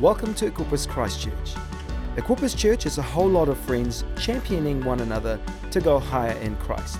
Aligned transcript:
Welcome 0.00 0.34
to 0.34 0.50
Equippers 0.50 0.88
Christchurch. 0.88 1.54
Equippers 2.16 2.56
Church 2.56 2.84
is 2.84 2.98
a 2.98 3.02
whole 3.02 3.28
lot 3.28 3.48
of 3.48 3.56
friends 3.56 4.04
championing 4.18 4.84
one 4.84 4.98
another 4.98 5.38
to 5.70 5.80
go 5.80 6.00
higher 6.00 6.36
in 6.38 6.56
Christ. 6.56 6.98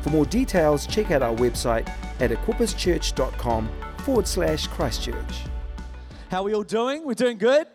For 0.00 0.10
more 0.10 0.26
details, 0.26 0.84
check 0.88 1.12
out 1.12 1.22
our 1.22 1.34
website 1.36 1.88
at 2.20 2.32
equipperschurch.com 2.32 3.70
forward 3.98 4.26
slash 4.26 4.66
Christchurch. 4.66 5.44
How 6.30 6.40
are 6.40 6.42
we 6.42 6.52
all 6.52 6.64
doing? 6.64 7.06
We're 7.06 7.14
doing 7.14 7.38
good? 7.38 7.68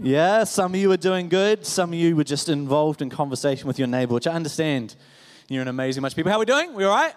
Yeah, 0.00 0.44
some 0.44 0.74
of 0.74 0.80
you 0.80 0.92
are 0.92 0.98
doing 0.98 1.30
good. 1.30 1.64
Some 1.64 1.94
of 1.94 1.98
you 1.98 2.14
were 2.14 2.24
just 2.24 2.50
involved 2.50 3.00
in 3.00 3.08
conversation 3.08 3.66
with 3.66 3.78
your 3.78 3.88
neighbor, 3.88 4.12
which 4.12 4.26
I 4.26 4.34
understand. 4.34 4.96
You're 5.48 5.62
an 5.62 5.68
amazing 5.68 6.02
bunch 6.02 6.12
of 6.12 6.16
people. 6.16 6.30
How 6.30 6.36
are 6.36 6.40
we 6.40 6.44
doing? 6.44 6.74
We 6.74 6.84
all 6.84 6.94
right? 6.94 7.14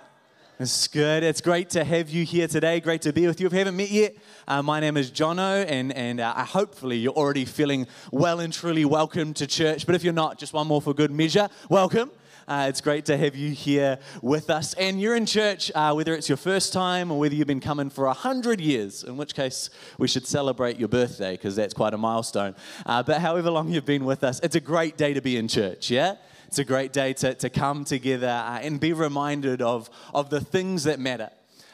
It's 0.61 0.87
good. 0.87 1.23
It's 1.23 1.41
great 1.41 1.71
to 1.71 1.83
have 1.83 2.11
you 2.11 2.23
here 2.23 2.47
today. 2.47 2.79
Great 2.81 3.01
to 3.01 3.11
be 3.11 3.25
with 3.25 3.41
you. 3.41 3.47
If 3.47 3.53
you 3.53 3.57
haven't 3.57 3.77
met 3.77 3.89
yet, 3.89 4.15
uh, 4.47 4.61
my 4.61 4.79
name 4.79 4.95
is 4.95 5.09
Jono, 5.09 5.65
and, 5.67 5.91
and 5.93 6.19
uh, 6.19 6.35
hopefully 6.45 6.97
you're 6.97 7.13
already 7.13 7.45
feeling 7.45 7.87
well 8.11 8.39
and 8.39 8.53
truly 8.53 8.85
welcome 8.85 9.33
to 9.33 9.47
church. 9.47 9.87
But 9.87 9.95
if 9.95 10.03
you're 10.03 10.13
not, 10.13 10.37
just 10.37 10.53
one 10.53 10.67
more 10.67 10.79
for 10.79 10.93
good 10.93 11.09
measure. 11.09 11.49
Welcome. 11.67 12.11
Uh, 12.47 12.67
it's 12.69 12.79
great 12.79 13.05
to 13.05 13.17
have 13.17 13.35
you 13.35 13.49
here 13.49 13.97
with 14.21 14.51
us. 14.51 14.75
And 14.75 15.01
you're 15.01 15.15
in 15.15 15.25
church, 15.25 15.71
uh, 15.73 15.93
whether 15.93 16.13
it's 16.13 16.29
your 16.29 16.37
first 16.37 16.73
time 16.73 17.09
or 17.09 17.17
whether 17.17 17.33
you've 17.33 17.47
been 17.47 17.59
coming 17.59 17.89
for 17.89 18.05
a 18.05 18.13
hundred 18.13 18.61
years, 18.61 19.03
in 19.03 19.17
which 19.17 19.33
case 19.33 19.71
we 19.97 20.07
should 20.07 20.27
celebrate 20.27 20.77
your 20.77 20.89
birthday 20.89 21.31
because 21.31 21.55
that's 21.55 21.73
quite 21.73 21.95
a 21.95 21.97
milestone. 21.97 22.55
Uh, 22.85 23.01
but 23.01 23.19
however 23.19 23.49
long 23.49 23.69
you've 23.69 23.85
been 23.85 24.05
with 24.05 24.23
us, 24.23 24.39
it's 24.43 24.55
a 24.55 24.59
great 24.61 24.95
day 24.95 25.15
to 25.15 25.21
be 25.21 25.37
in 25.37 25.47
church, 25.47 25.89
yeah? 25.89 26.17
It's 26.51 26.59
a 26.59 26.65
great 26.65 26.91
day 26.91 27.13
to, 27.13 27.33
to 27.33 27.49
come 27.49 27.85
together 27.85 28.27
uh, 28.27 28.59
and 28.59 28.77
be 28.77 28.91
reminded 28.91 29.61
of, 29.61 29.89
of 30.13 30.29
the 30.29 30.41
things 30.41 30.83
that 30.83 30.99
matter. 30.99 31.29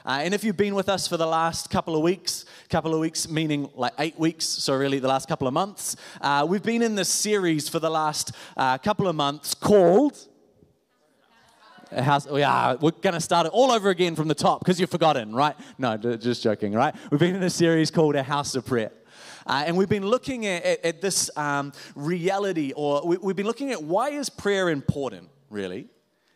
Uh, 0.06 0.20
and 0.22 0.36
if 0.36 0.44
you've 0.44 0.56
been 0.56 0.76
with 0.76 0.88
us 0.88 1.08
for 1.08 1.18
the 1.18 1.26
last 1.26 1.72
couple 1.72 1.96
of 1.96 2.04
weeks, 2.04 2.46
couple 2.70 2.94
of 2.94 3.00
weeks 3.00 3.28
meaning 3.28 3.72
like 3.74 3.94
eight 3.98 4.20
weeks, 4.20 4.46
so 4.46 4.76
really 4.76 5.00
the 5.00 5.08
last 5.08 5.28
couple 5.28 5.48
of 5.48 5.54
months, 5.56 5.96
uh, 6.22 6.46
we've 6.48 6.62
been 6.62 6.84
in 6.84 6.94
this 6.94 7.10
series 7.10 7.68
for 7.68 7.80
the 7.80 7.90
last 7.90 8.34
uh, 8.56 8.78
couple 8.78 9.08
of 9.08 9.16
months 9.16 9.56
called. 9.56 10.28
House, 11.92 12.28
yeah, 12.32 12.76
we're 12.76 12.92
going 12.92 13.16
to 13.16 13.20
start 13.20 13.48
it 13.48 13.54
all 13.54 13.72
over 13.72 13.90
again 13.90 14.16
from 14.16 14.28
the 14.28 14.36
top 14.36 14.60
because 14.60 14.80
you've 14.80 14.92
forgotten, 14.92 15.34
right? 15.34 15.56
No, 15.80 15.98
just 15.98 16.44
joking, 16.44 16.74
right? 16.74 16.94
We've 17.10 17.20
been 17.20 17.36
in 17.36 17.42
a 17.42 17.50
series 17.50 17.90
called 17.90 18.16
A 18.16 18.22
House 18.22 18.54
of 18.54 18.64
Prayer. 18.64 18.92
Uh, 19.48 19.64
and 19.66 19.78
we've 19.78 19.90
been 19.90 20.06
looking 20.06 20.46
at, 20.46 20.64
at, 20.64 20.86
at 20.86 21.02
this 21.02 21.36
um, 21.38 21.72
reality, 21.96 22.74
or 22.76 23.08
we, 23.08 23.18
we've 23.18 23.36
been 23.36 23.46
looking 23.46 23.72
at 23.72 23.82
why 23.82 24.10
is 24.10 24.30
prayer 24.30 24.70
important, 24.70 25.30
really? 25.50 25.88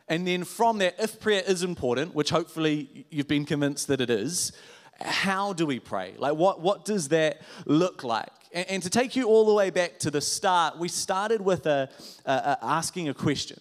And 0.07 0.25
then 0.25 0.43
from 0.45 0.77
there, 0.77 0.93
if 0.97 1.19
prayer 1.19 1.43
is 1.45 1.61
important, 1.63 2.15
which 2.15 2.29
hopefully 2.29 3.05
you've 3.09 3.27
been 3.27 3.45
convinced 3.45 3.87
that 3.87 4.01
it 4.01 4.09
is, 4.09 4.53
how 5.01 5.51
do 5.53 5.65
we 5.65 5.79
pray? 5.79 6.13
Like, 6.17 6.35
what, 6.35 6.61
what 6.61 6.85
does 6.85 7.09
that 7.09 7.41
look 7.65 8.03
like? 8.03 8.31
And, 8.53 8.69
and 8.69 8.83
to 8.83 8.89
take 8.89 9.15
you 9.15 9.27
all 9.27 9.45
the 9.45 9.53
way 9.53 9.71
back 9.71 9.99
to 9.99 10.11
the 10.11 10.21
start, 10.21 10.79
we 10.79 10.87
started 10.87 11.41
with 11.41 11.65
a, 11.65 11.89
a, 12.25 12.31
a 12.31 12.57
asking 12.61 13.09
a 13.09 13.13
question. 13.13 13.59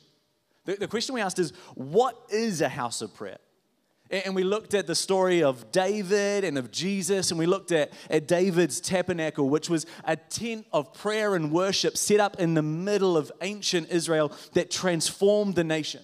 The, 0.64 0.76
the 0.76 0.88
question 0.88 1.14
we 1.14 1.20
asked 1.20 1.38
is, 1.38 1.52
what 1.74 2.16
is 2.30 2.60
a 2.60 2.68
house 2.68 3.02
of 3.02 3.14
prayer? 3.14 3.38
And 4.10 4.34
we 4.34 4.42
looked 4.42 4.74
at 4.74 4.88
the 4.88 4.94
story 4.94 5.42
of 5.42 5.70
David 5.70 6.42
and 6.42 6.58
of 6.58 6.72
Jesus, 6.72 7.30
and 7.30 7.38
we 7.38 7.46
looked 7.46 7.70
at, 7.70 7.92
at 8.10 8.26
David's 8.26 8.80
tabernacle, 8.80 9.48
which 9.48 9.70
was 9.70 9.86
a 10.04 10.16
tent 10.16 10.66
of 10.72 10.92
prayer 10.92 11.36
and 11.36 11.52
worship 11.52 11.96
set 11.96 12.18
up 12.18 12.40
in 12.40 12.54
the 12.54 12.62
middle 12.62 13.16
of 13.16 13.30
ancient 13.40 13.88
Israel 13.90 14.32
that 14.54 14.70
transformed 14.70 15.54
the 15.54 15.62
nation. 15.62 16.02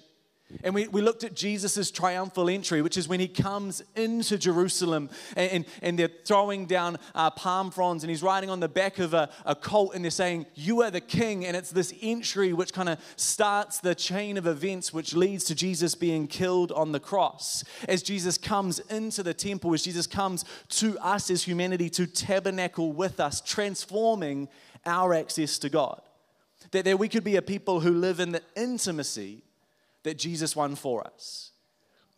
And 0.62 0.74
we, 0.76 0.86
we 0.86 1.00
looked 1.00 1.24
at 1.24 1.34
Jesus' 1.34 1.90
triumphal 1.90 2.48
entry, 2.48 2.80
which 2.80 2.96
is 2.96 3.08
when 3.08 3.18
he 3.18 3.26
comes 3.26 3.82
into 3.96 4.38
Jerusalem 4.38 5.10
and, 5.36 5.50
and, 5.50 5.64
and 5.82 5.98
they're 5.98 6.10
throwing 6.24 6.66
down 6.66 6.98
uh, 7.16 7.30
palm 7.30 7.72
fronds 7.72 8.04
and 8.04 8.10
he's 8.10 8.22
riding 8.22 8.48
on 8.48 8.60
the 8.60 8.68
back 8.68 9.00
of 9.00 9.12
a, 9.12 9.28
a 9.44 9.56
colt 9.56 9.94
and 9.94 10.04
they're 10.04 10.10
saying, 10.10 10.46
You 10.54 10.82
are 10.82 10.90
the 10.90 11.00
king. 11.00 11.44
And 11.44 11.56
it's 11.56 11.72
this 11.72 11.92
entry 12.00 12.52
which 12.52 12.72
kind 12.72 12.88
of 12.88 13.00
starts 13.16 13.80
the 13.80 13.94
chain 13.94 14.36
of 14.36 14.46
events 14.46 14.92
which 14.92 15.14
leads 15.14 15.42
to 15.44 15.54
Jesus 15.56 15.96
being 15.96 16.28
killed 16.28 16.70
on 16.70 16.92
the 16.92 17.00
cross. 17.00 17.64
As 17.88 18.04
Jesus 18.04 18.38
comes 18.38 18.78
into 18.78 19.24
the 19.24 19.34
temple, 19.34 19.74
as 19.74 19.82
Jesus 19.82 20.06
comes 20.06 20.44
to 20.68 20.96
us 21.00 21.28
as 21.28 21.42
humanity 21.42 21.90
to 21.90 22.06
tabernacle 22.06 22.92
with 22.92 23.18
us, 23.18 23.40
transforming 23.40 24.48
our 24.84 25.12
access 25.12 25.58
to 25.58 25.68
God. 25.68 26.00
That, 26.70 26.84
that 26.84 27.00
we 27.00 27.08
could 27.08 27.24
be 27.24 27.34
a 27.34 27.42
people 27.42 27.80
who 27.80 27.92
live 27.92 28.20
in 28.20 28.30
the 28.30 28.42
intimacy 28.54 29.42
that 30.06 30.18
Jesus 30.18 30.54
won 30.54 30.76
for 30.76 31.04
us. 31.04 31.50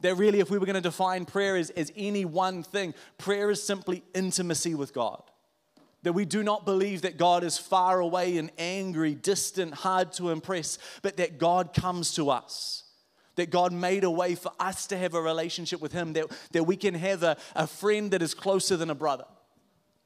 That 0.02 0.14
really, 0.16 0.40
if 0.40 0.50
we 0.50 0.58
were 0.58 0.66
going 0.66 0.74
to 0.74 0.80
define 0.82 1.24
prayer 1.24 1.56
as, 1.56 1.70
as 1.70 1.90
any 1.96 2.26
one 2.26 2.62
thing, 2.62 2.92
prayer 3.16 3.50
is 3.50 3.62
simply 3.62 4.04
intimacy 4.14 4.74
with 4.74 4.92
God. 4.92 5.22
That 6.02 6.12
we 6.12 6.26
do 6.26 6.42
not 6.42 6.66
believe 6.66 7.02
that 7.02 7.16
God 7.16 7.42
is 7.42 7.56
far 7.56 7.98
away 8.00 8.36
and 8.36 8.52
angry, 8.58 9.14
distant, 9.14 9.72
hard 9.72 10.12
to 10.12 10.28
impress, 10.30 10.78
but 11.00 11.16
that 11.16 11.38
God 11.38 11.72
comes 11.72 12.14
to 12.16 12.28
us. 12.28 12.84
That 13.36 13.50
God 13.50 13.72
made 13.72 14.04
a 14.04 14.10
way 14.10 14.34
for 14.34 14.52
us 14.60 14.86
to 14.88 14.98
have 14.98 15.14
a 15.14 15.22
relationship 15.22 15.80
with 15.80 15.92
Him, 15.92 16.12
that, 16.12 16.26
that 16.52 16.64
we 16.64 16.76
can 16.76 16.92
have 16.92 17.22
a, 17.22 17.38
a 17.56 17.66
friend 17.66 18.10
that 18.10 18.20
is 18.20 18.34
closer 18.34 18.76
than 18.76 18.90
a 18.90 18.94
brother 18.94 19.24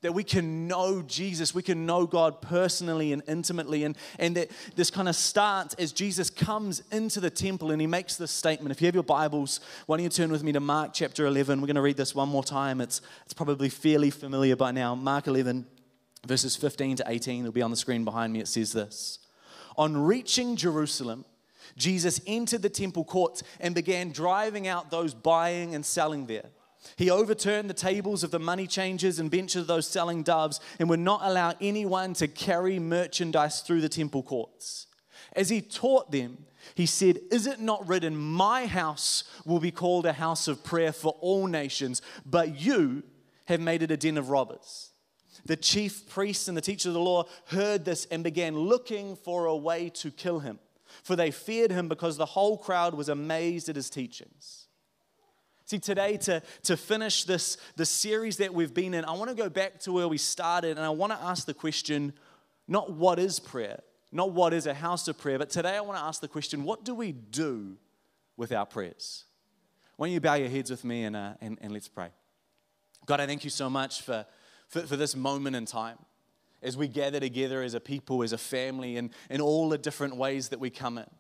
that 0.03 0.13
we 0.13 0.25
can 0.25 0.69
know 0.69 1.01
Jesus, 1.03 1.55
we 1.55 1.63
can 1.63 1.87
know 1.87 2.07
God 2.07 2.43
personally 2.43 3.13
and 3.13 3.23
intimately. 3.27 3.85
And, 3.85 3.97
and 4.19 4.37
that 4.37 4.51
this 4.77 4.91
kind 4.91 5.09
of 5.09 5.17
starts 5.17 5.75
as 5.75 5.93
Jesus 5.93 6.29
comes 6.29 6.83
into 6.91 7.21
the 7.21 7.31
temple 7.31 7.71
and 7.71 7.81
he 7.81 7.87
makes 7.87 8.17
this 8.17 8.31
statement. 8.31 8.73
If 8.73 8.83
you 8.83 8.87
have 8.87 8.95
your 8.95 9.05
Bibles, 9.05 9.61
why 9.87 9.97
don't 9.97 10.05
you 10.05 10.11
turn 10.11 10.31
with 10.31 10.43
me 10.43 10.53
to 10.53 10.61
Mark 10.61 10.91
chapter 10.93 11.27
11? 11.27 11.61
We're 11.61 11.67
going 11.67 11.77
to 11.77 11.83
read 11.83 11.97
this 11.97 12.15
one 12.15 12.29
more 12.29 12.45
time. 12.45 12.81
It's, 12.81 13.01
it's 13.25 13.35
probably 13.35 13.69
fairly 13.69 14.11
familiar 14.11 14.57
by 14.57 14.73
now. 14.73 14.95
Mark 14.95 15.29
11, 15.29 15.67
verses 16.27 16.57
15 16.57 16.97
to 16.97 17.05
18. 17.07 17.41
It'll 17.41 17.53
be 17.53 17.63
on 17.63 17.71
the 17.71 17.77
screen 17.77 18.05
behind 18.05 18.33
me. 18.33 18.41
It 18.41 18.49
says 18.49 18.73
this 18.73 19.21
On 19.77 19.97
reaching 19.97 20.57
Jerusalem, 20.57 21.25
Jesus 21.77 22.21
entered 22.27 22.63
the 22.63 22.69
temple 22.69 23.05
courts 23.05 23.45
and 23.61 23.73
began 23.73 24.11
driving 24.11 24.67
out 24.67 24.91
those 24.91 25.15
buying 25.15 25.77
and 25.77 25.87
selling 25.87 26.27
there. 26.27 26.51
He 26.97 27.11
overturned 27.11 27.71
the 27.71 27.75
tables 27.75 28.25
of 28.25 28.31
the 28.31 28.39
money 28.39 28.67
changers 28.67 29.19
and 29.19 29.31
benches 29.31 29.63
of 29.63 29.67
those 29.67 29.87
selling 29.87 30.23
doves 30.23 30.61
and 30.79 30.89
would 30.89 31.01
not 31.01 31.21
allow 31.23 31.55
anyone 31.61 32.15
to 32.15 32.29
carry 32.29 32.79
merchandise 32.79 33.61
through 33.61 33.81
the 33.81 33.89
temple 33.89 34.23
courts. 34.23 34.87
As 35.35 35.49
he 35.49 35.61
taught 35.61 36.11
them, 36.11 36.45
he 36.75 36.87
said, 36.87 37.21
Is 37.31 37.47
it 37.47 37.61
not 37.61 37.87
written, 37.89 38.17
My 38.17 38.67
house 38.67 39.25
will 39.45 39.61
be 39.61 39.71
called 39.71 40.07
a 40.07 40.13
house 40.13 40.49
of 40.49 40.65
prayer 40.65 40.93
for 40.93 41.17
all 41.21 41.47
nations, 41.47 42.03
but 42.27 42.61
you 42.61 43.03
have 43.47 43.61
made 43.61 43.83
it 43.83 43.91
a 43.91 43.97
den 43.97 44.19
of 44.19 44.31
robbers? 44.31 44.91
The 45.45 45.57
chief 45.57 46.09
priests 46.09 46.49
and 46.49 46.57
the 46.57 46.61
teachers 46.61 46.87
of 46.87 46.95
the 46.95 47.01
law 47.01 47.25
heard 47.47 47.85
this 47.85 48.05
and 48.07 48.23
began 48.23 48.57
looking 48.57 49.17
for 49.17 49.47
a 49.47 49.57
way 49.57 49.89
to 49.91 50.11
kill 50.11 50.41
him, 50.41 50.59
for 51.03 51.17
they 51.17 51.31
feared 51.31 51.71
him 51.71 51.89
because 51.89 52.17
the 52.17 52.27
whole 52.27 52.57
crowd 52.57 52.95
was 52.95 53.09
amazed 53.09 53.69
at 53.69 53.77
his 53.77 53.91
teachings. 53.91 54.62
See, 55.73 55.79
today, 55.79 56.19
to, 56.19 56.43
to 56.65 56.77
finish 56.77 57.25
this, 57.25 57.57
this 57.77 57.89
series 57.89 58.37
that 58.37 58.53
we've 58.53 58.75
been 58.75 58.93
in, 58.93 59.07
I 59.07 59.13
want 59.13 59.31
to 59.31 59.35
go 59.35 59.49
back 59.49 59.79
to 59.81 59.93
where 59.93 60.07
we 60.07 60.19
started 60.19 60.77
and 60.77 60.81
I 60.81 60.91
want 60.91 61.15
to 61.15 61.19
ask 61.19 61.47
the 61.47 61.55
question 61.55 62.13
not 62.69 62.93
what 62.93 63.19
is 63.19 63.41
prayer, 63.41 63.81
not 64.13 64.33
what 64.33 64.53
is 64.53 64.67
a 64.67 64.75
house 64.75 65.09
of 65.09 65.17
prayer, 65.17 65.39
but 65.39 65.49
today 65.49 65.75
I 65.75 65.81
want 65.81 65.99
to 65.99 66.05
ask 66.05 66.21
the 66.21 66.29
question 66.29 66.65
what 66.65 66.85
do 66.85 66.95
we 66.95 67.13
do 67.13 67.79
with 68.37 68.53
our 68.53 68.67
prayers? 68.67 69.25
Why 69.97 70.09
don't 70.09 70.13
you 70.13 70.21
bow 70.21 70.35
your 70.35 70.51
heads 70.51 70.71
with 70.71 70.85
me 70.85 71.05
and, 71.05 71.17
uh, 71.17 71.33
and, 71.41 71.57
and 71.63 71.73
let's 71.73 71.89
pray? 71.89 72.11
God, 73.07 73.21
I 73.21 73.27
thank 73.27 73.43
you 73.43 73.49
so 73.49 73.71
much 73.71 74.03
for, 74.03 74.27
for, 74.69 74.83
for 74.83 74.97
this 74.99 75.17
moment 75.17 75.57
in 75.57 75.65
time 75.65 75.97
as 76.63 76.77
we 76.77 76.87
gather 76.87 77.19
together 77.19 77.63
as 77.63 77.73
a 77.73 77.81
people, 77.81 78.23
as 78.23 78.35
a 78.35 78.39
family, 78.39 78.99
and 78.99 79.09
in 79.31 79.41
all 79.41 79.71
the 79.71 79.79
different 79.79 80.17
ways 80.17 80.51
that 80.51 80.61
we 80.61 80.69
come 80.69 80.99
in. 80.99 81.11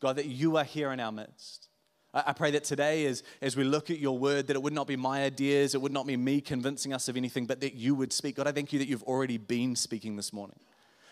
God, 0.00 0.16
that 0.16 0.26
you 0.26 0.56
are 0.56 0.64
here 0.64 0.90
in 0.90 0.98
our 0.98 1.12
midst. 1.12 1.68
I 2.14 2.32
pray 2.32 2.52
that 2.52 2.62
today, 2.62 3.06
as, 3.06 3.24
as 3.42 3.56
we 3.56 3.64
look 3.64 3.90
at 3.90 3.98
your 3.98 4.16
word, 4.16 4.46
that 4.46 4.54
it 4.54 4.62
would 4.62 4.72
not 4.72 4.86
be 4.86 4.96
my 4.96 5.24
ideas, 5.24 5.74
it 5.74 5.80
would 5.80 5.92
not 5.92 6.06
be 6.06 6.16
me 6.16 6.40
convincing 6.40 6.92
us 6.92 7.08
of 7.08 7.16
anything, 7.16 7.44
but 7.44 7.60
that 7.60 7.74
you 7.74 7.96
would 7.96 8.12
speak. 8.12 8.36
God, 8.36 8.46
I 8.46 8.52
thank 8.52 8.72
you 8.72 8.78
that 8.78 8.86
you've 8.86 9.02
already 9.02 9.36
been 9.36 9.74
speaking 9.74 10.14
this 10.14 10.32
morning. 10.32 10.58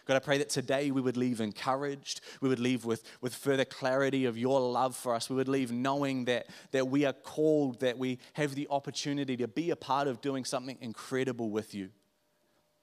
God, 0.04 0.16
I 0.16 0.20
pray 0.20 0.38
that 0.38 0.49
today 0.49 0.90
we 0.90 1.00
would 1.00 1.16
leave 1.16 1.40
encouraged. 1.40 2.20
We 2.40 2.49
would 2.49 2.58
leave 2.58 2.84
with, 2.84 3.04
with 3.20 3.34
further 3.34 3.64
clarity 3.64 4.26
of 4.26 4.37
your 4.38 4.60
love 4.60 4.96
for 4.96 5.14
us. 5.14 5.28
We 5.28 5.37
would 5.37 5.49
leave 5.49 5.72
knowing 5.72 6.25
that, 6.26 6.46
that 6.70 6.88
we 6.88 7.05
are 7.05 7.12
called, 7.12 7.81
that 7.81 7.98
we 7.98 8.19
have 8.34 8.55
the 8.55 8.69
opportunity 8.70 9.37
to 9.38 9.48
be 9.48 9.70
a 9.70 9.76
part 9.76 10.08
of 10.08 10.20
doing 10.20 10.44
something 10.44 10.76
incredible 10.81 11.50
with 11.50 11.75
you. 11.75 11.90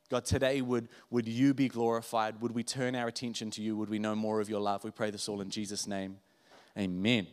God, 0.09 0.25
today 0.25 0.61
would, 0.61 0.89
would 1.09 1.27
you 1.27 1.53
be 1.53 1.67
glorified? 1.67 2.41
Would 2.41 2.53
we 2.53 2.63
turn 2.63 2.95
our 2.95 3.07
attention 3.07 3.51
to 3.51 3.61
you? 3.61 3.77
Would 3.77 3.89
we 3.89 3.99
know 3.99 4.15
more 4.15 4.41
of 4.41 4.49
your 4.49 4.59
love? 4.59 4.83
We 4.83 4.91
pray 4.91 5.11
this 5.11 5.29
all 5.29 5.39
in 5.41 5.49
Jesus' 5.49 5.87
name. 5.87 6.17
Amen. 6.77 7.27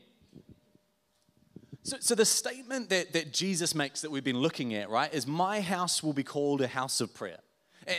So, 1.87 1.99
so 2.01 2.15
the 2.17 2.25
statement 2.25 2.89
that, 2.89 3.13
that 3.13 3.33
Jesus 3.33 3.73
makes 3.73 4.01
that 4.01 4.11
we've 4.11 4.25
been 4.25 4.41
looking 4.41 4.75
at, 4.75 4.91
right, 4.91 5.13
is 5.15 5.25
my 5.25 5.61
house 5.61 6.03
will 6.03 6.13
be 6.13 6.25
called 6.25 6.61
a 6.61 6.67
house 6.67 7.01
of 7.01 7.15
prayer. 7.15 7.39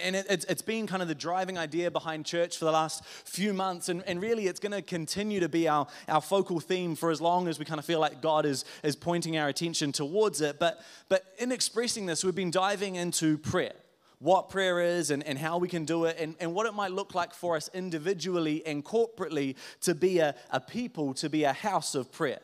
And 0.03 0.13
it, 0.13 0.25
it's, 0.29 0.43
it's 0.43 0.61
been 0.61 0.87
kind 0.87 1.01
of 1.01 1.07
the 1.07 1.15
driving 1.15 1.57
idea 1.57 1.89
behind 1.89 2.25
church 2.25 2.57
for 2.57 2.65
the 2.65 2.71
last 2.73 3.05
few 3.05 3.53
months. 3.53 3.87
And, 3.87 4.03
and 4.03 4.21
really, 4.21 4.47
it's 4.47 4.59
going 4.59 4.73
to 4.73 4.81
continue 4.81 5.39
to 5.39 5.47
be 5.47 5.69
our, 5.69 5.87
our 6.09 6.19
focal 6.19 6.59
theme 6.59 6.97
for 6.97 7.11
as 7.11 7.21
long 7.21 7.47
as 7.47 7.59
we 7.59 7.63
kind 7.63 7.79
of 7.79 7.85
feel 7.85 8.01
like 8.01 8.21
God 8.21 8.45
is, 8.45 8.65
is 8.83 8.97
pointing 8.97 9.37
our 9.37 9.47
attention 9.47 9.93
towards 9.93 10.41
it. 10.41 10.59
But, 10.59 10.81
but 11.07 11.23
in 11.39 11.53
expressing 11.53 12.07
this, 12.07 12.25
we've 12.25 12.35
been 12.35 12.51
diving 12.51 12.95
into 12.95 13.37
prayer 13.37 13.71
what 14.19 14.49
prayer 14.49 14.81
is 14.81 15.11
and, 15.11 15.23
and 15.25 15.37
how 15.37 15.59
we 15.59 15.69
can 15.69 15.85
do 15.85 16.03
it 16.03 16.17
and, 16.19 16.35
and 16.41 16.53
what 16.53 16.65
it 16.65 16.73
might 16.73 16.91
look 16.91 17.15
like 17.15 17.33
for 17.33 17.55
us 17.55 17.69
individually 17.73 18.65
and 18.65 18.83
corporately 18.83 19.55
to 19.79 19.95
be 19.95 20.19
a, 20.19 20.35
a 20.49 20.59
people, 20.59 21.13
to 21.13 21.29
be 21.29 21.45
a 21.45 21.53
house 21.53 21.95
of 21.95 22.11
prayer. 22.11 22.39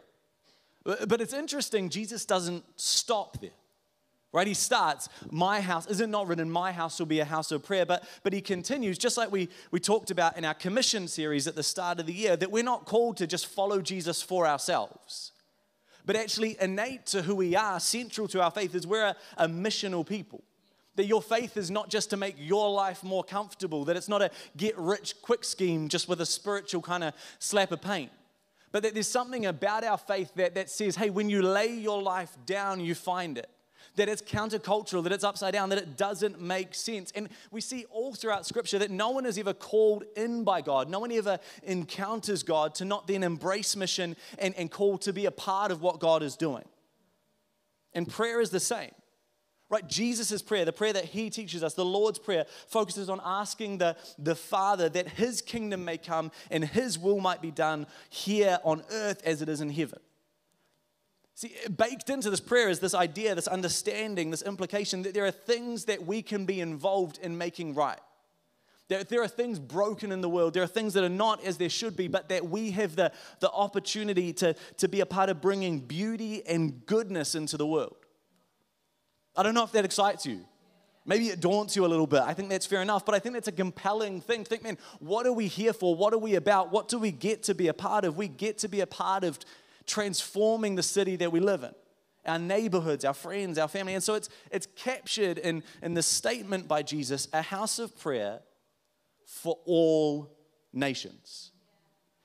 Uh, 0.85 1.05
but 1.05 1.21
it's 1.21 1.33
interesting, 1.33 1.89
Jesus 1.89 2.25
doesn't 2.25 2.63
stop 2.75 3.39
there. 3.41 3.51
Right? 4.33 4.47
He 4.47 4.55
starts, 4.55 5.09
my 5.29 5.61
house, 5.61 5.85
is 5.85 6.01
it 6.01 6.09
not 6.09 6.27
written, 6.27 6.49
my 6.49 6.71
house 6.71 6.97
will 6.97 7.05
be 7.05 7.19
a 7.19 7.25
house 7.25 7.51
of 7.51 7.63
prayer? 7.63 7.85
But, 7.85 8.03
but 8.23 8.33
he 8.33 8.41
continues, 8.41 8.97
just 8.97 9.15
like 9.15 9.31
we, 9.31 9.47
we 9.69 9.79
talked 9.79 10.09
about 10.09 10.37
in 10.39 10.43
our 10.43 10.55
commission 10.55 11.07
series 11.07 11.45
at 11.45 11.55
the 11.55 11.61
start 11.61 11.99
of 11.99 12.07
the 12.07 12.13
year, 12.13 12.35
that 12.35 12.49
we're 12.49 12.63
not 12.63 12.85
called 12.85 13.17
to 13.17 13.27
just 13.27 13.45
follow 13.45 13.79
Jesus 13.79 14.23
for 14.23 14.47
ourselves. 14.47 15.33
But 16.03 16.15
actually, 16.15 16.57
innate 16.59 17.05
to 17.07 17.21
who 17.21 17.35
we 17.35 17.55
are, 17.55 17.79
central 17.79 18.27
to 18.29 18.41
our 18.41 18.49
faith, 18.49 18.73
is 18.73 18.87
we're 18.87 19.05
a, 19.05 19.15
a 19.37 19.47
missional 19.47 20.05
people. 20.05 20.43
That 20.95 21.05
your 21.05 21.21
faith 21.21 21.55
is 21.55 21.69
not 21.69 21.89
just 21.89 22.09
to 22.09 22.17
make 22.17 22.35
your 22.39 22.71
life 22.71 23.03
more 23.03 23.23
comfortable, 23.23 23.85
that 23.85 23.95
it's 23.95 24.09
not 24.09 24.23
a 24.23 24.31
get 24.57 24.75
rich 24.79 25.13
quick 25.21 25.43
scheme 25.43 25.89
just 25.89 26.09
with 26.09 26.21
a 26.21 26.25
spiritual 26.25 26.81
kind 26.81 27.03
of 27.03 27.13
slap 27.37 27.71
of 27.71 27.81
paint. 27.81 28.11
But 28.73 28.83
that 28.83 28.93
there's 28.93 29.07
something 29.07 29.45
about 29.45 29.85
our 29.85 29.97
faith 29.97 30.33
that, 30.35 30.55
that 30.55 30.69
says, 30.69 30.97
hey, 30.97 31.09
when 31.09 31.29
you 31.29 31.41
lay 31.41 31.73
your 31.73 32.01
life 32.01 32.35
down, 32.45 32.81
you 32.81 32.95
find 32.95 33.37
it 33.37 33.49
that 33.95 34.09
it's 34.09 34.21
countercultural, 34.21 35.03
that 35.03 35.11
it's 35.11 35.23
upside 35.23 35.53
down, 35.53 35.69
that 35.69 35.77
it 35.77 35.95
doesn't 35.95 36.41
make 36.41 36.73
sense. 36.73 37.11
And 37.15 37.29
we 37.51 37.61
see 37.61 37.85
all 37.91 38.13
throughout 38.13 38.45
Scripture 38.45 38.79
that 38.79 38.89
no 38.89 39.11
one 39.11 39.25
is 39.25 39.37
ever 39.37 39.53
called 39.53 40.03
in 40.15 40.43
by 40.43 40.61
God. 40.61 40.89
No 40.89 40.99
one 40.99 41.11
ever 41.11 41.39
encounters 41.61 42.43
God 42.43 42.73
to 42.75 42.85
not 42.85 43.07
then 43.07 43.23
embrace 43.23 43.75
mission 43.75 44.15
and, 44.39 44.55
and 44.55 44.71
call 44.71 44.97
to 44.99 45.13
be 45.13 45.27
a 45.27 45.31
part 45.31 45.71
of 45.71 45.81
what 45.81 45.99
God 45.99 46.23
is 46.23 46.35
doing. 46.35 46.65
And 47.93 48.09
prayer 48.09 48.41
is 48.41 48.49
the 48.49 48.59
same. 48.59 48.91
Right? 49.73 49.87
Jesus' 49.87 50.43
prayer, 50.43 50.65
the 50.65 50.71
prayer 50.71 50.93
that 50.93 51.05
he 51.05 51.31
teaches 51.31 51.63
us, 51.63 51.73
the 51.73 51.83
Lord's 51.83 52.19
prayer, 52.19 52.45
focuses 52.67 53.09
on 53.09 53.19
asking 53.25 53.79
the, 53.79 53.97
the 54.19 54.35
Father 54.35 54.87
that 54.87 55.09
his 55.09 55.41
kingdom 55.41 55.83
may 55.83 55.97
come 55.97 56.29
and 56.51 56.63
his 56.63 56.99
will 56.99 57.19
might 57.19 57.41
be 57.41 57.49
done 57.49 57.87
here 58.11 58.59
on 58.63 58.83
earth 58.91 59.23
as 59.25 59.41
it 59.41 59.49
is 59.49 59.61
in 59.61 59.71
heaven. 59.71 59.97
See, 61.33 61.53
baked 61.75 62.11
into 62.11 62.29
this 62.29 62.39
prayer 62.39 62.69
is 62.69 62.81
this 62.81 62.93
idea, 62.93 63.33
this 63.33 63.47
understanding, 63.47 64.29
this 64.29 64.43
implication 64.43 65.01
that 65.01 65.15
there 65.15 65.25
are 65.25 65.31
things 65.31 65.85
that 65.85 66.05
we 66.05 66.21
can 66.21 66.45
be 66.45 66.61
involved 66.61 67.17
in 67.17 67.35
making 67.35 67.73
right. 67.73 67.99
That 68.89 69.09
there 69.09 69.23
are 69.23 69.27
things 69.27 69.57
broken 69.57 70.11
in 70.11 70.21
the 70.21 70.29
world, 70.29 70.53
there 70.53 70.61
are 70.61 70.67
things 70.67 70.93
that 70.93 71.03
are 71.03 71.09
not 71.09 71.43
as 71.43 71.57
they 71.57 71.69
should 71.69 71.97
be, 71.97 72.07
but 72.07 72.29
that 72.29 72.47
we 72.47 72.69
have 72.71 72.95
the, 72.95 73.11
the 73.39 73.49
opportunity 73.49 74.33
to, 74.33 74.53
to 74.77 74.87
be 74.87 74.99
a 74.99 75.07
part 75.07 75.29
of 75.29 75.41
bringing 75.41 75.79
beauty 75.79 76.45
and 76.45 76.85
goodness 76.85 77.33
into 77.33 77.57
the 77.57 77.65
world. 77.65 78.02
I 79.35 79.43
don't 79.43 79.53
know 79.53 79.63
if 79.63 79.71
that 79.71 79.85
excites 79.85 80.25
you. 80.25 80.45
Maybe 81.05 81.27
it 81.27 81.41
daunts 81.41 81.75
you 81.75 81.85
a 81.85 81.87
little 81.87 82.07
bit. 82.07 82.21
I 82.21 82.33
think 82.33 82.49
that's 82.49 82.65
fair 82.65 82.81
enough, 82.81 83.05
but 83.05 83.13
I 83.13 83.19
think 83.19 83.33
that's 83.33 83.49
a 83.49 83.51
compelling 83.51 84.21
thing. 84.21 84.45
Think, 84.45 84.63
man, 84.63 84.77
what 84.99 85.25
are 85.25 85.33
we 85.33 85.47
here 85.47 85.73
for? 85.73 85.95
What 85.95 86.13
are 86.13 86.17
we 86.17 86.35
about? 86.35 86.71
What 86.71 86.87
do 86.87 86.97
we 86.97 87.11
get 87.11 87.43
to 87.43 87.55
be 87.55 87.67
a 87.67 87.73
part 87.73 88.05
of? 88.05 88.15
We 88.15 88.29
get 88.29 88.59
to 88.59 88.69
be 88.69 88.79
a 88.79 88.87
part 88.87 89.23
of 89.25 89.37
transforming 89.85 90.75
the 90.75 90.83
city 90.83 91.17
that 91.17 91.31
we 91.31 91.41
live 91.41 91.63
in 91.63 91.73
our 92.25 92.39
neighborhoods, 92.39 93.05
our 93.05 93.13
friends, 93.13 93.57
our 93.57 93.67
family. 93.67 93.93
And 93.93 94.03
so 94.03 94.15
it's, 94.15 94.29
it's 94.51 94.67
captured 94.75 95.37
in, 95.37 95.63
in 95.81 95.93
the 95.93 96.03
statement 96.03 96.67
by 96.67 96.81
Jesus 96.81 97.27
a 97.33 97.41
house 97.41 97.79
of 97.79 97.97
prayer 97.99 98.39
for 99.25 99.57
all 99.65 100.37
nations. 100.71 101.51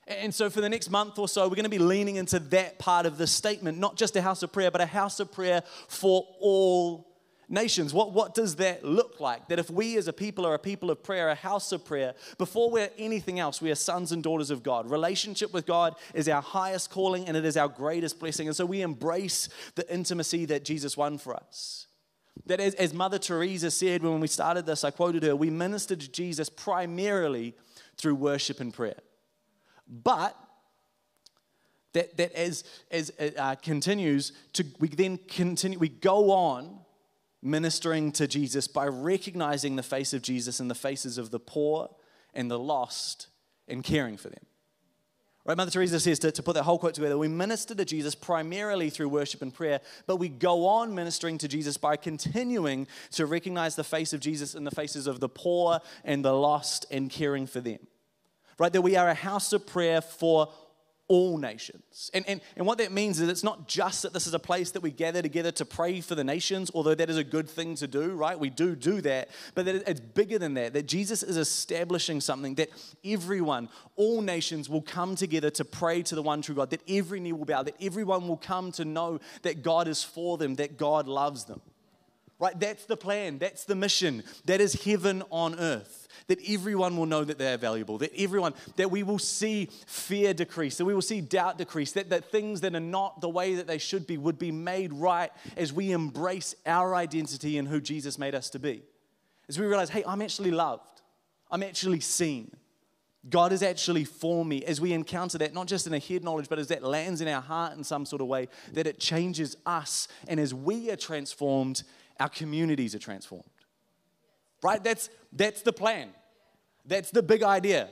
And 0.09 0.33
so, 0.33 0.49
for 0.49 0.59
the 0.59 0.69
next 0.69 0.89
month 0.89 1.19
or 1.19 1.27
so, 1.27 1.47
we're 1.47 1.55
going 1.55 1.63
to 1.63 1.69
be 1.69 1.77
leaning 1.77 2.15
into 2.15 2.39
that 2.39 2.79
part 2.79 3.05
of 3.05 3.19
the 3.19 3.27
statement, 3.27 3.77
not 3.77 3.95
just 3.95 4.15
a 4.15 4.21
house 4.21 4.41
of 4.41 4.51
prayer, 4.51 4.71
but 4.71 4.81
a 4.81 4.87
house 4.87 5.19
of 5.19 5.31
prayer 5.31 5.61
for 5.87 6.27
all 6.39 7.09
nations. 7.47 7.93
What, 7.93 8.11
what 8.13 8.33
does 8.33 8.55
that 8.55 8.83
look 8.83 9.19
like? 9.19 9.47
That 9.49 9.59
if 9.59 9.69
we 9.69 9.97
as 9.97 10.07
a 10.07 10.13
people 10.13 10.47
are 10.47 10.55
a 10.55 10.59
people 10.59 10.89
of 10.89 11.03
prayer, 11.03 11.29
a 11.29 11.35
house 11.35 11.71
of 11.71 11.85
prayer, 11.85 12.15
before 12.39 12.71
we're 12.71 12.89
anything 12.97 13.39
else, 13.39 13.61
we 13.61 13.69
are 13.69 13.75
sons 13.75 14.11
and 14.11 14.23
daughters 14.23 14.49
of 14.49 14.63
God. 14.63 14.89
Relationship 14.89 15.53
with 15.53 15.67
God 15.67 15.95
is 16.15 16.27
our 16.27 16.41
highest 16.41 16.89
calling 16.89 17.27
and 17.27 17.37
it 17.37 17.45
is 17.45 17.57
our 17.57 17.67
greatest 17.67 18.19
blessing. 18.19 18.47
And 18.47 18.55
so 18.55 18.65
we 18.65 18.81
embrace 18.81 19.49
the 19.75 19.91
intimacy 19.93 20.45
that 20.45 20.65
Jesus 20.65 20.97
won 20.97 21.17
for 21.17 21.35
us. 21.35 21.87
That 22.45 22.59
as, 22.59 22.73
as 22.75 22.93
Mother 22.93 23.19
Teresa 23.19 23.69
said 23.69 24.01
when 24.01 24.19
we 24.19 24.27
started 24.27 24.65
this, 24.65 24.83
I 24.83 24.91
quoted 24.91 25.23
her, 25.23 25.35
we 25.35 25.49
ministered 25.49 25.99
to 26.01 26.11
Jesus 26.11 26.49
primarily 26.49 27.55
through 27.97 28.15
worship 28.15 28.59
and 28.59 28.73
prayer. 28.73 28.95
But 29.89 30.37
that, 31.93 32.17
that 32.17 32.31
as, 32.33 32.63
as 32.91 33.09
it 33.17 33.37
uh, 33.37 33.55
continues 33.55 34.31
to, 34.53 34.65
we 34.79 34.89
then 34.89 35.17
continue, 35.27 35.79
we 35.79 35.89
go 35.89 36.31
on 36.31 36.79
ministering 37.41 38.11
to 38.11 38.27
Jesus 38.27 38.67
by 38.67 38.85
recognizing 38.85 39.75
the 39.75 39.83
face 39.83 40.13
of 40.13 40.21
Jesus 40.21 40.59
in 40.59 40.67
the 40.67 40.75
faces 40.75 41.17
of 41.17 41.31
the 41.31 41.39
poor 41.39 41.89
and 42.33 42.51
the 42.51 42.59
lost 42.59 43.27
and 43.67 43.83
caring 43.83 44.17
for 44.17 44.29
them. 44.29 44.45
Right, 45.45 45.57
Mother 45.57 45.71
Teresa 45.71 45.99
says 45.99 46.19
to, 46.19 46.31
to 46.31 46.43
put 46.43 46.53
that 46.55 46.63
whole 46.63 46.77
quote 46.77 46.93
together, 46.93 47.17
we 47.17 47.27
minister 47.27 47.73
to 47.73 47.85
Jesus 47.85 48.13
primarily 48.13 48.91
through 48.91 49.09
worship 49.09 49.41
and 49.41 49.51
prayer, 49.51 49.79
but 50.05 50.17
we 50.17 50.29
go 50.29 50.67
on 50.67 50.93
ministering 50.93 51.39
to 51.39 51.47
Jesus 51.47 51.75
by 51.77 51.95
continuing 51.95 52.85
to 53.13 53.25
recognize 53.25 53.75
the 53.75 53.83
face 53.83 54.13
of 54.13 54.19
Jesus 54.19 54.53
in 54.53 54.63
the 54.63 54.69
faces 54.69 55.07
of 55.07 55.21
the 55.21 55.29
poor 55.29 55.79
and 56.03 56.23
the 56.23 56.33
lost 56.33 56.85
and 56.91 57.09
caring 57.09 57.47
for 57.47 57.61
them. 57.61 57.79
Right, 58.59 58.71
that 58.73 58.81
we 58.81 58.95
are 58.97 59.09
a 59.09 59.15
house 59.15 59.53
of 59.53 59.65
prayer 59.65 60.01
for 60.01 60.49
all 61.09 61.39
nations. 61.39 62.11
And, 62.13 62.23
and, 62.27 62.39
and 62.55 62.67
what 62.67 62.77
that 62.77 62.91
means 62.91 63.19
is 63.19 63.29
it's 63.29 63.43
not 63.43 63.67
just 63.67 64.03
that 64.03 64.13
this 64.13 64.27
is 64.27 64.35
a 64.35 64.39
place 64.39 64.71
that 64.71 64.81
we 64.81 64.91
gather 64.91 65.23
together 65.23 65.51
to 65.53 65.65
pray 65.65 66.01
for 66.01 66.13
the 66.13 66.23
nations, 66.23 66.69
although 66.75 66.93
that 66.93 67.09
is 67.09 67.17
a 67.17 67.23
good 67.23 67.49
thing 67.49 67.73
to 67.75 67.87
do, 67.87 68.11
right? 68.11 68.39
We 68.39 68.51
do 68.51 68.75
do 68.75 69.01
that, 69.01 69.29
but 69.55 69.65
that 69.65 69.89
it's 69.89 69.99
bigger 69.99 70.37
than 70.37 70.53
that, 70.53 70.73
that 70.73 70.85
Jesus 70.85 71.23
is 71.23 71.35
establishing 71.35 72.21
something 72.21 72.53
that 72.55 72.69
everyone, 73.03 73.69
all 73.95 74.21
nations 74.21 74.69
will 74.69 74.83
come 74.83 75.15
together 75.15 75.49
to 75.49 75.65
pray 75.65 76.03
to 76.03 76.13
the 76.13 76.21
one 76.21 76.43
true 76.43 76.53
God, 76.53 76.69
that 76.69 76.83
every 76.87 77.19
knee 77.19 77.33
will 77.33 77.45
bow, 77.45 77.63
that 77.63 77.75
everyone 77.81 78.27
will 78.27 78.37
come 78.37 78.71
to 78.73 78.85
know 78.85 79.19
that 79.41 79.63
God 79.63 79.87
is 79.87 80.03
for 80.03 80.37
them, 80.37 80.55
that 80.55 80.77
God 80.77 81.07
loves 81.07 81.45
them. 81.45 81.59
Right? 82.37 82.57
That's 82.57 82.85
the 82.85 82.95
plan, 82.95 83.39
that's 83.39 83.65
the 83.65 83.75
mission, 83.75 84.23
that 84.45 84.61
is 84.61 84.83
heaven 84.83 85.23
on 85.31 85.55
earth 85.59 85.98
that 86.29 86.39
everyone 86.47 86.95
will 86.95 87.07
know 87.07 87.23
that 87.23 87.39
they 87.39 87.51
are 87.51 87.57
valuable, 87.57 87.97
that 87.97 88.11
everyone, 88.15 88.53
that 88.75 88.89
we 88.89 89.01
will 89.01 89.19
see 89.19 89.67
fear 89.87 90.31
decrease, 90.31 90.77
that 90.77 90.85
we 90.85 90.93
will 90.93 91.01
see 91.01 91.21
doubt 91.21 91.57
decrease, 91.57 91.91
that, 91.93 92.11
that 92.11 92.31
things 92.31 92.61
that 92.61 92.75
are 92.75 92.79
not 92.79 93.19
the 93.19 93.27
way 93.27 93.55
that 93.55 93.65
they 93.65 93.79
should 93.79 94.05
be 94.05 94.15
would 94.15 94.37
be 94.37 94.51
made 94.51 94.93
right 94.93 95.31
as 95.57 95.73
we 95.73 95.91
embrace 95.91 96.53
our 96.67 96.95
identity 96.95 97.57
and 97.57 97.67
who 97.67 97.81
Jesus 97.81 98.19
made 98.19 98.35
us 98.35 98.51
to 98.51 98.59
be. 98.59 98.83
As 99.49 99.59
we 99.59 99.65
realize, 99.65 99.89
hey, 99.89 100.03
I'm 100.05 100.21
actually 100.21 100.51
loved, 100.51 101.01
I'm 101.49 101.63
actually 101.63 101.99
seen. 101.99 102.51
God 103.27 103.51
is 103.51 103.63
actually 103.63 104.05
for 104.05 104.45
me 104.45 104.63
as 104.63 104.79
we 104.79 104.93
encounter 104.93 105.39
that, 105.39 105.53
not 105.53 105.67
just 105.67 105.87
in 105.87 105.93
a 105.93 105.99
head 105.99 106.23
knowledge, 106.23 106.47
but 106.47 106.59
as 106.59 106.67
that 106.67 106.83
lands 106.83 107.21
in 107.21 107.27
our 107.27 107.41
heart 107.41 107.75
in 107.75 107.83
some 107.83 108.05
sort 108.05 108.21
of 108.21 108.27
way, 108.27 108.47
that 108.73 108.87
it 108.87 108.99
changes 108.99 109.57
us. 109.65 110.07
And 110.27 110.39
as 110.39 110.53
we 110.53 110.89
are 110.91 110.95
transformed, 110.95 111.83
our 112.19 112.29
communities 112.29 112.93
are 112.93 112.99
transformed. 112.99 113.43
Right? 114.61 114.81
That's, 114.83 115.09
that's 115.33 115.63
the 115.63 115.73
plan. 115.73 116.09
That's 116.85 117.11
the 117.11 117.23
big 117.23 117.43
idea. 117.43 117.89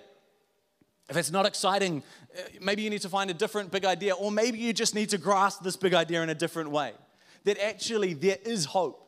If 1.10 1.16
it's 1.16 1.32
not 1.32 1.46
exciting, 1.46 2.04
uh, 2.38 2.42
maybe 2.62 2.82
you 2.82 2.90
need 2.90 3.02
to 3.02 3.10
find 3.10 3.30
a 3.30 3.34
different 3.34 3.72
big 3.72 3.86
idea, 3.86 4.14
or 4.14 4.32
maybe 4.32 4.58
you 4.58 4.74
just 4.74 4.94
need 4.94 5.10
to 5.10 5.18
grasp 5.18 5.64
this 5.64 5.78
big 5.78 5.94
idea 5.94 6.22
in 6.22 6.30
a 6.30 6.36
different 6.36 6.72
way. 6.72 6.94
That 7.46 7.58
actually 7.64 8.14
there 8.14 8.38
is 8.44 8.66
hope. 8.66 9.04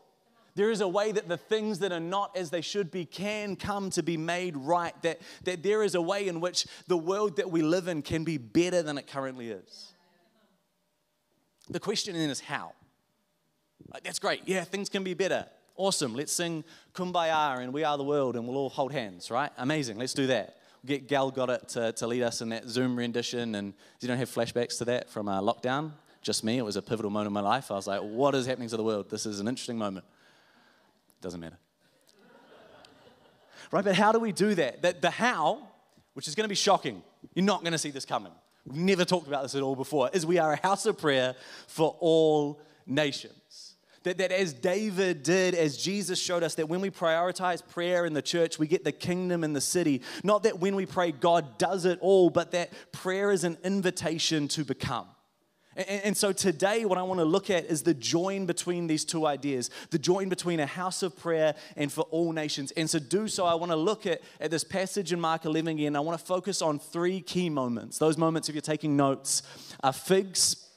There 0.56 0.72
is 0.72 0.82
a 0.82 0.88
way 0.88 1.12
that 1.12 1.28
the 1.28 1.38
things 1.38 1.80
that 1.80 1.92
are 1.92 2.00
not 2.00 2.36
as 2.36 2.50
they 2.50 2.62
should 2.62 2.92
be 2.92 3.06
can 3.06 3.56
come 3.56 3.90
to 3.92 4.04
be 4.04 4.18
made 4.18 4.58
right. 4.58 4.94
That, 5.04 5.22
that 5.44 5.64
there 5.64 5.84
is 5.84 5.96
a 5.96 6.02
way 6.02 6.28
in 6.28 6.42
which 6.42 6.66
the 6.88 6.98
world 6.98 7.38
that 7.38 7.50
we 7.50 7.62
live 7.62 7.88
in 7.88 8.02
can 8.02 8.24
be 8.24 8.38
better 8.38 8.82
than 8.82 8.98
it 8.98 9.08
currently 9.08 9.50
is. 9.50 9.94
The 11.70 11.80
question 11.80 12.16
then 12.16 12.30
is 12.30 12.40
how? 12.40 12.74
That's 14.04 14.20
great. 14.20 14.42
Yeah, 14.46 14.64
things 14.64 14.90
can 14.90 15.04
be 15.04 15.14
better. 15.14 15.46
Awesome. 15.80 16.14
Let's 16.14 16.34
sing 16.34 16.66
Kumbaya 16.94 17.64
and 17.64 17.72
We 17.72 17.86
Are 17.86 17.98
the 17.98 18.04
World 18.04 18.36
and 18.36 18.46
we'll 18.46 18.58
all 18.58 18.70
hold 18.70 18.92
hands, 18.92 19.32
right? 19.32 19.50
Amazing. 19.58 19.98
Let's 19.98 20.14
do 20.14 20.28
that. 20.28 20.58
Get 20.86 21.08
Gal 21.08 21.32
Gadot 21.32 21.70
to, 21.70 21.94
to 21.94 22.06
lead 22.06 22.22
us 22.22 22.42
in 22.42 22.50
that 22.50 22.68
Zoom 22.68 22.98
rendition. 22.98 23.56
And 23.56 23.74
you 24.02 24.10
don't 24.10 24.18
have 24.18 24.30
flashbacks 24.30 24.78
to 24.80 24.86
that 24.86 25.10
from 25.10 25.30
uh, 25.30 25.40
lockdown? 25.40 25.92
Just 26.22 26.44
me. 26.44 26.58
It 26.58 26.66
was 26.66 26.76
a 26.76 26.82
pivotal 26.82 27.10
moment 27.10 27.28
in 27.28 27.34
my 27.34 27.40
life. 27.40 27.72
I 27.72 27.76
was 27.76 27.88
like, 27.88 28.02
what 28.02 28.36
is 28.36 28.46
happening 28.46 28.68
to 28.68 28.76
the 28.76 28.84
world? 28.84 29.10
This 29.10 29.26
is 29.26 29.40
an 29.40 29.48
interesting 29.48 29.78
moment. 29.78 30.06
Doesn't 31.22 31.40
matter. 31.40 31.58
right? 33.72 33.86
But 33.86 33.96
how 33.96 34.12
do 34.12 34.20
we 34.20 34.34
do 34.34 34.56
that? 34.56 34.82
That 34.82 35.02
the 35.02 35.10
how, 35.10 35.66
which 36.14 36.28
is 36.28 36.36
going 36.36 36.44
to 36.44 36.50
be 36.50 36.56
shocking, 36.56 37.02
you're 37.34 37.46
not 37.46 37.62
going 37.62 37.72
to 37.72 37.78
see 37.78 37.92
this 37.92 38.04
coming. 38.04 38.34
We've 38.66 38.76
never 38.76 39.06
talked 39.06 39.28
about 39.28 39.44
this 39.44 39.56
at 39.56 39.62
all 39.62 39.78
before, 39.78 40.10
is 40.12 40.26
we 40.26 40.40
are 40.40 40.52
a 40.52 40.62
house 40.62 40.86
of 40.86 40.98
prayer 40.98 41.36
for 41.68 41.96
all 42.02 42.60
nations. 42.86 43.39
That, 44.04 44.18
that 44.20 44.32
as 44.32 44.54
David 44.54 45.24
did, 45.24 45.56
as 45.56 45.78
Jesus 45.78 46.20
showed 46.20 46.44
us, 46.44 46.56
that 46.56 46.70
when 46.70 46.82
we 46.82 46.90
prioritize 46.90 47.68
prayer 47.68 48.06
in 48.06 48.14
the 48.14 48.22
church, 48.22 48.58
we 48.58 48.68
get 48.68 48.84
the 48.84 48.92
kingdom 48.92 49.44
in 49.44 49.54
the 49.54 49.62
city. 49.62 50.02
Not 50.24 50.44
that 50.44 50.60
when 50.60 50.76
we 50.76 50.86
pray, 50.86 51.12
God 51.12 51.58
does 51.58 51.86
it 51.86 52.00
all, 52.02 52.30
but 52.30 52.52
that 52.52 52.72
prayer 52.92 53.32
is 53.32 53.44
an 53.44 53.58
invitation 53.64 54.48
to 54.50 54.64
become. 54.64 55.08
And, 55.88 56.18
so 56.18 56.34
today, 56.34 56.84
what 56.84 56.98
I 56.98 57.04
want 57.04 57.20
to 57.20 57.26
look 57.26 57.50
at 57.50 57.66
is 57.66 57.84
the 57.84 57.94
join 57.94 58.46
between 58.46 58.88
these 58.88 59.06
two 59.06 59.26
ideas 59.26 59.70
the 59.92 60.00
join 60.00 60.28
between 60.28 60.60
a 60.60 60.66
house 60.66 61.04
of 61.04 61.16
prayer 61.18 61.56
and 61.78 61.92
for 61.92 62.02
all 62.12 62.34
nations. 62.34 62.72
And 62.72 62.90
to 62.90 63.00
do 63.00 63.28
so, 63.28 63.46
I 63.46 63.54
want 63.54 63.72
to 63.72 63.78
look 63.78 64.06
at, 64.06 64.22
at 64.42 64.52
this 64.52 64.64
passage 64.64 65.14
in 65.14 65.22
Mark 65.22 65.46
11 65.46 65.76
again. 65.76 65.96
I 65.96 66.00
want 66.02 66.20
to 66.20 66.26
focus 66.26 66.62
on 66.62 66.80
three 66.80 67.22
key 67.22 67.50
moments. 67.50 67.98
Those 67.98 68.18
moments, 68.18 68.50
if 68.50 68.56
you're 68.56 68.62
taking 68.62 68.98
notes, 68.98 69.44
are 69.82 69.94
figs, 69.94 70.68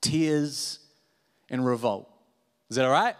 tears, 0.00 0.78
and 1.48 1.66
revolt. 1.66 2.09
Is 2.70 2.76
that 2.76 2.84
all 2.84 2.92
right? 2.92 3.16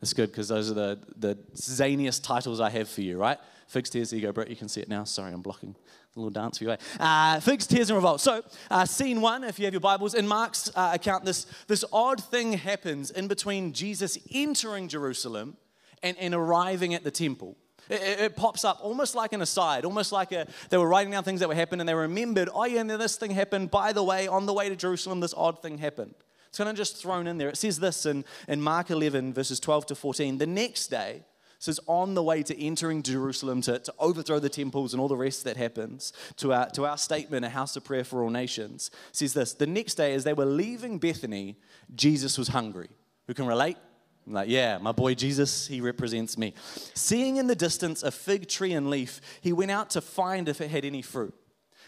That's 0.00 0.12
good 0.12 0.30
because 0.30 0.48
those 0.48 0.70
are 0.70 0.74
the, 0.74 0.98
the 1.16 1.36
zaniest 1.54 2.24
titles 2.24 2.60
I 2.60 2.68
have 2.70 2.88
for 2.88 3.00
you, 3.00 3.16
right? 3.16 3.38
Figs, 3.68 3.88
tears, 3.88 4.12
ego, 4.12 4.32
Brett. 4.32 4.50
You 4.50 4.56
can 4.56 4.68
see 4.68 4.80
it 4.80 4.88
now. 4.88 5.04
Sorry, 5.04 5.32
I'm 5.32 5.40
blocking 5.40 5.74
a 6.14 6.18
little 6.18 6.30
dance 6.30 6.58
for 6.58 6.64
you. 6.64 6.76
Uh, 7.00 7.40
figs, 7.40 7.66
tears, 7.66 7.88
and 7.88 7.96
revolt. 7.96 8.20
So, 8.20 8.42
uh, 8.70 8.84
scene 8.84 9.20
one, 9.20 9.44
if 9.44 9.58
you 9.58 9.64
have 9.64 9.72
your 9.72 9.80
Bibles, 9.80 10.14
in 10.14 10.26
Mark's 10.26 10.70
uh, 10.74 10.90
account, 10.92 11.24
this, 11.24 11.46
this 11.68 11.84
odd 11.92 12.22
thing 12.22 12.52
happens 12.52 13.10
in 13.10 13.28
between 13.28 13.72
Jesus 13.72 14.18
entering 14.32 14.88
Jerusalem 14.88 15.56
and, 16.02 16.16
and 16.18 16.34
arriving 16.34 16.94
at 16.94 17.02
the 17.02 17.10
temple. 17.10 17.56
It, 17.88 18.20
it, 18.20 18.36
pops 18.36 18.64
up 18.64 18.80
almost 18.82 19.14
like 19.14 19.32
an 19.32 19.42
aside, 19.42 19.84
almost 19.84 20.12
like 20.12 20.32
a, 20.32 20.46
they 20.70 20.78
were 20.78 20.88
writing 20.88 21.12
down 21.12 21.22
things 21.22 21.40
that 21.40 21.48
were 21.48 21.54
happening 21.54 21.80
and 21.80 21.88
they 21.88 21.94
remembered, 21.94 22.48
oh, 22.52 22.64
yeah, 22.64 22.80
and 22.80 22.90
this 22.90 23.16
thing 23.16 23.30
happened. 23.30 23.70
By 23.70 23.92
the 23.92 24.02
way, 24.02 24.26
on 24.26 24.46
the 24.46 24.52
way 24.52 24.68
to 24.68 24.76
Jerusalem, 24.76 25.20
this 25.20 25.34
odd 25.34 25.62
thing 25.62 25.78
happened. 25.78 26.14
It's 26.54 26.58
kind 26.58 26.70
of 26.70 26.76
just 26.76 26.98
thrown 26.98 27.26
in 27.26 27.36
there. 27.36 27.48
It 27.48 27.56
says 27.56 27.80
this 27.80 28.06
in, 28.06 28.24
in 28.46 28.62
Mark 28.62 28.88
11, 28.88 29.34
verses 29.34 29.58
12 29.58 29.86
to 29.86 29.96
14. 29.96 30.38
The 30.38 30.46
next 30.46 30.86
day, 30.86 31.22
says 31.58 31.80
on 31.88 32.14
the 32.14 32.22
way 32.22 32.44
to 32.44 32.56
entering 32.56 33.02
Jerusalem 33.02 33.60
to, 33.62 33.80
to 33.80 33.92
overthrow 33.98 34.38
the 34.38 34.48
temples 34.48 34.94
and 34.94 35.00
all 35.00 35.08
the 35.08 35.16
rest 35.16 35.42
that 35.42 35.56
happens, 35.56 36.12
to 36.36 36.52
our, 36.52 36.70
to 36.70 36.86
our 36.86 36.96
statement, 36.96 37.44
a 37.44 37.48
house 37.48 37.74
of 37.74 37.82
prayer 37.82 38.04
for 38.04 38.22
all 38.22 38.30
nations, 38.30 38.92
says 39.10 39.34
this 39.34 39.52
The 39.52 39.66
next 39.66 39.96
day, 39.96 40.14
as 40.14 40.22
they 40.22 40.32
were 40.32 40.44
leaving 40.44 40.98
Bethany, 40.98 41.56
Jesus 41.92 42.38
was 42.38 42.46
hungry. 42.46 42.90
Who 43.26 43.34
can 43.34 43.46
relate? 43.46 43.76
I'm 44.24 44.34
like, 44.34 44.48
yeah, 44.48 44.78
my 44.78 44.92
boy 44.92 45.16
Jesus, 45.16 45.66
he 45.66 45.80
represents 45.80 46.38
me. 46.38 46.54
Seeing 46.94 47.38
in 47.38 47.48
the 47.48 47.56
distance 47.56 48.04
a 48.04 48.12
fig 48.12 48.46
tree 48.46 48.74
and 48.74 48.90
leaf, 48.90 49.20
he 49.40 49.52
went 49.52 49.72
out 49.72 49.90
to 49.90 50.00
find 50.00 50.48
if 50.48 50.60
it 50.60 50.70
had 50.70 50.84
any 50.84 51.02
fruit. 51.02 51.34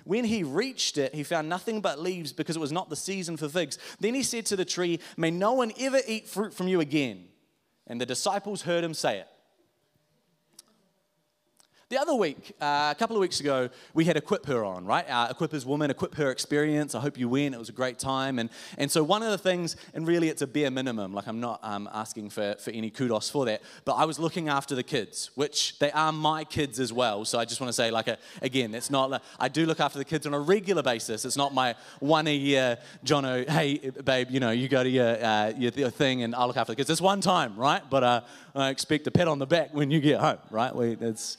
When 0.06 0.24
he 0.24 0.44
reached 0.44 0.98
it, 0.98 1.16
he 1.16 1.24
found 1.24 1.48
nothing 1.48 1.80
but 1.80 1.98
leaves 1.98 2.32
because 2.32 2.54
it 2.54 2.60
was 2.60 2.70
not 2.70 2.88
the 2.88 2.94
season 2.94 3.36
for 3.36 3.48
figs. 3.48 3.76
Then 3.98 4.14
he 4.14 4.22
said 4.22 4.46
to 4.46 4.56
the 4.56 4.64
tree, 4.64 5.00
May 5.16 5.32
no 5.32 5.54
one 5.54 5.72
ever 5.80 5.98
eat 6.06 6.28
fruit 6.28 6.54
from 6.54 6.68
you 6.68 6.78
again. 6.80 7.24
And 7.88 8.00
the 8.00 8.06
disciples 8.06 8.62
heard 8.62 8.84
him 8.84 8.94
say 8.94 9.18
it. 9.18 9.28
The 11.88 12.00
other 12.00 12.16
week, 12.16 12.52
uh, 12.60 12.88
a 12.90 12.96
couple 12.98 13.14
of 13.14 13.20
weeks 13.20 13.38
ago, 13.38 13.70
we 13.94 14.04
had 14.04 14.16
Equip 14.16 14.44
Her 14.46 14.64
on, 14.64 14.86
right? 14.86 15.08
Uh, 15.08 15.28
Equip 15.30 15.52
Her's 15.52 15.64
Woman, 15.64 15.88
Equip 15.88 16.16
Her 16.16 16.32
Experience. 16.32 16.96
I 16.96 17.00
hope 17.00 17.16
you 17.16 17.28
win. 17.28 17.54
It 17.54 17.60
was 17.60 17.68
a 17.68 17.72
great 17.72 18.00
time. 18.00 18.40
And, 18.40 18.50
and 18.76 18.90
so, 18.90 19.04
one 19.04 19.22
of 19.22 19.30
the 19.30 19.38
things, 19.38 19.76
and 19.94 20.04
really 20.04 20.28
it's 20.28 20.42
a 20.42 20.48
bare 20.48 20.72
minimum, 20.72 21.14
like 21.14 21.28
I'm 21.28 21.38
not 21.38 21.60
um, 21.62 21.88
asking 21.94 22.30
for, 22.30 22.56
for 22.58 22.72
any 22.72 22.90
kudos 22.90 23.30
for 23.30 23.44
that, 23.44 23.62
but 23.84 23.92
I 23.92 24.04
was 24.04 24.18
looking 24.18 24.48
after 24.48 24.74
the 24.74 24.82
kids, 24.82 25.30
which 25.36 25.78
they 25.78 25.92
are 25.92 26.10
my 26.10 26.42
kids 26.42 26.80
as 26.80 26.92
well. 26.92 27.24
So, 27.24 27.38
I 27.38 27.44
just 27.44 27.60
want 27.60 27.68
to 27.68 27.72
say, 27.72 27.92
like, 27.92 28.08
a, 28.08 28.18
again, 28.42 28.74
it's 28.74 28.90
not, 28.90 29.22
I 29.38 29.46
do 29.46 29.64
look 29.64 29.78
after 29.78 30.00
the 30.00 30.04
kids 30.04 30.26
on 30.26 30.34
a 30.34 30.40
regular 30.40 30.82
basis. 30.82 31.24
It's 31.24 31.36
not 31.36 31.54
my 31.54 31.76
one 32.00 32.26
a 32.26 32.34
year, 32.34 32.78
Jono, 33.04 33.48
hey, 33.48 33.92
babe, 34.04 34.32
you 34.32 34.40
know, 34.40 34.50
you 34.50 34.66
go 34.66 34.82
to 34.82 34.90
your, 34.90 35.24
uh, 35.24 35.52
your, 35.56 35.70
your, 35.70 35.90
thing 35.90 36.24
and 36.24 36.34
I'll 36.34 36.48
look 36.48 36.56
after 36.56 36.72
the 36.72 36.76
kids. 36.76 36.90
It's 36.90 37.00
one 37.00 37.20
time, 37.20 37.56
right? 37.56 37.82
But 37.88 38.02
uh, 38.02 38.20
I 38.56 38.70
expect 38.70 39.06
a 39.06 39.12
pat 39.12 39.28
on 39.28 39.38
the 39.38 39.46
back 39.46 39.72
when 39.72 39.92
you 39.92 40.00
get 40.00 40.18
home, 40.18 40.38
right? 40.50 40.74
We, 40.74 40.96
it's, 41.00 41.38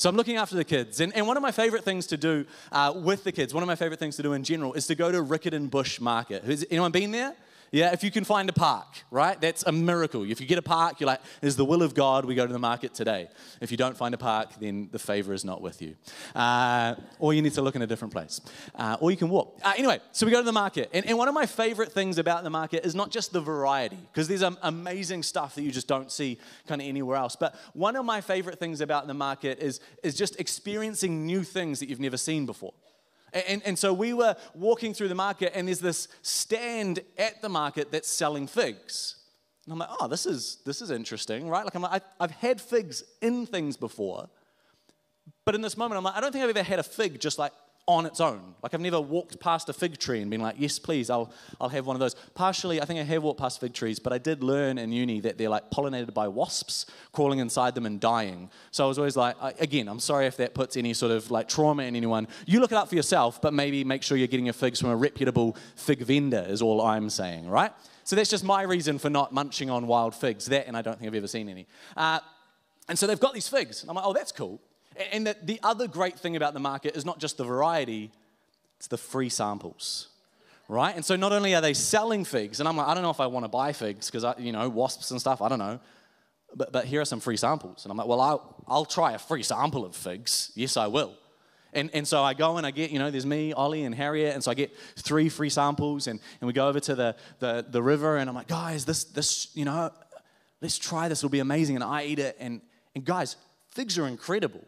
so 0.00 0.08
I'm 0.08 0.16
looking 0.16 0.36
after 0.36 0.56
the 0.56 0.64
kids. 0.64 1.00
And, 1.00 1.14
and 1.14 1.26
one 1.26 1.36
of 1.36 1.42
my 1.42 1.52
favorite 1.52 1.84
things 1.84 2.06
to 2.06 2.16
do 2.16 2.46
uh, 2.72 2.90
with 2.96 3.22
the 3.22 3.32
kids, 3.32 3.52
one 3.52 3.62
of 3.62 3.66
my 3.66 3.74
favorite 3.74 4.00
things 4.00 4.16
to 4.16 4.22
do 4.22 4.32
in 4.32 4.42
general, 4.42 4.72
is 4.72 4.86
to 4.86 4.94
go 4.94 5.12
to 5.12 5.22
Riccarton 5.22 5.68
Bush 5.68 6.00
Market. 6.00 6.42
Has 6.42 6.64
anyone 6.70 6.90
been 6.90 7.10
there? 7.10 7.34
Yeah, 7.72 7.92
if 7.92 8.02
you 8.02 8.10
can 8.10 8.24
find 8.24 8.48
a 8.48 8.52
park, 8.52 8.86
right? 9.12 9.40
That's 9.40 9.62
a 9.64 9.70
miracle. 9.70 10.28
If 10.28 10.40
you 10.40 10.46
get 10.46 10.58
a 10.58 10.62
park, 10.62 10.98
you're 10.98 11.06
like, 11.06 11.20
"Is 11.40 11.54
the 11.54 11.64
will 11.64 11.82
of 11.82 11.94
God, 11.94 12.24
we 12.24 12.34
go 12.34 12.44
to 12.44 12.52
the 12.52 12.58
market 12.58 12.94
today. 12.94 13.28
If 13.60 13.70
you 13.70 13.76
don't 13.76 13.96
find 13.96 14.12
a 14.12 14.18
park, 14.18 14.50
then 14.58 14.88
the 14.90 14.98
favor 14.98 15.32
is 15.32 15.44
not 15.44 15.62
with 15.62 15.80
you. 15.80 15.94
Uh, 16.34 16.96
or 17.20 17.32
you 17.32 17.42
need 17.42 17.54
to 17.54 17.62
look 17.62 17.76
in 17.76 17.82
a 17.82 17.86
different 17.86 18.12
place. 18.12 18.40
Uh, 18.74 18.96
or 19.00 19.12
you 19.12 19.16
can 19.16 19.28
walk. 19.28 19.60
Uh, 19.62 19.74
anyway, 19.76 20.00
so 20.10 20.26
we 20.26 20.32
go 20.32 20.40
to 20.40 20.44
the 20.44 20.52
market. 20.52 20.90
And, 20.92 21.06
and, 21.06 21.16
one 21.16 21.28
of 21.28 21.34
my 21.34 21.46
favorite 21.46 21.92
things 21.92 22.18
about 22.18 22.42
the 22.42 22.50
market 22.50 22.84
is 22.84 22.94
not 22.94 23.10
just 23.10 23.32
the 23.32 23.40
variety, 23.40 23.98
because 24.12 24.26
there's 24.26 24.42
um, 24.42 24.58
amazing 24.62 25.22
stuff 25.22 25.54
that 25.54 25.62
you 25.62 25.70
just 25.70 25.86
don't 25.86 26.10
see 26.10 26.38
kind 26.66 26.80
of 26.80 26.88
anywhere 26.88 27.16
else. 27.16 27.36
But 27.36 27.54
one 27.74 27.94
of 27.94 28.04
my 28.04 28.20
favorite 28.20 28.58
things 28.58 28.80
about 28.80 29.06
the 29.06 29.14
market 29.14 29.60
is, 29.60 29.80
is 30.02 30.16
just 30.16 30.40
experiencing 30.40 31.24
new 31.24 31.44
things 31.44 31.78
that 31.78 31.88
you've 31.88 32.00
never 32.00 32.16
seen 32.16 32.46
before. 32.46 32.72
And, 33.32 33.62
and 33.64 33.78
so 33.78 33.92
we 33.92 34.12
were 34.12 34.36
walking 34.54 34.94
through 34.94 35.08
the 35.08 35.14
market, 35.14 35.52
and 35.54 35.68
there's 35.68 35.80
this 35.80 36.08
stand 36.22 37.00
at 37.18 37.42
the 37.42 37.48
market 37.48 37.90
that's 37.92 38.08
selling 38.08 38.46
figs. 38.46 39.16
And 39.64 39.72
I'm 39.72 39.78
like, 39.78 39.90
oh, 40.00 40.08
this 40.08 40.26
is, 40.26 40.58
this 40.64 40.82
is 40.82 40.90
interesting, 40.90 41.48
right? 41.48 41.64
Like, 41.64 41.74
I'm 41.74 41.82
like, 41.82 42.02
I've 42.18 42.30
had 42.30 42.60
figs 42.60 43.04
in 43.20 43.46
things 43.46 43.76
before, 43.76 44.28
but 45.44 45.54
in 45.54 45.60
this 45.60 45.76
moment, 45.76 45.98
I'm 45.98 46.04
like, 46.04 46.16
I 46.16 46.20
don't 46.20 46.32
think 46.32 46.44
I've 46.44 46.50
ever 46.50 46.62
had 46.62 46.78
a 46.78 46.84
fig 46.84 47.20
just 47.20 47.38
like 47.38 47.52
on 47.90 48.06
its 48.06 48.20
own. 48.20 48.54
Like 48.62 48.72
I've 48.74 48.80
never 48.80 49.00
walked 49.00 49.40
past 49.40 49.68
a 49.68 49.72
fig 49.72 49.98
tree 49.98 50.20
and 50.20 50.30
been 50.30 50.40
like, 50.40 50.56
yes, 50.58 50.78
please, 50.78 51.10
I'll, 51.10 51.32
I'll 51.60 51.68
have 51.68 51.86
one 51.86 51.96
of 51.96 52.00
those. 52.00 52.14
Partially, 52.34 52.80
I 52.80 52.84
think 52.84 53.00
I 53.00 53.02
have 53.02 53.22
walked 53.22 53.40
past 53.40 53.60
fig 53.60 53.72
trees, 53.72 53.98
but 53.98 54.12
I 54.12 54.18
did 54.18 54.42
learn 54.42 54.78
in 54.78 54.92
uni 54.92 55.20
that 55.20 55.38
they're 55.38 55.48
like 55.48 55.70
pollinated 55.70 56.14
by 56.14 56.28
wasps 56.28 56.86
crawling 57.12 57.40
inside 57.40 57.74
them 57.74 57.86
and 57.86 58.00
dying. 58.00 58.50
So 58.70 58.84
I 58.84 58.88
was 58.88 58.98
always 58.98 59.16
like, 59.16 59.36
I, 59.42 59.54
again, 59.58 59.88
I'm 59.88 60.00
sorry 60.00 60.26
if 60.26 60.36
that 60.36 60.54
puts 60.54 60.76
any 60.76 60.94
sort 60.94 61.12
of 61.12 61.30
like 61.30 61.48
trauma 61.48 61.82
in 61.82 61.96
anyone. 61.96 62.28
You 62.46 62.60
look 62.60 62.72
it 62.72 62.76
up 62.76 62.88
for 62.88 62.94
yourself, 62.94 63.42
but 63.42 63.52
maybe 63.52 63.82
make 63.82 64.02
sure 64.02 64.16
you're 64.16 64.28
getting 64.28 64.46
your 64.46 64.52
figs 64.52 64.80
from 64.80 64.90
a 64.90 64.96
reputable 64.96 65.56
fig 65.74 66.00
vendor, 66.00 66.44
is 66.48 66.62
all 66.62 66.80
I'm 66.80 67.10
saying, 67.10 67.48
right? 67.48 67.72
So 68.04 68.16
that's 68.16 68.30
just 68.30 68.44
my 68.44 68.62
reason 68.62 68.98
for 68.98 69.10
not 69.10 69.32
munching 69.32 69.70
on 69.70 69.86
wild 69.86 70.14
figs. 70.14 70.46
That, 70.46 70.66
and 70.66 70.76
I 70.76 70.82
don't 70.82 70.98
think 70.98 71.08
I've 71.08 71.16
ever 71.16 71.28
seen 71.28 71.48
any. 71.48 71.66
Uh, 71.96 72.20
and 72.88 72.98
so 72.98 73.06
they've 73.06 73.20
got 73.20 73.34
these 73.34 73.48
figs. 73.48 73.84
I'm 73.88 73.94
like, 73.94 74.04
oh, 74.04 74.12
that's 74.12 74.32
cool. 74.32 74.60
And 75.12 75.26
the, 75.26 75.36
the 75.42 75.60
other 75.62 75.88
great 75.88 76.18
thing 76.18 76.36
about 76.36 76.54
the 76.54 76.60
market 76.60 76.96
is 76.96 77.04
not 77.04 77.18
just 77.18 77.36
the 77.36 77.44
variety, 77.44 78.10
it's 78.76 78.86
the 78.86 78.98
free 78.98 79.28
samples. 79.28 80.08
Right? 80.68 80.94
And 80.94 81.04
so 81.04 81.16
not 81.16 81.32
only 81.32 81.54
are 81.54 81.60
they 81.60 81.74
selling 81.74 82.24
figs, 82.24 82.60
and 82.60 82.68
I'm 82.68 82.76
like, 82.76 82.86
I 82.86 82.94
don't 82.94 83.02
know 83.02 83.10
if 83.10 83.18
I 83.18 83.26
want 83.26 83.44
to 83.44 83.48
buy 83.48 83.72
figs 83.72 84.08
because, 84.10 84.24
you 84.38 84.52
know, 84.52 84.68
wasps 84.68 85.10
and 85.10 85.20
stuff, 85.20 85.42
I 85.42 85.48
don't 85.48 85.58
know. 85.58 85.80
But, 86.54 86.72
but 86.72 86.84
here 86.84 87.00
are 87.00 87.04
some 87.04 87.20
free 87.20 87.36
samples. 87.36 87.84
And 87.84 87.90
I'm 87.90 87.98
like, 87.98 88.06
well, 88.06 88.20
I'll, 88.20 88.64
I'll 88.68 88.84
try 88.84 89.12
a 89.12 89.18
free 89.18 89.42
sample 89.42 89.84
of 89.84 89.96
figs. 89.96 90.52
Yes, 90.54 90.76
I 90.76 90.86
will. 90.86 91.14
And, 91.72 91.90
and 91.92 92.06
so 92.06 92.22
I 92.22 92.34
go 92.34 92.56
and 92.56 92.66
I 92.66 92.72
get, 92.72 92.90
you 92.90 92.98
know, 92.98 93.10
there's 93.10 93.26
me, 93.26 93.52
Ollie, 93.52 93.84
and 93.84 93.94
Harriet. 93.94 94.34
And 94.34 94.42
so 94.42 94.50
I 94.50 94.54
get 94.54 94.76
three 94.96 95.28
free 95.28 95.50
samples. 95.50 96.06
And, 96.06 96.18
and 96.40 96.46
we 96.46 96.52
go 96.52 96.68
over 96.68 96.80
to 96.80 96.94
the, 96.94 97.16
the, 97.38 97.64
the 97.68 97.82
river. 97.82 98.16
And 98.16 98.28
I'm 98.28 98.34
like, 98.34 98.48
guys, 98.48 98.84
this, 98.84 99.04
this, 99.04 99.48
you 99.54 99.64
know, 99.64 99.92
let's 100.60 100.78
try 100.78 101.08
this. 101.08 101.20
It'll 101.20 101.30
be 101.30 101.40
amazing. 101.40 101.76
And 101.76 101.84
I 101.84 102.04
eat 102.04 102.18
it. 102.18 102.36
And, 102.40 102.60
and 102.94 103.04
guys, 103.04 103.36
figs 103.70 103.98
are 103.98 104.06
incredible. 104.06 104.64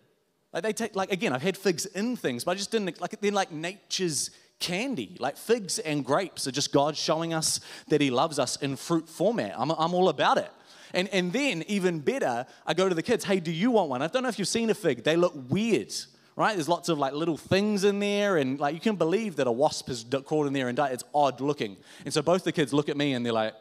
Like 0.52 0.62
they 0.62 0.72
take, 0.72 0.94
like 0.94 1.12
again, 1.12 1.32
I've 1.32 1.42
had 1.42 1.56
figs 1.56 1.86
in 1.86 2.16
things, 2.16 2.44
but 2.44 2.52
I 2.52 2.54
just 2.54 2.70
didn't 2.70 3.00
like 3.00 3.20
they're 3.20 3.32
like 3.32 3.52
nature's 3.52 4.30
candy. 4.58 5.16
Like 5.18 5.36
figs 5.36 5.78
and 5.78 6.04
grapes 6.04 6.46
are 6.46 6.52
just 6.52 6.72
God 6.72 6.96
showing 6.96 7.34
us 7.34 7.60
that 7.88 8.00
He 8.00 8.10
loves 8.10 8.38
us 8.38 8.56
in 8.56 8.76
fruit 8.76 9.08
format. 9.08 9.54
I'm, 9.58 9.70
I'm 9.70 9.94
all 9.94 10.08
about 10.08 10.38
it. 10.38 10.50
And, 10.94 11.08
and 11.08 11.32
then, 11.32 11.64
even 11.68 12.00
better, 12.00 12.46
I 12.66 12.74
go 12.74 12.88
to 12.88 12.94
the 12.94 13.02
kids, 13.02 13.24
hey, 13.24 13.40
do 13.40 13.50
you 13.50 13.70
want 13.70 13.88
one? 13.88 14.02
I 14.02 14.08
don't 14.08 14.22
know 14.22 14.28
if 14.28 14.38
you've 14.38 14.48
seen 14.48 14.68
a 14.70 14.74
fig. 14.74 15.04
They 15.04 15.16
look 15.16 15.32
weird, 15.48 15.92
right? 16.36 16.54
There's 16.54 16.68
lots 16.68 16.90
of 16.90 16.98
like 16.98 17.14
little 17.14 17.38
things 17.38 17.84
in 17.84 17.98
there, 17.98 18.36
and 18.36 18.60
like 18.60 18.74
you 18.74 18.80
can 18.80 18.96
believe 18.96 19.36
that 19.36 19.46
a 19.46 19.52
wasp 19.52 19.88
has 19.88 20.04
crawled 20.26 20.46
in 20.46 20.52
there 20.52 20.68
and 20.68 20.76
died. 20.76 20.92
It's 20.92 21.04
odd 21.14 21.40
looking. 21.40 21.76
And 22.04 22.12
so 22.12 22.20
both 22.20 22.44
the 22.44 22.52
kids 22.52 22.74
look 22.74 22.90
at 22.90 22.96
me 22.96 23.14
and 23.14 23.24
they're 23.24 23.32
like, 23.32 23.54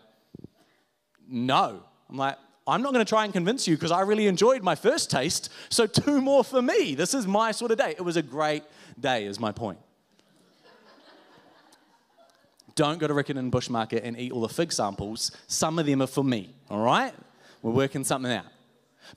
no. 1.27 1.83
I'm 2.09 2.17
like, 2.17 2.37
I'm 2.67 2.81
not 2.81 2.93
going 2.93 3.03
to 3.03 3.09
try 3.09 3.23
and 3.23 3.33
convince 3.33 3.67
you 3.67 3.75
because 3.75 3.91
I 3.91 4.01
really 4.01 4.27
enjoyed 4.27 4.61
my 4.61 4.75
first 4.75 5.09
taste. 5.09 5.49
So, 5.69 5.87
two 5.87 6.21
more 6.21 6.43
for 6.43 6.61
me. 6.61 6.95
This 6.95 7.13
is 7.13 7.25
my 7.25 7.51
sort 7.51 7.71
of 7.71 7.77
day. 7.77 7.91
It 7.91 8.01
was 8.01 8.17
a 8.17 8.21
great 8.21 8.63
day, 8.99 9.25
is 9.25 9.39
my 9.39 9.51
point. 9.51 9.79
Don't 12.75 12.99
go 12.99 13.07
to 13.07 13.13
Riccarton 13.13 13.51
Bush 13.51 13.69
Market 13.69 14.03
and 14.03 14.17
eat 14.17 14.31
all 14.31 14.41
the 14.41 14.49
fig 14.49 14.71
samples. 14.71 15.31
Some 15.47 15.77
of 15.79 15.85
them 15.85 16.01
are 16.01 16.07
for 16.07 16.23
me, 16.23 16.53
all 16.69 16.83
right? 16.83 17.13
We're 17.61 17.71
working 17.71 18.03
something 18.03 18.31
out. 18.31 18.45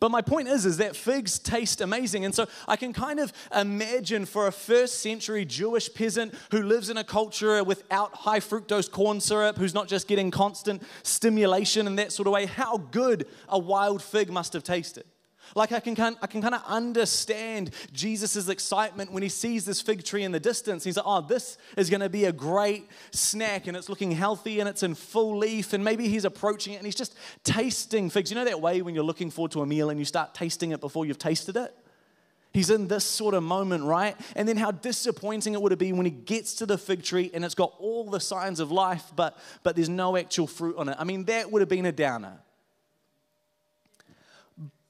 But 0.00 0.10
my 0.10 0.22
point 0.22 0.48
is, 0.48 0.66
is 0.66 0.78
that 0.78 0.96
figs 0.96 1.38
taste 1.38 1.80
amazing. 1.80 2.24
And 2.24 2.34
so 2.34 2.46
I 2.66 2.76
can 2.76 2.92
kind 2.92 3.20
of 3.20 3.32
imagine 3.54 4.26
for 4.26 4.46
a 4.46 4.52
first 4.52 5.00
century 5.00 5.44
Jewish 5.44 5.92
peasant 5.92 6.34
who 6.50 6.62
lives 6.62 6.90
in 6.90 6.96
a 6.96 7.04
culture 7.04 7.62
without 7.62 8.14
high 8.14 8.40
fructose 8.40 8.90
corn 8.90 9.20
syrup, 9.20 9.56
who's 9.56 9.74
not 9.74 9.88
just 9.88 10.08
getting 10.08 10.30
constant 10.30 10.82
stimulation 11.02 11.86
in 11.86 11.96
that 11.96 12.12
sort 12.12 12.26
of 12.26 12.32
way, 12.32 12.46
how 12.46 12.78
good 12.78 13.26
a 13.48 13.58
wild 13.58 14.02
fig 14.02 14.30
must 14.30 14.52
have 14.52 14.62
tasted. 14.62 15.04
Like 15.54 15.72
I 15.72 15.80
can, 15.80 16.16
I 16.20 16.26
can 16.26 16.42
kind 16.42 16.54
of 16.54 16.62
understand 16.66 17.70
Jesus' 17.92 18.48
excitement 18.48 19.12
when 19.12 19.22
he 19.22 19.28
sees 19.28 19.64
this 19.64 19.80
fig 19.80 20.04
tree 20.04 20.22
in 20.24 20.32
the 20.32 20.40
distance. 20.40 20.84
He's 20.84 20.96
like, 20.96 21.06
oh, 21.06 21.20
this 21.20 21.58
is 21.76 21.90
going 21.90 22.00
to 22.00 22.08
be 22.08 22.24
a 22.24 22.32
great 22.32 22.88
snack 23.12 23.66
and 23.66 23.76
it's 23.76 23.88
looking 23.88 24.10
healthy 24.10 24.60
and 24.60 24.68
it's 24.68 24.82
in 24.82 24.94
full 24.94 25.38
leaf. 25.38 25.72
And 25.72 25.84
maybe 25.84 26.08
he's 26.08 26.24
approaching 26.24 26.74
it 26.74 26.76
and 26.76 26.86
he's 26.86 26.94
just 26.94 27.14
tasting 27.44 28.10
figs. 28.10 28.30
You 28.30 28.36
know 28.36 28.44
that 28.44 28.60
way 28.60 28.82
when 28.82 28.94
you're 28.94 29.04
looking 29.04 29.30
forward 29.30 29.52
to 29.52 29.62
a 29.62 29.66
meal 29.66 29.90
and 29.90 29.98
you 29.98 30.04
start 30.04 30.34
tasting 30.34 30.72
it 30.72 30.80
before 30.80 31.06
you've 31.06 31.18
tasted 31.18 31.56
it? 31.56 31.74
He's 32.54 32.70
in 32.70 32.86
this 32.86 33.04
sort 33.04 33.34
of 33.34 33.42
moment, 33.42 33.82
right? 33.82 34.16
And 34.36 34.48
then 34.48 34.56
how 34.56 34.70
disappointing 34.70 35.54
it 35.54 35.60
would 35.60 35.72
have 35.72 35.78
been 35.80 35.96
when 35.96 36.06
he 36.06 36.12
gets 36.12 36.54
to 36.54 36.66
the 36.66 36.78
fig 36.78 37.02
tree 37.02 37.28
and 37.34 37.44
it's 37.44 37.56
got 37.56 37.74
all 37.80 38.08
the 38.08 38.20
signs 38.20 38.60
of 38.60 38.70
life, 38.70 39.10
but, 39.16 39.36
but 39.64 39.74
there's 39.74 39.88
no 39.88 40.16
actual 40.16 40.46
fruit 40.46 40.76
on 40.76 40.88
it. 40.88 40.96
I 40.96 41.02
mean, 41.02 41.24
that 41.24 41.50
would 41.50 41.62
have 41.62 41.68
been 41.68 41.84
a 41.84 41.92
downer. 41.92 42.38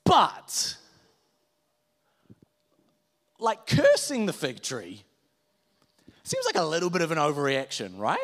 But, 0.05 0.77
like 3.39 3.67
cursing 3.67 4.27
the 4.27 4.33
fig 4.33 4.63
tree 4.63 5.03
seems 6.23 6.47
like 6.47 6.57
a 6.57 6.65
little 6.65 6.91
bit 6.91 7.03
of 7.03 7.11
an 7.11 7.19
overreaction, 7.19 7.99
right? 7.99 8.19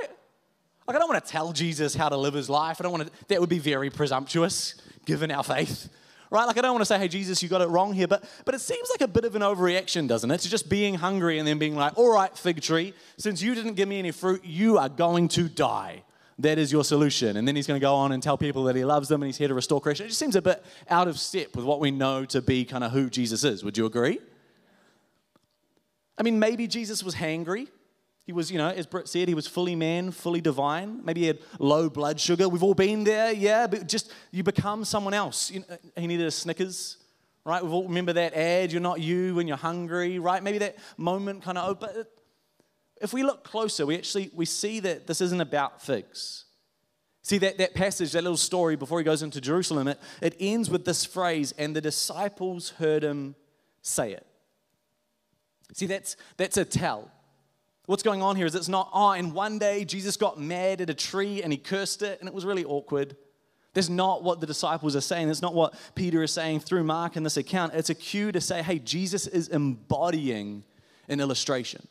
Like, 0.87 0.97
I 0.97 0.99
don't 0.99 1.09
want 1.09 1.25
to 1.25 1.31
tell 1.31 1.53
Jesus 1.53 1.95
how 1.95 2.09
to 2.09 2.17
live 2.17 2.35
his 2.35 2.49
life. 2.49 2.79
I 2.81 2.83
don't 2.83 2.93
want 2.93 3.07
to, 3.07 3.27
that 3.29 3.41
would 3.41 3.51
be 3.51 3.59
very 3.59 3.91
presumptuous 3.91 4.75
given 5.05 5.31
our 5.31 5.45
faith 5.45 5.89
right? 6.31 6.45
Like 6.45 6.59
I 6.59 6.63
don't 6.63 6.73
want 6.73 6.83
to 6.83 6.87
say, 6.87 6.99
hey, 6.99 7.09
Jesus, 7.09 7.43
you 7.43 7.49
got 7.49 7.61
it 7.61 7.69
wrong 7.69 7.93
here, 7.93 8.07
but, 8.07 8.25
but 8.45 8.55
it 8.55 8.61
seems 8.61 8.89
like 8.91 9.01
a 9.01 9.09
bit 9.09 9.25
of 9.25 9.35
an 9.35 9.43
overreaction, 9.43 10.07
doesn't 10.07 10.31
it? 10.31 10.39
To 10.39 10.49
just 10.49 10.69
being 10.69 10.95
hungry 10.95 11.39
and 11.39 11.47
then 11.47 11.59
being 11.59 11.75
like, 11.75 11.99
all 11.99 12.13
right, 12.13 12.37
fig 12.37 12.61
tree, 12.63 12.95
since 13.17 13.43
you 13.43 13.55
didn't 13.55 13.75
give 13.75 13.89
me 13.89 13.99
any 13.99 14.13
fruit, 14.13 14.45
you 14.45 14.79
are 14.79 14.89
going 14.89 15.29
to 15.29 15.49
die. 15.49 16.05
That 16.41 16.59
is 16.59 16.73
your 16.73 16.85
solution. 16.85 17.37
And 17.37 17.47
then 17.47 17.55
he's 17.55 17.67
going 17.67 17.79
to 17.79 17.85
go 17.85 17.95
on 17.95 18.13
and 18.13 18.23
tell 18.23 18.39
people 18.39 18.65
that 18.65 18.77
he 18.77 18.85
loves 18.85 19.09
them 19.09 19.23
and 19.23 19.29
he's 19.29 19.37
here 19.37 19.49
to 19.49 19.55
restore 19.55 19.81
creation. 19.81 20.07
It 20.07 20.09
just 20.09 20.19
seems 20.19 20.37
a 20.37 20.43
bit 20.43 20.65
out 20.89 21.07
of 21.07 21.19
step 21.19 21.55
with 21.55 21.65
what 21.65 21.81
we 21.81 21.91
know 21.91 22.25
to 22.27 22.41
be 22.41 22.65
kind 22.65 22.83
of 22.83 22.93
who 22.93 23.11
Jesus 23.11 23.45
is. 23.45 23.63
Would 23.63 23.77
you 23.77 23.85
agree? 23.85 24.19
I 26.17 26.23
mean, 26.23 26.39
maybe 26.39 26.67
Jesus 26.67 27.03
was 27.03 27.15
hangry. 27.15 27.69
He 28.25 28.33
was, 28.33 28.51
you 28.51 28.59
know, 28.59 28.69
as 28.69 28.87
Britt 28.87 29.09
said, 29.09 29.29
he 29.29 29.35
was 29.35 29.47
fully 29.47 29.75
man, 29.75 30.13
fully 30.13 30.41
divine. 30.41 31.05
Maybe 31.05 31.23
he 31.23 31.27
had 31.27 31.39
low 31.59 31.91
blood 31.91 32.21
sugar. 32.21 32.49
We've 32.49 32.63
all 32.63 32.75
been 32.75 33.05
there, 33.05 33.33
yeah, 33.33 33.67
but 33.67 33.89
just 33.89 34.13
you 34.31 34.43
become 34.43 34.85
someone 34.85 35.15
else. 35.15 35.51
You 35.51 35.61
know, 35.61 35.77
he 35.97 36.07
needed 36.07 36.27
a 36.27 36.31
Snickers, 36.31 36.99
right? 37.45 37.63
We've 37.63 37.73
all 37.73 37.89
remember 37.89 38.13
that 38.15 38.35
ad, 38.35 38.73
you're 38.73 38.81
not 38.81 39.01
you 39.01 39.35
when 39.35 39.49
you're 39.49 39.57
hungry, 39.57 40.19
right? 40.19 40.43
Maybe 40.43 40.59
that 40.59 40.77
moment 40.97 41.43
kind 41.43 41.59
of, 41.59 41.71
oh, 41.71 41.75
but 41.75 42.13
if 43.01 43.13
we 43.13 43.23
look 43.23 43.45
closer, 43.45 43.87
we 43.87 43.97
actually, 43.97 44.31
we 44.35 44.45
see 44.45 44.81
that 44.81 45.07
this 45.07 45.21
isn't 45.21 45.41
about 45.41 45.83
figs. 45.83 46.45
See, 47.23 47.39
that, 47.39 47.59
that 47.59 47.75
passage, 47.75 48.13
that 48.13 48.23
little 48.23 48.37
story 48.37 48.77
before 48.77 48.99
he 48.99 49.05
goes 49.05 49.23
into 49.23 49.41
Jerusalem, 49.41 49.89
it, 49.89 49.99
it 50.23 50.37
ends 50.41 50.71
with 50.71 50.85
this 50.85 51.05
phrase, 51.05 51.53
and 51.59 51.77
the 51.77 51.81
disciples 51.81 52.71
heard 52.71 53.03
him 53.03 53.35
say 53.83 54.13
it. 54.13 54.27
See, 55.75 55.87
that's, 55.87 56.17
that's 56.37 56.57
a 56.57 56.65
tell. 56.65 57.11
What's 57.87 58.03
going 58.03 58.23
on 58.23 58.37
here 58.37 58.47
is 58.47 58.55
it's 58.55 58.69
not, 58.69 58.91
oh, 58.93 59.11
and 59.13 59.33
one 59.33 59.59
day 59.59 59.85
Jesus 59.85 60.17
got 60.17 60.39
mad 60.39 60.81
at 60.81 60.91
a 60.91 60.95
tree 60.95 61.43
and 61.43 61.53
he 61.53 61.59
cursed 61.59 62.03
it 62.03 62.21
and 62.21 62.29
it 62.29 62.35
was 62.35 62.45
really 62.45 62.65
awkward. 62.65 63.17
That's 63.75 63.89
not 63.89 64.23
what 64.23 64.41
the 64.41 64.47
disciples 64.47 64.97
are 64.97 65.01
saying. 65.01 65.29
That's 65.29 65.43
not 65.43 65.55
what 65.55 65.75
Peter 65.95 66.23
is 66.23 66.33
saying 66.33 66.61
through 66.61 66.85
Mark 66.85 67.17
in 67.17 67.23
this 67.23 67.37
account. 67.37 67.75
It's 67.75 67.91
a 67.91 67.95
cue 67.95 68.33
to 68.33 68.41
say, 68.41 68.63
hey, 68.63 68.79
Jesus 68.79 69.27
is 69.27 69.49
embodying 69.49 70.65
an 71.09 71.21
illustration. 71.21 71.87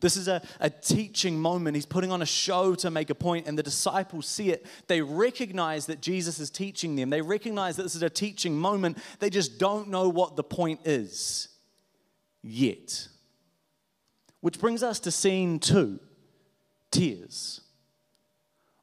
This 0.00 0.16
is 0.16 0.28
a, 0.28 0.42
a 0.60 0.70
teaching 0.70 1.38
moment. 1.38 1.74
He's 1.74 1.86
putting 1.86 2.12
on 2.12 2.22
a 2.22 2.26
show 2.26 2.74
to 2.76 2.90
make 2.90 3.10
a 3.10 3.14
point, 3.14 3.46
and 3.46 3.58
the 3.58 3.62
disciples 3.62 4.26
see 4.26 4.50
it. 4.50 4.66
They 4.86 5.00
recognize 5.00 5.86
that 5.86 6.00
Jesus 6.00 6.38
is 6.38 6.50
teaching 6.50 6.96
them. 6.96 7.10
They 7.10 7.22
recognize 7.22 7.76
that 7.76 7.84
this 7.84 7.94
is 7.94 8.02
a 8.02 8.10
teaching 8.10 8.56
moment. 8.56 8.98
They 9.18 9.30
just 9.30 9.58
don't 9.58 9.88
know 9.88 10.08
what 10.08 10.36
the 10.36 10.44
point 10.44 10.80
is 10.84 11.48
yet. 12.42 13.08
Which 14.40 14.60
brings 14.60 14.82
us 14.82 15.00
to 15.00 15.10
scene 15.10 15.58
two 15.58 15.98
tears. 16.90 17.62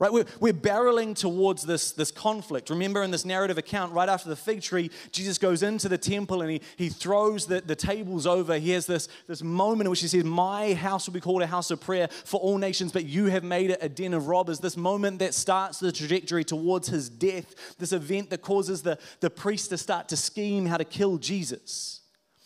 Right, 0.03 0.11
we're, 0.11 0.25
we're 0.41 0.51
barreling 0.51 1.15
towards 1.15 1.63
this, 1.63 1.93
this 1.93 2.11
conflict. 2.11 2.69
Remember 2.69 3.03
in 3.03 3.11
this 3.11 3.23
narrative 3.23 3.57
account, 3.57 3.93
right 3.93 4.09
after 4.09 4.27
the 4.27 4.35
fig 4.35 4.61
tree, 4.61 4.91
Jesus 5.13 5.37
goes 5.37 5.63
into 5.63 5.87
the 5.87 5.97
temple 5.97 6.41
and 6.41 6.51
he, 6.51 6.61
he 6.75 6.89
throws 6.89 7.45
the, 7.45 7.61
the 7.61 7.77
tables 7.77 8.27
over. 8.27 8.57
He 8.57 8.71
has 8.71 8.85
this, 8.85 9.07
this 9.29 9.41
moment 9.41 9.85
in 9.85 9.91
which 9.91 10.01
he 10.01 10.09
says, 10.09 10.25
My 10.25 10.73
house 10.73 11.07
will 11.07 11.13
be 11.13 11.21
called 11.21 11.41
a 11.41 11.47
house 11.47 11.71
of 11.71 11.79
prayer 11.79 12.09
for 12.09 12.37
all 12.41 12.57
nations, 12.57 12.91
but 12.91 13.05
you 13.05 13.27
have 13.27 13.45
made 13.45 13.69
it 13.69 13.79
a 13.79 13.87
den 13.87 14.13
of 14.13 14.27
robbers. 14.27 14.59
This 14.59 14.75
moment 14.75 15.19
that 15.19 15.33
starts 15.33 15.79
the 15.79 15.93
trajectory 15.93 16.43
towards 16.43 16.89
his 16.89 17.07
death, 17.07 17.77
this 17.79 17.93
event 17.93 18.29
that 18.31 18.41
causes 18.41 18.81
the, 18.81 18.99
the 19.21 19.29
priest 19.29 19.69
to 19.69 19.77
start 19.77 20.09
to 20.09 20.17
scheme 20.17 20.65
how 20.65 20.75
to 20.75 20.83
kill 20.83 21.17
Jesus. 21.17 22.01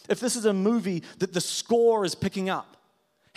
If 0.07 0.19
this 0.19 0.35
is 0.35 0.45
a 0.45 0.53
movie 0.53 1.01
that 1.17 1.33
the 1.33 1.41
score 1.41 2.05
is 2.05 2.13
picking 2.13 2.51
up, 2.51 2.76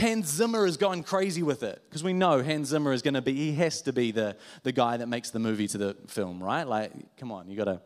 Hans 0.00 0.28
Zimmer 0.28 0.66
is 0.66 0.76
going 0.76 1.02
crazy 1.02 1.42
with 1.42 1.62
it 1.62 1.82
because 1.88 2.02
we 2.02 2.12
know 2.12 2.42
Hans 2.42 2.68
Zimmer 2.68 2.92
is 2.92 3.02
going 3.02 3.14
to 3.14 3.22
be, 3.22 3.34
he 3.34 3.52
has 3.56 3.82
to 3.82 3.92
be 3.92 4.10
the, 4.10 4.36
the 4.62 4.72
guy 4.72 4.96
that 4.96 5.06
makes 5.06 5.30
the 5.30 5.38
movie 5.38 5.68
to 5.68 5.78
the 5.78 5.96
film, 6.06 6.42
right? 6.42 6.66
Like, 6.66 6.92
come 7.16 7.30
on, 7.30 7.48
you 7.48 7.56
got 7.56 7.64
to. 7.64 7.80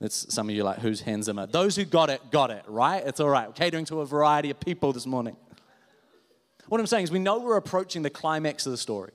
That's 0.00 0.32
some 0.32 0.48
of 0.48 0.54
you 0.54 0.62
like, 0.62 0.78
who's 0.78 1.00
Hans 1.00 1.24
Zimmer? 1.24 1.46
Those 1.46 1.74
who 1.74 1.84
got 1.84 2.10
it, 2.10 2.30
got 2.30 2.50
it, 2.50 2.62
right? 2.68 3.02
It's 3.06 3.18
all 3.18 3.30
right. 3.30 3.48
We're 3.48 3.54
catering 3.54 3.86
to 3.86 4.00
a 4.00 4.06
variety 4.06 4.50
of 4.50 4.60
people 4.60 4.92
this 4.92 5.06
morning. 5.06 5.36
What 6.68 6.80
I'm 6.80 6.86
saying 6.86 7.04
is, 7.04 7.10
we 7.10 7.18
know 7.18 7.38
we're 7.38 7.56
approaching 7.56 8.02
the 8.02 8.10
climax 8.10 8.66
of 8.66 8.72
the 8.72 8.78
story. 8.78 9.12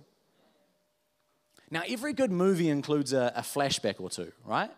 Now, 1.69 1.83
every 1.87 2.13
good 2.13 2.31
movie 2.31 2.69
includes 2.69 3.13
a, 3.13 3.31
a 3.35 3.41
flashback 3.41 4.01
or 4.01 4.09
two, 4.09 4.31
right? 4.45 4.71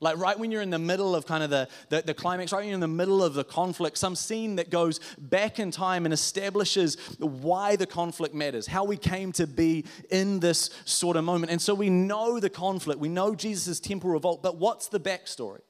Like 0.00 0.18
right 0.18 0.38
when 0.38 0.50
you're 0.50 0.62
in 0.62 0.70
the 0.70 0.78
middle 0.78 1.14
of 1.14 1.26
kind 1.26 1.42
of 1.42 1.48
the, 1.48 1.68
the, 1.88 2.02
the, 2.02 2.14
climax, 2.14 2.52
right 2.52 2.58
when 2.58 2.68
you're 2.68 2.74
in 2.74 2.80
the 2.80 2.88
middle 2.88 3.22
of 3.22 3.32
the 3.32 3.44
conflict, 3.44 3.96
some 3.96 4.14
scene 4.14 4.56
that 4.56 4.68
goes 4.68 5.00
back 5.16 5.58
in 5.58 5.70
time 5.70 6.04
and 6.04 6.12
establishes 6.12 6.96
why 7.18 7.76
the 7.76 7.86
conflict 7.86 8.34
matters, 8.34 8.66
how 8.66 8.84
we 8.84 8.98
came 8.98 9.32
to 9.32 9.46
be 9.46 9.86
in 10.10 10.38
this 10.40 10.68
sort 10.84 11.16
of 11.16 11.24
moment. 11.24 11.50
And 11.50 11.62
so 11.62 11.74
we 11.74 11.88
know 11.88 12.38
the 12.38 12.50
conflict, 12.50 13.00
we 13.00 13.08
know 13.08 13.34
Jesus' 13.34 13.80
temple 13.80 14.10
revolt, 14.10 14.42
but 14.42 14.58
what's 14.58 14.88
the 14.88 15.00
backstory? 15.00 15.60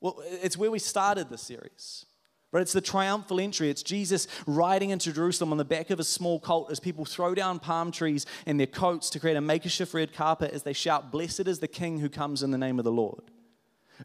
Well, 0.00 0.22
it's 0.24 0.56
where 0.56 0.70
we 0.70 0.78
started 0.78 1.28
the 1.28 1.38
series. 1.38 2.06
But 2.52 2.60
it's 2.60 2.74
the 2.74 2.82
triumphal 2.82 3.40
entry. 3.40 3.70
It's 3.70 3.82
Jesus 3.82 4.28
riding 4.46 4.90
into 4.90 5.10
Jerusalem 5.10 5.52
on 5.52 5.58
the 5.58 5.64
back 5.64 5.88
of 5.88 5.98
a 5.98 6.04
small 6.04 6.38
colt 6.38 6.70
as 6.70 6.78
people 6.78 7.06
throw 7.06 7.34
down 7.34 7.58
palm 7.58 7.90
trees 7.90 8.26
in 8.46 8.58
their 8.58 8.66
coats 8.66 9.08
to 9.10 9.20
create 9.20 9.38
a 9.38 9.40
makeshift 9.40 9.94
red 9.94 10.12
carpet 10.12 10.52
as 10.52 10.62
they 10.62 10.74
shout, 10.74 11.10
Blessed 11.10 11.48
is 11.48 11.60
the 11.60 11.66
King 11.66 11.98
who 11.98 12.10
comes 12.10 12.42
in 12.42 12.50
the 12.50 12.58
name 12.58 12.78
of 12.78 12.84
the 12.84 12.92
Lord. 12.92 13.22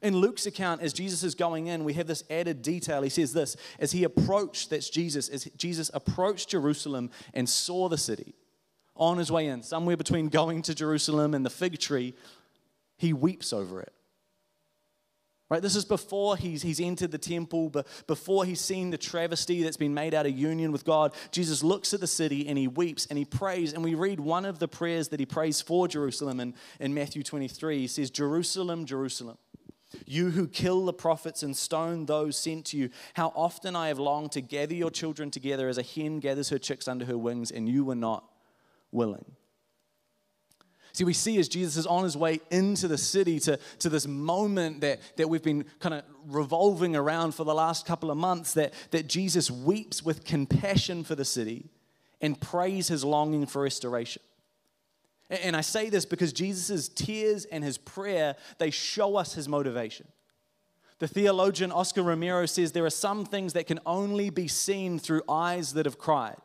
In 0.02 0.16
Luke's 0.16 0.46
account, 0.46 0.82
as 0.82 0.94
Jesus 0.94 1.24
is 1.24 1.36
going 1.36 1.68
in, 1.68 1.84
we 1.84 1.94
have 1.94 2.08
this 2.08 2.24
added 2.30 2.62
detail. 2.62 3.02
He 3.02 3.10
says 3.10 3.34
this 3.34 3.58
as 3.80 3.92
he 3.92 4.06
approached, 4.06 4.70
that's 4.70 4.90
Jesus, 4.90 5.28
as 5.28 5.46
Jesus 5.58 5.92
approached 5.94 6.50
Jerusalem 6.50 7.10
and 7.34 7.50
saw 7.50 7.90
the 7.90 7.98
city 7.98 8.34
on 8.96 9.18
his 9.18 9.32
way 9.32 9.48
in, 9.48 9.62
somewhere 9.62 9.98
between 9.98 10.30
going 10.30 10.62
to 10.64 10.74
Jerusalem 10.74 11.34
and 11.34 11.46
the 11.46 11.50
fig 11.50 11.80
tree, 11.80 12.16
he 12.98 13.12
weeps 13.12 13.52
over 13.52 13.82
it. 13.82 13.94
Right, 15.50 15.62
this 15.62 15.78
is 15.78 15.86
before 15.86 16.36
he's, 16.36 16.62
he's 16.62 16.82
entered 16.82 17.12
the 17.12 17.18
temple, 17.18 17.70
but 17.70 17.88
before 18.06 18.44
he's 18.44 18.60
seen 18.60 18.90
the 18.90 18.98
travesty 18.98 19.64
that's 19.64 19.78
been 19.78 19.94
made 19.94 20.14
out 20.14 20.26
of 20.26 20.38
union 20.38 20.74
with 20.74 20.84
God. 20.84 21.14
Jesus 21.32 21.64
looks 21.64 21.94
at 21.94 22.02
the 22.02 22.08
city 22.08 22.50
and 22.50 22.58
he 22.58 22.68
weeps 22.68 23.06
and 23.06 23.18
he 23.18 23.24
prays. 23.24 23.72
And 23.72 23.82
we 23.82 23.96
read 23.96 24.20
one 24.20 24.44
of 24.44 24.60
the 24.60 24.68
prayers 24.68 25.08
that 25.10 25.22
he 25.22 25.26
prays 25.26 25.62
for 25.62 25.88
Jerusalem 25.88 26.42
in, 26.42 26.54
in 26.82 26.94
Matthew 26.94 27.24
23. 27.24 27.80
He 27.80 27.88
says, 27.88 28.10
Jerusalem, 28.10 28.86
Jerusalem, 28.86 29.38
you 30.06 30.32
who 30.32 30.50
kill 30.50 30.86
the 30.86 30.92
prophets 30.92 31.44
and 31.44 31.56
stone 31.56 32.08
those 32.08 32.38
sent 32.38 32.66
to 32.66 32.78
you, 32.78 32.90
how 33.14 33.32
often 33.34 33.74
I 33.74 33.88
have 33.88 34.00
longed 34.00 34.34
to 34.34 34.42
gather 34.42 34.76
your 34.76 34.92
children 34.92 35.32
together 35.32 35.70
as 35.70 35.78
a 35.78 35.84
hen 35.84 36.20
gathers 36.20 36.50
her 36.50 36.60
chicks 36.60 36.90
under 36.90 37.06
her 37.06 37.18
wings, 37.18 37.52
and 37.52 37.70
you 37.70 37.86
were 37.86 37.96
not 37.96 38.26
willing. 38.92 39.38
See, 40.98 41.04
we 41.04 41.14
see 41.14 41.38
as 41.38 41.48
Jesus 41.48 41.78
is 41.78 41.86
on 41.86 42.06
his 42.06 42.18
way 42.18 42.42
into 42.50 42.88
the 42.88 42.98
city 42.98 43.40
to, 43.42 43.60
to 43.78 43.88
this 43.88 44.08
moment 44.08 44.82
that, 44.82 45.00
that 45.18 45.30
we've 45.30 45.44
been 45.44 45.64
kind 45.80 45.94
of 45.94 46.04
revolving 46.26 46.96
around 46.96 47.36
for 47.36 47.44
the 47.44 47.54
last 47.54 47.86
couple 47.86 48.10
of 48.10 48.18
months, 48.18 48.56
that, 48.56 48.74
that 48.90 49.06
Jesus 49.06 49.52
weeps 49.52 50.02
with 50.02 50.26
compassion 50.26 51.04
for 51.04 51.14
the 51.14 51.24
city 51.24 51.70
and 52.20 52.42
prays 52.42 52.88
his 52.88 53.06
longing 53.06 53.46
for 53.46 53.62
restoration. 53.62 54.24
And 55.30 55.56
I 55.56 55.62
say 55.62 55.90
this 55.90 56.04
because 56.04 56.34
Jesus' 56.34 56.90
tears 56.90 57.46
and 57.46 57.64
his 57.64 57.78
prayer, 57.78 58.36
they 58.58 58.72
show 58.72 59.18
us 59.18 59.36
his 59.36 59.48
motivation. 59.48 60.08
The 60.98 61.08
theologian 61.08 61.72
Oscar 61.72 62.02
Romero 62.02 62.48
says 62.48 62.72
there 62.72 62.88
are 62.88 62.90
some 62.90 63.24
things 63.24 63.54
that 63.54 63.68
can 63.68 63.80
only 63.86 64.32
be 64.32 64.48
seen 64.48 64.98
through 64.98 65.22
eyes 65.30 65.74
that 65.74 65.86
have 65.86 66.00
cried. 66.00 66.42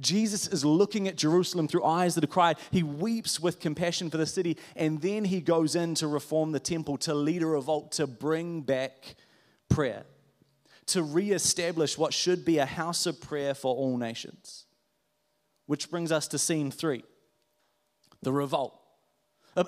Jesus 0.00 0.46
is 0.46 0.64
looking 0.64 1.08
at 1.08 1.16
Jerusalem 1.16 1.68
through 1.68 1.84
eyes 1.84 2.14
that 2.14 2.24
have 2.24 2.30
cried. 2.30 2.56
He 2.70 2.82
weeps 2.82 3.40
with 3.40 3.60
compassion 3.60 4.10
for 4.10 4.16
the 4.16 4.26
city, 4.26 4.56
and 4.76 5.00
then 5.00 5.24
he 5.24 5.40
goes 5.40 5.74
in 5.74 5.94
to 5.96 6.06
reform 6.06 6.52
the 6.52 6.60
temple, 6.60 6.96
to 6.98 7.14
lead 7.14 7.42
a 7.42 7.46
revolt, 7.46 7.92
to 7.92 8.06
bring 8.06 8.62
back 8.62 9.16
prayer, 9.68 10.04
to 10.86 11.02
reestablish 11.02 11.98
what 11.98 12.14
should 12.14 12.44
be 12.44 12.58
a 12.58 12.66
house 12.66 13.06
of 13.06 13.20
prayer 13.20 13.54
for 13.54 13.74
all 13.74 13.96
nations. 13.96 14.66
Which 15.66 15.90
brings 15.90 16.10
us 16.12 16.28
to 16.28 16.38
scene 16.38 16.70
three 16.70 17.04
the 18.22 18.32
revolt 18.32 18.77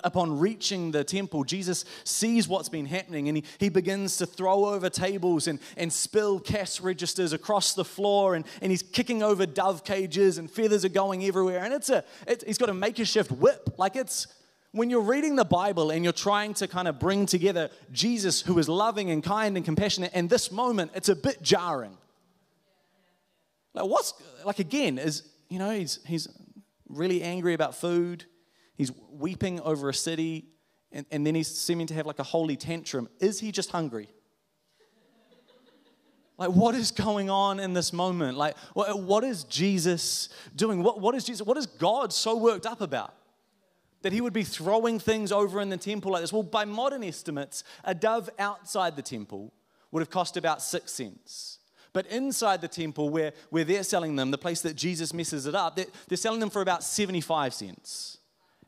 upon 0.04 0.38
reaching 0.38 0.90
the 0.90 1.04
temple, 1.04 1.44
Jesus 1.44 1.84
sees 2.04 2.48
what's 2.48 2.68
been 2.68 2.86
happening 2.86 3.28
and 3.28 3.36
he, 3.36 3.44
he 3.58 3.68
begins 3.68 4.16
to 4.18 4.26
throw 4.26 4.66
over 4.66 4.88
tables 4.88 5.46
and, 5.46 5.58
and 5.76 5.92
spill 5.92 6.40
cash 6.40 6.80
registers 6.80 7.32
across 7.32 7.74
the 7.74 7.84
floor 7.84 8.34
and, 8.34 8.44
and 8.62 8.70
he's 8.70 8.82
kicking 8.82 9.22
over 9.22 9.46
dove 9.46 9.84
cages 9.84 10.38
and 10.38 10.50
feathers 10.50 10.84
are 10.84 10.90
going 10.90 11.24
everywhere. 11.24 11.60
And 11.64 11.74
it's 11.74 11.90
a, 11.90 12.04
it, 12.26 12.44
he's 12.46 12.58
got 12.58 12.68
a 12.68 12.74
makeshift 12.74 13.32
whip. 13.32 13.74
Like 13.78 13.96
it's, 13.96 14.26
when 14.72 14.88
you're 14.88 15.00
reading 15.00 15.36
the 15.36 15.44
Bible 15.44 15.90
and 15.90 16.04
you're 16.04 16.12
trying 16.12 16.54
to 16.54 16.68
kind 16.68 16.86
of 16.86 16.98
bring 16.98 17.26
together 17.26 17.70
Jesus, 17.92 18.40
who 18.40 18.58
is 18.58 18.68
loving 18.68 19.10
and 19.10 19.22
kind 19.22 19.56
and 19.56 19.64
compassionate, 19.64 20.12
and 20.14 20.30
this 20.30 20.52
moment, 20.52 20.92
it's 20.94 21.08
a 21.08 21.16
bit 21.16 21.42
jarring. 21.42 21.96
Like, 23.74 23.86
what's, 23.86 24.14
like, 24.44 24.58
again, 24.58 24.98
is, 24.98 25.28
you 25.48 25.58
know, 25.58 25.70
he's, 25.70 26.00
he's 26.06 26.28
really 26.88 27.22
angry 27.22 27.54
about 27.54 27.74
food, 27.74 28.24
he's 28.80 28.92
weeping 29.12 29.60
over 29.60 29.90
a 29.90 29.94
city, 29.94 30.46
and, 30.90 31.04
and 31.10 31.26
then 31.26 31.34
he's 31.34 31.54
seeming 31.54 31.86
to 31.86 31.92
have 31.92 32.06
like 32.06 32.18
a 32.18 32.22
holy 32.22 32.56
tantrum. 32.56 33.10
Is 33.18 33.38
he 33.38 33.52
just 33.52 33.70
hungry? 33.70 34.08
Like, 36.38 36.52
what 36.52 36.74
is 36.74 36.90
going 36.90 37.28
on 37.28 37.60
in 37.60 37.74
this 37.74 37.92
moment? 37.92 38.38
Like, 38.38 38.56
what, 38.72 39.22
is 39.22 39.44
Jesus 39.44 40.30
doing? 40.56 40.82
What, 40.82 40.98
what 40.98 41.14
is 41.14 41.24
Jesus, 41.24 41.46
what 41.46 41.58
is 41.58 41.66
God 41.66 42.10
so 42.10 42.38
worked 42.38 42.64
up 42.64 42.80
about? 42.80 43.12
That 44.00 44.14
he 44.14 44.22
would 44.22 44.32
be 44.32 44.44
throwing 44.44 44.98
things 44.98 45.30
over 45.30 45.60
in 45.60 45.68
the 45.68 45.76
temple 45.76 46.12
like 46.12 46.22
this. 46.22 46.32
Well, 46.32 46.42
by 46.42 46.64
modern 46.64 47.04
estimates, 47.04 47.62
a 47.84 47.94
dove 47.94 48.30
outside 48.38 48.96
the 48.96 49.02
temple 49.02 49.52
would 49.90 50.00
have 50.00 50.08
cost 50.08 50.38
about 50.38 50.62
six 50.62 50.92
cents. 50.92 51.58
But 51.92 52.06
inside 52.06 52.62
the 52.62 52.68
temple, 52.68 53.10
where, 53.10 53.34
where 53.50 53.64
they're 53.64 53.82
selling 53.82 54.16
them, 54.16 54.30
the 54.30 54.38
place 54.38 54.62
that 54.62 54.74
Jesus 54.74 55.12
messes 55.12 55.44
it 55.44 55.54
up, 55.54 55.76
they're, 55.76 55.84
they're 56.08 56.16
selling 56.16 56.40
them 56.40 56.48
for 56.48 56.62
about 56.62 56.82
75 56.82 57.52
cents. 57.52 58.16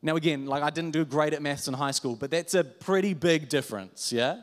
Now, 0.03 0.17
again, 0.17 0.47
like 0.47 0.63
I 0.63 0.71
didn't 0.71 0.91
do 0.91 1.05
great 1.05 1.33
at 1.33 1.41
maths 1.41 1.69
in 1.69 1.75
high 1.75 1.93
school, 1.93 2.17
but 2.17 2.31
that's 2.31 2.55
a 2.55 2.65
pretty 2.65 3.15
big 3.15 3.49
difference, 3.49 4.13
yeah? 4.13 4.41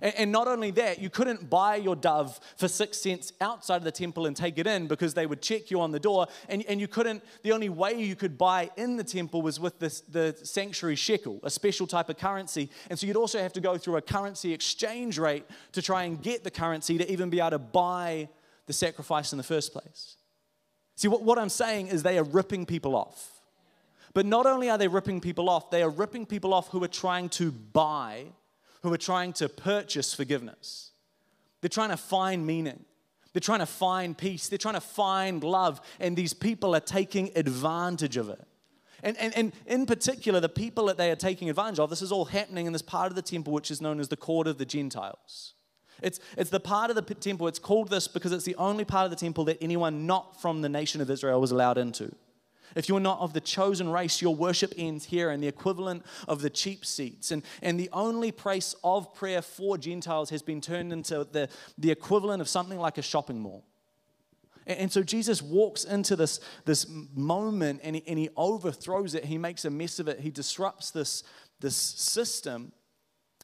And, 0.00 0.14
and 0.16 0.32
not 0.32 0.48
only 0.48 0.70
that, 0.72 1.00
you 1.00 1.10
couldn't 1.10 1.48
buy 1.50 1.76
your 1.76 1.96
dove 1.96 2.38
for 2.56 2.68
six 2.68 2.98
cents 2.98 3.32
outside 3.40 3.76
of 3.76 3.84
the 3.84 3.92
temple 3.92 4.26
and 4.26 4.36
take 4.36 4.58
it 4.58 4.66
in 4.66 4.86
because 4.86 5.14
they 5.14 5.26
would 5.26 5.42
check 5.42 5.70
you 5.70 5.80
on 5.80 5.90
the 5.90 5.98
door. 5.98 6.26
And, 6.48 6.64
and 6.66 6.80
you 6.80 6.88
couldn't, 6.88 7.22
the 7.42 7.52
only 7.52 7.68
way 7.68 7.94
you 7.94 8.14
could 8.14 8.36
buy 8.38 8.70
in 8.76 8.96
the 8.96 9.04
temple 9.04 9.42
was 9.42 9.58
with 9.58 9.78
this, 9.78 10.02
the 10.02 10.36
sanctuary 10.42 10.96
shekel, 10.96 11.40
a 11.42 11.50
special 11.50 11.86
type 11.86 12.08
of 12.08 12.16
currency. 12.16 12.70
And 12.90 12.98
so 12.98 13.06
you'd 13.06 13.16
also 13.16 13.38
have 13.38 13.52
to 13.54 13.60
go 13.60 13.78
through 13.78 13.96
a 13.96 14.02
currency 14.02 14.52
exchange 14.52 15.18
rate 15.18 15.44
to 15.72 15.82
try 15.82 16.04
and 16.04 16.22
get 16.22 16.44
the 16.44 16.50
currency 16.50 16.98
to 16.98 17.10
even 17.10 17.30
be 17.30 17.40
able 17.40 17.50
to 17.50 17.58
buy 17.58 18.28
the 18.66 18.72
sacrifice 18.72 19.32
in 19.32 19.38
the 19.38 19.44
first 19.44 19.72
place. 19.72 20.16
See, 20.96 21.08
what, 21.08 21.22
what 21.22 21.38
I'm 21.38 21.48
saying 21.48 21.88
is 21.88 22.02
they 22.02 22.18
are 22.18 22.24
ripping 22.24 22.66
people 22.66 22.94
off. 22.94 23.33
But 24.14 24.26
not 24.26 24.46
only 24.46 24.70
are 24.70 24.78
they 24.78 24.88
ripping 24.88 25.20
people 25.20 25.50
off, 25.50 25.70
they 25.70 25.82
are 25.82 25.90
ripping 25.90 26.24
people 26.24 26.54
off 26.54 26.68
who 26.68 26.82
are 26.82 26.88
trying 26.88 27.28
to 27.30 27.50
buy 27.50 28.26
who 28.84 28.92
are 28.92 28.98
trying 28.98 29.32
to 29.32 29.48
purchase 29.48 30.12
forgiveness. 30.12 30.90
They're 31.62 31.70
trying 31.70 31.88
to 31.88 31.96
find 31.96 32.46
meaning. 32.46 32.84
They're 33.32 33.40
trying 33.40 33.60
to 33.60 33.66
find 33.66 34.16
peace. 34.16 34.48
They're 34.48 34.58
trying 34.58 34.74
to 34.74 34.80
find 34.82 35.42
love. 35.42 35.80
And 35.98 36.14
these 36.14 36.34
people 36.34 36.76
are 36.76 36.80
taking 36.80 37.30
advantage 37.34 38.18
of 38.18 38.28
it. 38.28 38.46
And, 39.02 39.16
and, 39.16 39.34
and 39.34 39.52
in 39.64 39.86
particular, 39.86 40.38
the 40.38 40.50
people 40.50 40.84
that 40.86 40.98
they 40.98 41.10
are 41.10 41.16
taking 41.16 41.48
advantage 41.48 41.78
of, 41.78 41.88
this 41.88 42.02
is 42.02 42.12
all 42.12 42.26
happening 42.26 42.66
in 42.66 42.74
this 42.74 42.82
part 42.82 43.10
of 43.10 43.16
the 43.16 43.22
temple 43.22 43.54
which 43.54 43.70
is 43.70 43.80
known 43.80 44.00
as 44.00 44.08
the 44.08 44.18
court 44.18 44.46
of 44.46 44.58
the 44.58 44.66
Gentiles. 44.66 45.54
It's, 46.02 46.20
it's 46.36 46.50
the 46.50 46.60
part 46.60 46.90
of 46.90 46.96
the 46.96 47.02
temple, 47.14 47.48
it's 47.48 47.58
called 47.58 47.88
this 47.88 48.06
because 48.06 48.32
it's 48.32 48.44
the 48.44 48.56
only 48.56 48.84
part 48.84 49.06
of 49.06 49.10
the 49.10 49.16
temple 49.16 49.44
that 49.44 49.56
anyone 49.62 50.06
not 50.06 50.42
from 50.42 50.60
the 50.60 50.68
nation 50.68 51.00
of 51.00 51.08
Israel 51.08 51.40
was 51.40 51.52
allowed 51.52 51.78
into. 51.78 52.14
If 52.74 52.88
you're 52.88 53.00
not 53.00 53.20
of 53.20 53.32
the 53.32 53.40
chosen 53.40 53.88
race, 53.88 54.20
your 54.20 54.34
worship 54.34 54.72
ends 54.76 55.04
here 55.04 55.30
and 55.30 55.42
the 55.42 55.48
equivalent 55.48 56.04
of 56.26 56.42
the 56.42 56.50
cheap 56.50 56.84
seats. 56.84 57.30
And, 57.30 57.42
and 57.62 57.78
the 57.78 57.90
only 57.92 58.32
place 58.32 58.74
of 58.82 59.14
prayer 59.14 59.42
for 59.42 59.78
Gentiles 59.78 60.30
has 60.30 60.42
been 60.42 60.60
turned 60.60 60.92
into 60.92 61.26
the, 61.30 61.48
the 61.78 61.90
equivalent 61.90 62.40
of 62.40 62.48
something 62.48 62.78
like 62.78 62.98
a 62.98 63.02
shopping 63.02 63.40
mall. 63.40 63.64
And, 64.66 64.90
so 64.90 65.02
Jesus 65.02 65.42
walks 65.42 65.84
into 65.84 66.16
this, 66.16 66.40
this 66.64 66.86
moment 67.14 67.80
and 67.82 67.96
he, 67.96 68.04
and 68.06 68.18
he 68.18 68.30
overthrows 68.36 69.14
it. 69.14 69.26
He 69.26 69.36
makes 69.36 69.64
a 69.66 69.70
mess 69.70 69.98
of 69.98 70.08
it. 70.08 70.20
He 70.20 70.30
disrupts 70.30 70.90
this, 70.90 71.22
this 71.60 71.76
system 71.76 72.72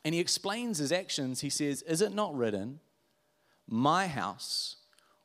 and 0.04 0.14
he 0.14 0.20
explains 0.20 0.78
his 0.78 0.92
actions. 0.92 1.40
He 1.40 1.50
says, 1.50 1.82
Is 1.82 2.00
it 2.00 2.14
not 2.14 2.34
written, 2.34 2.80
My 3.68 4.06
house 4.06 4.76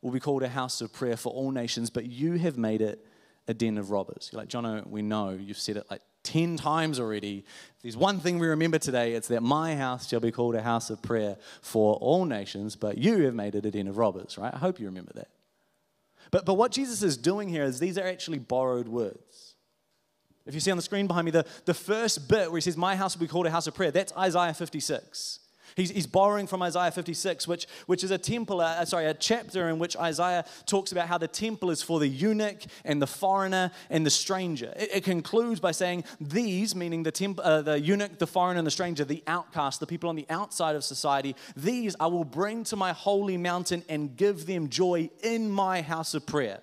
will 0.02 0.10
be 0.10 0.20
called 0.20 0.42
a 0.42 0.48
house 0.48 0.80
of 0.80 0.92
prayer 0.92 1.16
for 1.16 1.32
all 1.32 1.50
nations, 1.50 1.90
but 1.90 2.06
you 2.06 2.34
have 2.34 2.58
made 2.58 2.82
it 2.82 3.05
a 3.48 3.54
den 3.54 3.78
of 3.78 3.90
robbers. 3.90 4.30
You're 4.32 4.40
like, 4.40 4.48
Jono, 4.48 4.86
we 4.86 5.02
know 5.02 5.30
you've 5.30 5.58
said 5.58 5.76
it 5.76 5.86
like 5.90 6.02
10 6.24 6.56
times 6.56 6.98
already. 6.98 7.44
If 7.76 7.82
there's 7.82 7.96
one 7.96 8.18
thing 8.18 8.38
we 8.38 8.48
remember 8.48 8.78
today, 8.78 9.12
it's 9.12 9.28
that 9.28 9.42
my 9.42 9.76
house 9.76 10.08
shall 10.08 10.20
be 10.20 10.32
called 10.32 10.56
a 10.56 10.62
house 10.62 10.90
of 10.90 11.00
prayer 11.00 11.36
for 11.62 11.94
all 11.96 12.24
nations, 12.24 12.74
but 12.74 12.98
you 12.98 13.22
have 13.24 13.34
made 13.34 13.54
it 13.54 13.64
a 13.64 13.70
den 13.70 13.86
of 13.86 13.96
robbers, 13.96 14.36
right? 14.36 14.52
I 14.52 14.58
hope 14.58 14.80
you 14.80 14.86
remember 14.86 15.12
that. 15.14 15.28
But, 16.32 16.44
but 16.44 16.54
what 16.54 16.72
Jesus 16.72 17.02
is 17.02 17.16
doing 17.16 17.48
here 17.48 17.62
is 17.62 17.78
these 17.78 17.96
are 17.96 18.06
actually 18.06 18.40
borrowed 18.40 18.88
words. 18.88 19.54
If 20.46 20.54
you 20.54 20.60
see 20.60 20.70
on 20.70 20.76
the 20.76 20.82
screen 20.82 21.06
behind 21.06 21.24
me, 21.24 21.30
the, 21.30 21.46
the 21.64 21.74
first 21.74 22.28
bit 22.28 22.50
where 22.50 22.58
he 22.58 22.62
says, 22.62 22.76
My 22.76 22.96
house 22.96 23.16
will 23.16 23.26
be 23.26 23.30
called 23.30 23.46
a 23.46 23.50
house 23.50 23.66
of 23.66 23.74
prayer, 23.74 23.90
that's 23.90 24.12
Isaiah 24.16 24.54
56. 24.54 25.40
He's, 25.76 25.90
he's 25.90 26.06
borrowing 26.06 26.46
from 26.46 26.62
Isaiah 26.62 26.90
56, 26.90 27.46
which, 27.46 27.66
which 27.84 28.02
is 28.02 28.10
a 28.10 28.16
temple, 28.16 28.62
uh, 28.62 28.82
sorry, 28.86 29.04
a 29.06 29.14
chapter 29.14 29.68
in 29.68 29.78
which 29.78 29.94
Isaiah 29.94 30.46
talks 30.64 30.90
about 30.90 31.06
how 31.06 31.18
the 31.18 31.28
temple 31.28 31.70
is 31.70 31.82
for 31.82 32.00
the 32.00 32.08
eunuch 32.08 32.62
and 32.86 33.00
the 33.00 33.06
foreigner 33.06 33.70
and 33.90 34.04
the 34.04 34.10
stranger. 34.10 34.72
It, 34.74 34.88
it 34.94 35.04
concludes 35.04 35.60
by 35.60 35.72
saying, 35.72 36.04
These, 36.18 36.74
meaning 36.74 37.02
the, 37.02 37.12
temp, 37.12 37.38
uh, 37.42 37.60
the 37.60 37.78
eunuch, 37.78 38.18
the 38.18 38.26
foreigner, 38.26 38.56
and 38.58 38.66
the 38.66 38.70
stranger, 38.70 39.04
the 39.04 39.22
outcast, 39.26 39.80
the 39.80 39.86
people 39.86 40.08
on 40.08 40.16
the 40.16 40.26
outside 40.30 40.76
of 40.76 40.82
society, 40.82 41.36
these 41.54 41.94
I 42.00 42.06
will 42.06 42.24
bring 42.24 42.64
to 42.64 42.76
my 42.76 42.92
holy 42.92 43.36
mountain 43.36 43.84
and 43.86 44.16
give 44.16 44.46
them 44.46 44.70
joy 44.70 45.10
in 45.22 45.50
my 45.50 45.82
house 45.82 46.14
of 46.14 46.24
prayer. 46.24 46.60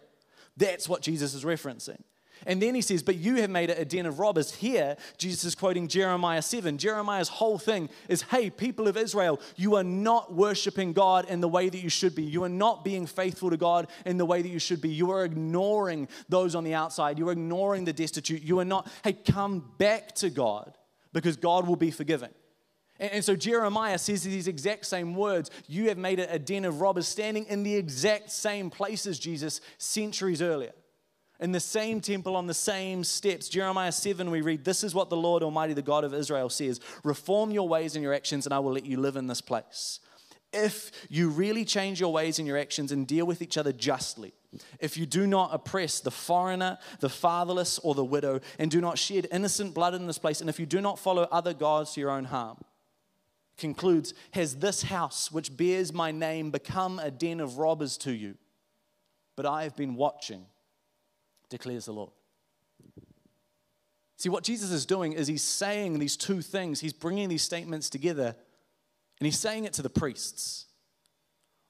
That's 0.58 0.89
what 0.89 1.04
Jesus 1.04 1.36
is 1.36 1.43
referencing. 1.43 2.02
And 2.45 2.62
then 2.62 2.75
he 2.75 2.82
says, 2.82 3.03
But 3.03 3.15
you 3.15 3.36
have 3.38 3.49
made 3.49 3.69
it 3.69 3.79
a 3.79 3.86
den 3.86 4.06
of 4.06 4.19
robbers. 4.19 4.53
Here, 4.53 4.97
Jesus 5.17 5.43
is 5.43 5.56
quoting 5.56 5.88
Jeremiah 5.88 6.41
7. 6.41 6.77
Jeremiah's 6.77 7.29
whole 7.29 7.58
thing 7.58 7.89
is, 8.10 8.23
Hey, 8.23 8.49
people 8.49 8.88
of 8.88 8.97
Israel, 8.97 9.39
you 9.56 9.75
are 9.75 9.84
not 9.84 10.34
worshiping 10.34 10.93
God 10.93 11.29
in 11.29 11.41
the 11.41 11.47
way 11.47 11.69
that 11.69 11.77
you 11.77 11.89
should 11.89 12.15
be. 12.15 12.23
You 12.23 12.43
are 12.43 12.49
not 12.49 12.84
being 12.84 13.06
faithful 13.06 13.49
to 13.49 13.58
God 13.58 13.88
in 14.06 14.17
the 14.17 14.25
way 14.25 14.41
that 14.41 14.49
you 14.49 14.60
should 14.60 14.82
be. 14.82 14.89
You 14.89 15.12
are 15.12 15.25
ignoring 15.25 16.08
those 16.29 16.56
on 16.56 16.63
the 16.63 16.73
outside. 16.73 17.17
You 17.17 17.29
are 17.29 17.34
ignoring 17.34 17.86
the 17.86 17.93
destitute. 17.93 18.41
You 18.41 18.60
are 18.60 18.65
not, 18.65 18.89
hey, 19.03 19.13
come 19.13 19.71
back 19.77 20.13
to 20.15 20.29
God 20.29 20.77
because 21.13 21.38
God 21.38 21.67
will 21.67 21.75
be 21.75 21.91
forgiving. 21.91 22.32
And, 22.99 23.25
so 23.25 23.36
Jeremiah 23.36 23.97
says 23.97 24.23
these 24.23 24.47
exact 24.47 24.86
same 24.86 25.15
words. 25.15 25.49
You 25.67 25.89
have 25.89 25.97
made 25.97 26.19
it 26.19 26.29
a 26.32 26.39
den 26.39 26.63
of 26.63 26.79
robbers 26.79 27.08
standing 27.08 27.45
in 27.45 27.63
the 27.63 27.75
exact 27.75 28.32
same 28.32 28.69
place 28.69 29.06
as 29.08 29.17
Jesus 29.19 29.62
centuries 29.77 30.41
earlier 30.41 30.73
in 31.43 31.51
the 31.51 31.60
same 31.60 31.99
temple 31.99 32.38
on 32.38 32.47
the 32.47 32.53
same 32.53 33.03
steps. 33.03 33.49
Jeremiah 33.49 33.91
7, 33.91 34.32
we 34.32 34.39
read, 34.39 34.63
This 34.63 34.82
is 34.82 34.95
what 34.95 35.10
the 35.10 35.17
Lord 35.17 35.43
Almighty, 35.43 35.73
the 35.73 35.82
God 35.82 36.06
of 36.06 36.13
Israel, 36.13 36.49
says 36.49 36.79
Reform 37.03 37.51
your 37.51 37.67
ways 37.67 37.95
and 37.95 38.01
your 38.01 38.13
actions, 38.13 38.45
and 38.47 38.53
I 38.53 38.60
will 38.60 38.71
let 38.71 38.86
you 38.86 38.97
live 38.97 39.17
in 39.17 39.27
this 39.27 39.41
place. 39.41 39.99
If 40.53 40.91
you 41.10 41.29
really 41.29 41.65
change 41.65 41.99
your 41.99 42.13
ways 42.13 42.39
and 42.39 42.47
your 42.47 42.58
actions 42.58 42.93
and 42.93 43.06
deal 43.06 43.25
with 43.25 43.41
each 43.41 43.58
other 43.58 43.73
justly, 43.73 44.34
if 44.79 44.95
you 44.95 45.06
do 45.06 45.27
not 45.27 45.49
oppress 45.51 45.99
the 45.99 46.12
foreigner, 46.12 46.77
the 47.01 47.10
fatherless, 47.10 47.77
or 47.79 47.93
the 47.93 48.06
widow, 48.06 48.39
and 48.58 48.71
do 48.71 48.79
not 48.79 48.97
shed 48.97 49.27
innocent 49.29 49.73
blood 49.73 49.93
in 49.93 50.08
this 50.08 50.19
place, 50.19 50.39
and 50.39 50.49
if 50.49 50.62
you 50.62 50.65
do 50.65 50.79
not 50.79 50.97
follow 50.97 51.27
other 51.29 51.53
gods 51.53 51.93
to 51.93 51.99
your 51.99 52.12
own 52.12 52.23
harm, 52.23 52.58
concludes, 53.58 54.13
Has 54.32 54.56
this 54.56 54.84
house, 54.84 55.29
which 55.29 55.58
bears 55.58 55.91
my 55.91 56.12
name, 56.12 56.51
become 56.51 56.99
a 56.99 57.12
den 57.12 57.41
of 57.41 57.58
robbers 57.58 57.97
to 57.97 58.13
you? 58.13 58.36
But 59.36 59.45
I 59.45 59.63
have 59.63 59.75
been 59.75 59.95
watching 59.95 60.45
declares 61.54 61.86
the 61.86 61.94
Lord. 61.94 62.12
See, 64.18 64.30
what 64.30 64.44
Jesus 64.44 64.72
is 64.72 64.86
doing 64.86 65.13
is 65.13 65.28
he's 65.28 65.44
saying 65.44 66.00
these 66.00 66.18
two 66.18 66.42
things. 66.42 66.80
He's 66.80 66.94
bringing 66.94 67.30
these 67.30 67.44
statements 67.44 67.89
together 67.89 68.36
and 69.20 69.26
he's 69.26 69.39
saying 69.39 69.66
it 69.66 69.74
to 69.74 69.82
the 69.82 69.89
priests. 69.89 70.66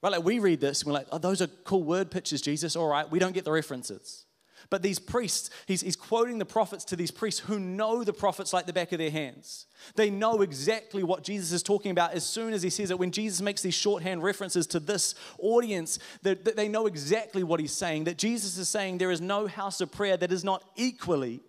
Right? 0.02 0.12
Like 0.12 0.24
we 0.24 0.40
read 0.40 0.60
this 0.60 0.82
and 0.82 0.88
we're 0.88 0.94
like, 0.94 1.08
oh, 1.12 1.18
those 1.18 1.42
are 1.42 1.48
cool 1.48 1.84
word 1.84 2.12
pictures, 2.12 2.42
Jesus. 2.42 2.76
All 2.76 2.88
right, 2.88 3.10
we 3.10 3.20
don't 3.20 3.34
get 3.34 3.46
the 3.46 3.52
references. 3.52 4.26
But 4.74 4.82
these 4.82 4.98
priests, 4.98 5.52
he's, 5.68 5.82
he's 5.82 5.96
quoting 5.96 6.40
the 6.40 6.46
prophets 6.46 6.84
to 6.86 6.96
these 6.96 7.12
priests 7.12 7.42
who 7.42 7.60
know 7.60 8.04
the 8.04 8.12
prophets 8.12 8.54
like 8.54 8.66
the 8.66 8.74
back 8.74 8.92
of 8.92 8.98
their 8.98 9.12
hands. 9.12 9.68
They 9.94 10.10
know 10.10 10.42
exactly 10.42 11.04
what 11.04 11.24
Jesus 11.24 11.52
is 11.52 11.62
talking 11.62 11.92
about 11.92 12.14
as 12.14 12.26
soon 12.26 12.54
as 12.54 12.64
he 12.64 12.72
says 12.72 12.90
it. 12.90 12.98
When 12.98 13.12
Jesus 13.12 13.40
makes 13.40 13.62
these 13.62 13.76
shorthand 13.76 14.24
references 14.24 14.66
to 14.66 14.80
this 14.80 15.14
audience, 15.38 16.00
that 16.24 16.56
they 16.56 16.68
know 16.68 16.88
exactly 16.88 17.44
what 17.44 17.60
he's 17.60 17.72
saying. 17.72 18.06
That 18.06 18.18
Jesus 18.18 18.58
is 18.58 18.68
saying 18.68 18.98
there 18.98 19.12
is 19.12 19.22
no 19.22 19.46
house 19.46 19.80
of 19.80 19.92
prayer 19.92 20.18
that 20.18 20.32
is 20.32 20.44
not 20.44 20.64
equally 20.76 21.42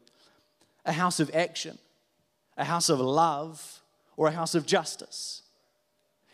a 0.85 0.93
house 0.93 1.19
of 1.19 1.35
action, 1.35 1.79
a 2.59 2.65
house 2.65 2.91
of 2.91 3.01
love, 3.01 3.81
or 4.19 4.29
a 4.29 4.33
house 4.33 4.55
of 4.55 4.67
justice. 4.67 5.41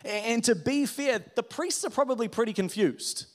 And 0.03 0.43
to 0.43 0.55
be 0.55 0.85
fair, 0.85 1.23
the 1.37 1.43
priests 1.43 1.85
are 1.85 1.89
probably 1.89 2.27
pretty 2.27 2.51
confused 2.51 3.27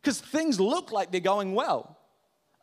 because 0.00 0.22
things 0.22 0.58
look 0.58 0.90
like 0.90 1.12
they're 1.12 1.20
going 1.20 1.54
well 1.54 1.95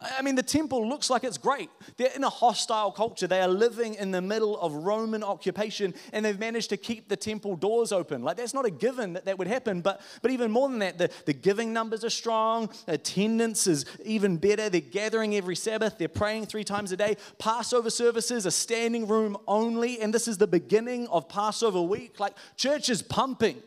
I 0.04 0.22
mean, 0.22 0.36
the 0.36 0.44
temple 0.44 0.88
looks 0.88 1.10
like 1.10 1.24
it's 1.24 1.38
great. 1.38 1.70
They're 1.98 2.12
in 2.16 2.24
a 2.24 2.30
hostile 2.30 2.92
culture. 2.92 3.26
They 3.26 3.40
are 3.40 3.48
living 3.48 3.96
in 3.96 4.12
the 4.12 4.22
middle 4.22 4.60
of 4.60 4.74
Roman 4.74 5.24
occupation, 5.24 5.94
and 6.12 6.26
they've 6.26 6.38
managed 6.38 6.70
to 6.72 6.78
keep 6.78 7.08
the 7.08 7.16
temple 7.16 7.56
doors 7.56 7.92
open. 7.92 8.22
Like, 8.22 8.38
that's 8.38 8.54
not 8.54 8.66
a 8.66 8.70
given 8.70 9.14
that 9.14 9.26
that 9.26 9.38
would 9.38 9.48
happen. 9.48 9.82
But, 9.82 10.02
but 10.22 10.32
even 10.32 10.52
more 10.52 10.68
than 10.68 10.80
that, 10.80 10.98
the, 10.98 11.10
the 11.26 11.34
giving 11.34 11.72
numbers 11.72 12.04
are 12.04 12.10
strong, 12.10 12.70
attendance 12.88 13.66
is 13.68 13.86
even 14.04 14.38
better. 14.38 14.70
They're 14.70 14.82
gathering 14.82 15.36
every 15.36 15.56
Sabbath, 15.56 15.98
they're 15.98 16.08
praying 16.08 16.48
three 16.48 16.64
times 16.64 16.92
a 16.92 16.98
day. 16.98 17.16
Passover 17.38 17.90
services 17.90 18.46
are 18.46 18.52
standing 18.52 19.08
room 19.08 19.38
only, 19.48 20.02
and 20.02 20.14
this 20.14 20.28
is 20.28 20.38
the 20.38 20.48
beginning 20.48 21.08
of 21.08 21.30
Passover 21.30 21.82
week. 21.82 22.20
Like, 22.20 22.34
church 22.58 22.90
is 22.90 23.02
pumping. 23.02 23.62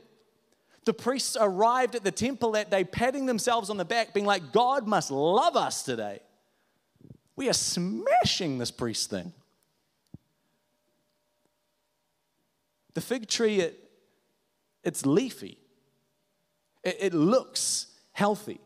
The 0.85 0.95
priests 0.95 1.37
arrived 1.39 1.97
at 1.97 2.05
the 2.05 2.13
temple 2.13 2.53
that 2.53 2.71
day, 2.71 2.85
patting 2.85 3.27
themselves 3.27 3.71
on 3.71 3.77
the 3.77 3.85
back, 3.85 4.15
being 4.15 4.25
like, 4.25 4.53
God 4.53 4.87
must 4.87 5.11
love 5.11 5.57
us 5.57 5.83
today. 5.83 6.21
We 7.37 7.49
are 7.49 7.55
smashing 7.55 8.59
this 8.59 8.71
priest 8.71 9.11
thing. 9.11 9.33
The 12.95 13.03
fig 13.03 13.29
tree, 13.29 13.61
it, 13.61 13.79
it's 14.83 15.05
leafy, 15.05 15.59
it, 16.83 16.97
it 16.99 17.15
looks 17.15 17.89
healthy. 18.13 18.59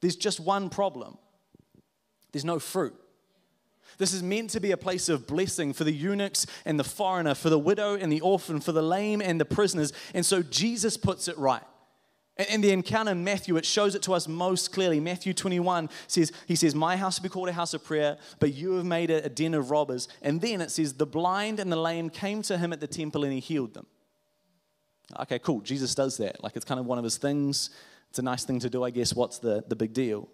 There's 0.00 0.16
just 0.16 0.40
one 0.40 0.70
problem 0.70 1.18
there's 2.32 2.44
no 2.44 2.58
fruit. 2.58 2.94
This 3.96 4.12
is 4.12 4.20
meant 4.20 4.50
to 4.50 4.60
be 4.60 4.72
a 4.72 4.76
place 4.76 5.08
of 5.08 5.24
blessing 5.24 5.72
for 5.72 5.84
the 5.84 5.92
eunuchs 5.92 6.46
and 6.64 6.80
the 6.80 6.84
foreigner, 6.84 7.34
for 7.34 7.48
the 7.48 7.58
widow 7.58 7.94
and 7.94 8.10
the 8.10 8.22
orphan, 8.22 8.60
for 8.60 8.72
the 8.72 8.82
lame 8.82 9.22
and 9.22 9.40
the 9.40 9.44
prisoners. 9.44 9.92
And 10.14 10.26
so 10.26 10.42
Jesus 10.42 10.96
puts 10.96 11.28
it 11.28 11.38
right. 11.38 11.62
In 12.36 12.62
the 12.62 12.72
encounter 12.72 13.12
in 13.12 13.22
Matthew, 13.22 13.56
it 13.56 13.64
shows 13.64 13.94
it 13.94 14.02
to 14.02 14.12
us 14.12 14.26
most 14.26 14.72
clearly. 14.72 14.98
Matthew 14.98 15.32
21 15.32 15.88
says, 16.08 16.32
He 16.46 16.56
says, 16.56 16.74
My 16.74 16.96
house 16.96 17.18
will 17.18 17.22
be 17.22 17.28
called 17.28 17.48
a 17.48 17.52
house 17.52 17.74
of 17.74 17.84
prayer, 17.84 18.18
but 18.40 18.52
you 18.52 18.72
have 18.72 18.84
made 18.84 19.10
it 19.10 19.24
a 19.24 19.28
den 19.28 19.54
of 19.54 19.70
robbers. 19.70 20.08
And 20.20 20.40
then 20.40 20.60
it 20.60 20.72
says, 20.72 20.94
The 20.94 21.06
blind 21.06 21.60
and 21.60 21.70
the 21.70 21.76
lame 21.76 22.10
came 22.10 22.42
to 22.42 22.58
him 22.58 22.72
at 22.72 22.80
the 22.80 22.88
temple 22.88 23.22
and 23.22 23.32
he 23.32 23.38
healed 23.38 23.74
them. 23.74 23.86
Okay, 25.20 25.38
cool. 25.38 25.60
Jesus 25.60 25.94
does 25.94 26.16
that. 26.16 26.42
Like 26.42 26.56
it's 26.56 26.64
kind 26.64 26.80
of 26.80 26.86
one 26.86 26.98
of 26.98 27.04
his 27.04 27.18
things. 27.18 27.70
It's 28.10 28.18
a 28.18 28.22
nice 28.22 28.44
thing 28.44 28.58
to 28.60 28.70
do, 28.70 28.82
I 28.82 28.90
guess. 28.90 29.14
What's 29.14 29.38
the, 29.38 29.62
the 29.68 29.76
big 29.76 29.92
deal? 29.92 30.28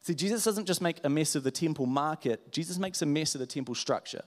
See, 0.00 0.14
Jesus 0.14 0.44
doesn't 0.44 0.64
just 0.64 0.80
make 0.80 0.98
a 1.04 1.10
mess 1.10 1.34
of 1.34 1.42
the 1.42 1.50
temple 1.50 1.84
market, 1.84 2.52
Jesus 2.52 2.78
makes 2.78 3.02
a 3.02 3.06
mess 3.06 3.34
of 3.34 3.40
the 3.40 3.46
temple 3.46 3.74
structure. 3.74 4.22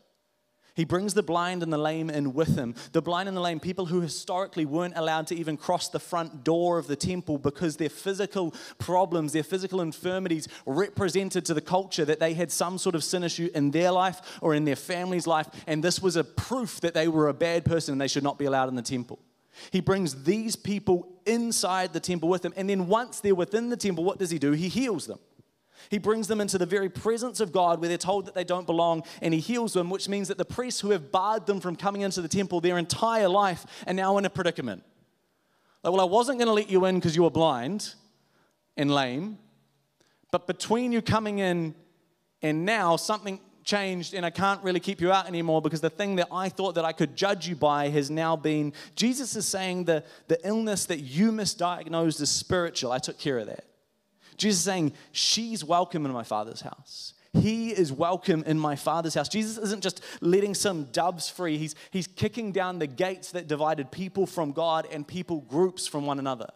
He 0.74 0.86
brings 0.86 1.14
the 1.14 1.24
blind 1.24 1.64
and 1.64 1.72
the 1.72 1.78
lame 1.78 2.10
in 2.10 2.34
with 2.34 2.56
him. 2.58 2.76
The 2.94 3.02
blind 3.02 3.28
and 3.28 3.36
the 3.36 3.42
lame, 3.42 3.60
people 3.60 3.88
who 3.88 4.02
historically 4.02 4.66
weren't 4.66 4.96
allowed 4.96 5.28
to 5.28 5.36
even 5.36 5.58
cross 5.58 5.90
the 5.90 6.00
front 6.00 6.44
door 6.44 6.78
of 6.78 6.88
the 6.88 6.96
temple 6.96 7.38
because 7.38 7.78
their 7.78 7.90
physical 7.90 8.54
problems, 8.78 9.34
their 9.34 9.44
physical 9.44 9.82
infirmities 9.82 10.48
represented 10.66 11.46
to 11.46 11.54
the 11.54 11.62
culture 11.62 12.06
that 12.06 12.20
they 12.20 12.34
had 12.34 12.52
some 12.52 12.78
sort 12.78 12.96
of 12.96 13.04
sin 13.04 13.24
issue 13.24 13.50
in 13.54 13.72
their 13.72 13.92
life 13.92 14.40
or 14.42 14.56
in 14.56 14.64
their 14.64 14.78
family's 14.78 15.28
life. 15.28 15.48
And 15.68 15.84
this 15.84 16.02
was 16.02 16.16
a 16.16 16.24
proof 16.24 16.80
that 16.82 16.94
they 16.94 17.08
were 17.08 17.28
a 17.28 17.34
bad 17.34 17.66
person 17.66 17.94
and 17.94 18.02
they 18.02 18.08
should 18.08 18.24
not 18.24 18.40
be 18.40 18.46
allowed 18.46 18.70
in 18.70 18.76
the 18.76 18.82
temple. 18.82 19.20
He 19.72 19.82
brings 19.82 20.24
these 20.24 20.56
people 20.56 21.10
inside 21.26 21.94
the 21.94 22.00
temple 22.00 22.30
with 22.30 22.46
him. 22.46 22.54
And 22.56 22.70
then 22.70 22.88
once 22.88 23.20
they're 23.20 23.36
within 23.36 23.70
the 23.70 23.78
temple, 23.78 24.04
what 24.04 24.18
does 24.18 24.30
he 24.30 24.40
do? 24.40 24.54
He 24.54 24.70
heals 24.70 25.08
them. 25.08 25.20
He 25.90 25.98
brings 25.98 26.28
them 26.28 26.42
into 26.42 26.58
the 26.58 26.66
very 26.66 26.90
presence 26.90 27.40
of 27.40 27.52
God 27.52 27.80
where 27.80 27.90
they're 27.90 27.98
told 27.98 28.26
that 28.26 28.34
they 28.34 28.44
don't 28.44 28.66
belong 28.66 29.04
and 29.22 29.34
he 29.34 29.40
heals 29.40 29.74
them, 29.74 29.90
which 29.90 30.08
means 30.08 30.28
that 30.28 30.38
the 30.38 30.46
priests 30.46 30.82
who 30.82 30.92
have 30.92 31.12
barred 31.12 31.46
them 31.46 31.60
from 31.60 31.76
coming 31.76 32.02
into 32.02 32.22
the 32.22 32.28
temple 32.28 32.62
their 32.62 32.78
entire 32.78 33.30
life 33.30 33.66
are 33.88 33.94
now 33.94 34.18
in 34.18 34.26
a 34.26 34.30
predicament. 34.30 34.84
Like, 35.84 35.94
well, 35.94 36.02
I 36.02 36.10
wasn't 36.10 36.38
going 36.38 36.48
to 36.48 36.54
let 36.54 36.70
you 36.70 36.86
in 36.86 36.96
because 36.96 37.16
you 37.16 37.24
were 37.24 37.32
blind 37.32 37.96
and 38.78 38.94
lame, 38.94 39.38
but 40.32 40.48
between 40.48 40.92
you 40.92 41.02
coming 41.02 41.40
in 41.40 41.76
and 42.42 42.66
now, 42.66 42.96
something 42.96 43.40
changed 43.64 44.14
and 44.14 44.26
I 44.26 44.30
can't 44.30 44.64
really 44.64 44.80
keep 44.80 45.02
you 45.02 45.12
out 45.12 45.28
anymore 45.28 45.62
because 45.62 45.82
the 45.82 45.90
thing 45.90 46.16
that 46.16 46.28
I 46.32 46.50
thought 46.50 46.76
that 46.76 46.86
I 46.86 46.94
could 46.94 47.16
judge 47.16 47.48
you 47.48 47.56
by 47.56 47.90
has 47.90 48.10
now 48.10 48.36
been 48.36 48.74
Jesus 48.96 49.36
is 49.36 49.48
saying 49.48 49.86
the, 49.86 50.04
the 50.28 50.40
illness 50.46 50.86
that 50.88 51.00
you 51.00 51.32
misdiagnosed 51.32 52.22
is 52.22 52.32
spiritual. 52.32 52.92
I 52.92 52.98
took 52.98 53.20
care 53.20 53.38
of 53.38 53.48
that. 53.48 53.66
Jesus 54.42 54.60
is 54.60 54.66
saying, 54.66 54.94
She's 55.12 55.64
welcome 55.64 56.06
in 56.06 56.12
my 56.12 56.24
Father's 56.24 56.62
house. 56.62 57.14
He 57.34 57.70
is 57.70 57.94
welcome 57.94 58.44
in 58.46 58.60
my 58.60 58.76
Father's 58.76 59.14
house. 59.14 59.30
Jesus 59.30 59.58
isn't 59.58 59.82
just 59.82 60.02
letting 60.20 60.54
some 60.54 60.86
doves 60.86 61.30
free, 61.30 61.58
he's, 61.58 61.76
he's 61.92 62.08
kicking 62.08 62.52
down 62.52 62.80
the 62.80 62.88
gates 62.88 63.32
that 63.32 63.48
divided 63.48 63.92
people 63.92 64.26
from 64.26 64.52
God 64.52 64.88
and 64.92 65.08
people 65.08 65.42
groups 65.42 65.88
from 65.88 66.06
one 66.06 66.20
another. 66.20 66.48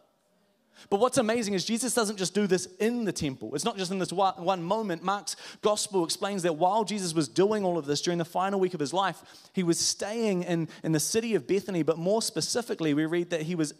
But 0.89 0.99
what's 0.99 1.17
amazing 1.17 1.53
is 1.53 1.63
Jesus 1.63 1.93
doesn't 1.93 2.17
just 2.17 2.33
do 2.33 2.47
this 2.47 2.67
in 2.79 3.05
the 3.05 3.13
temple. 3.13 3.55
It's 3.55 3.63
not 3.63 3.77
just 3.77 3.91
in 3.91 3.99
this 3.99 4.11
one 4.11 4.61
moment. 4.61 5.03
Mark's 5.03 5.35
gospel 5.61 6.03
explains 6.03 6.43
that 6.43 6.57
while 6.57 6.83
Jesus 6.83 7.13
was 7.13 7.27
doing 7.27 7.63
all 7.63 7.77
of 7.77 7.85
this 7.85 8.01
during 8.01 8.17
the 8.17 8.25
final 8.25 8.59
week 8.59 8.73
of 8.73 8.79
his 8.79 8.93
life, 8.93 9.23
he 9.53 9.63
was 9.63 9.79
staying 9.79 10.43
in, 10.43 10.67
in 10.83 10.91
the 10.91 10.99
city 10.99 11.33
of 11.33 11.47
Bethany. 11.47 11.81
But 11.81 11.97
more 11.97 12.21
specifically, 12.21 12.93
we 12.93 13.05
read 13.05 13.29
that 13.29 13.43
he 13.43 13.55
was 13.55 13.73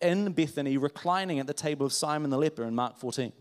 in 0.00 0.32
Bethany, 0.32 0.76
reclining 0.76 1.38
at 1.38 1.46
the 1.46 1.54
table 1.54 1.86
of 1.86 1.92
Simon 1.92 2.30
the 2.30 2.38
leper 2.38 2.64
in 2.64 2.74
Mark 2.74 2.96
14. 2.96 3.32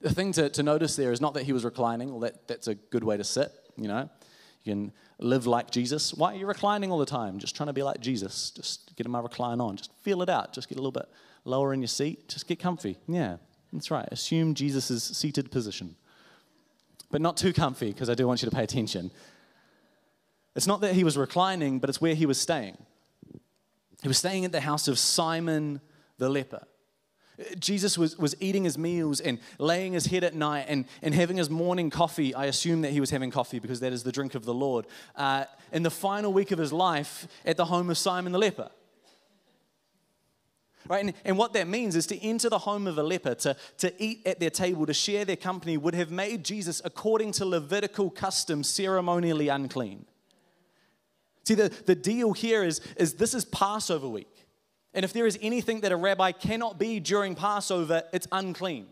The 0.00 0.12
thing 0.12 0.32
to, 0.32 0.48
to 0.48 0.62
notice 0.62 0.96
there 0.96 1.12
is 1.12 1.20
not 1.20 1.34
that 1.34 1.44
he 1.44 1.52
was 1.52 1.64
reclining, 1.64 2.10
or 2.10 2.20
that, 2.20 2.48
that's 2.48 2.68
a 2.68 2.74
good 2.74 3.04
way 3.04 3.16
to 3.16 3.24
sit, 3.24 3.52
you 3.76 3.88
know. 3.88 4.08
You 4.64 4.72
can 4.72 4.92
live 5.18 5.46
like 5.46 5.70
Jesus. 5.70 6.12
Why 6.14 6.34
are 6.34 6.36
you 6.36 6.46
reclining 6.46 6.90
all 6.90 6.98
the 6.98 7.06
time? 7.06 7.38
Just 7.38 7.56
trying 7.56 7.68
to 7.68 7.72
be 7.72 7.82
like 7.82 8.00
Jesus. 8.00 8.50
Just 8.50 8.94
get 8.96 9.08
my 9.08 9.20
recline 9.20 9.60
on. 9.60 9.76
Just 9.76 9.92
feel 10.02 10.22
it 10.22 10.28
out. 10.28 10.52
Just 10.52 10.68
get 10.68 10.76
a 10.76 10.80
little 10.80 10.92
bit 10.92 11.08
lower 11.44 11.72
in 11.72 11.80
your 11.80 11.88
seat. 11.88 12.28
Just 12.28 12.46
get 12.46 12.58
comfy. 12.58 12.98
Yeah, 13.08 13.36
that's 13.72 13.90
right. 13.90 14.06
Assume 14.10 14.54
Jesus' 14.54 15.04
seated 15.04 15.50
position. 15.50 15.96
But 17.10 17.20
not 17.20 17.36
too 17.36 17.52
comfy, 17.52 17.92
because 17.92 18.08
I 18.08 18.14
do 18.14 18.26
want 18.26 18.42
you 18.42 18.50
to 18.50 18.54
pay 18.54 18.62
attention. 18.62 19.10
It's 20.54 20.66
not 20.66 20.80
that 20.82 20.94
he 20.94 21.04
was 21.04 21.16
reclining, 21.16 21.78
but 21.78 21.88
it's 21.88 22.00
where 22.00 22.14
he 22.14 22.26
was 22.26 22.40
staying. 22.40 22.76
He 24.02 24.08
was 24.08 24.18
staying 24.18 24.44
at 24.44 24.52
the 24.52 24.60
house 24.60 24.88
of 24.88 24.98
Simon 24.98 25.80
the 26.18 26.28
leper. 26.28 26.66
Jesus 27.58 27.96
was, 27.96 28.18
was 28.18 28.34
eating 28.40 28.64
his 28.64 28.76
meals 28.76 29.20
and 29.20 29.38
laying 29.58 29.94
his 29.94 30.06
head 30.06 30.24
at 30.24 30.34
night 30.34 30.66
and, 30.68 30.84
and 31.02 31.14
having 31.14 31.38
his 31.38 31.48
morning 31.48 31.88
coffee. 31.88 32.34
I 32.34 32.46
assume 32.46 32.82
that 32.82 32.92
he 32.92 33.00
was 33.00 33.10
having 33.10 33.30
coffee 33.30 33.58
because 33.58 33.80
that 33.80 33.92
is 33.92 34.02
the 34.02 34.12
drink 34.12 34.34
of 34.34 34.44
the 34.44 34.54
Lord. 34.54 34.86
Uh, 35.16 35.44
in 35.72 35.82
the 35.82 35.90
final 35.90 36.32
week 36.32 36.50
of 36.50 36.58
his 36.58 36.72
life 36.72 37.26
at 37.46 37.56
the 37.56 37.64
home 37.64 37.88
of 37.88 37.96
Simon 37.96 38.32
the 38.32 38.38
leper. 38.38 38.70
Right? 40.88 41.04
And, 41.04 41.14
and 41.24 41.38
what 41.38 41.52
that 41.52 41.68
means 41.68 41.94
is 41.94 42.06
to 42.08 42.22
enter 42.22 42.48
the 42.48 42.58
home 42.58 42.86
of 42.86 42.98
a 42.98 43.02
leper, 43.02 43.34
to, 43.36 43.56
to 43.78 44.02
eat 44.02 44.26
at 44.26 44.40
their 44.40 44.50
table, 44.50 44.86
to 44.86 44.94
share 44.94 45.24
their 45.24 45.36
company, 45.36 45.76
would 45.76 45.94
have 45.94 46.10
made 46.10 46.44
Jesus, 46.44 46.82
according 46.84 47.32
to 47.32 47.44
Levitical 47.44 48.10
custom, 48.10 48.62
ceremonially 48.62 49.48
unclean. 49.48 50.06
See, 51.44 51.54
the, 51.54 51.68
the 51.86 51.94
deal 51.94 52.32
here 52.32 52.62
is, 52.62 52.80
is 52.96 53.14
this 53.14 53.34
is 53.34 53.44
Passover 53.44 54.08
week. 54.08 54.46
And 54.92 55.04
if 55.04 55.12
there 55.12 55.26
is 55.26 55.38
anything 55.40 55.80
that 55.80 55.92
a 55.92 55.96
rabbi 55.96 56.32
cannot 56.32 56.78
be 56.78 57.00
during 57.00 57.34
Passover, 57.34 58.02
it's 58.12 58.26
unclean. 58.32 58.86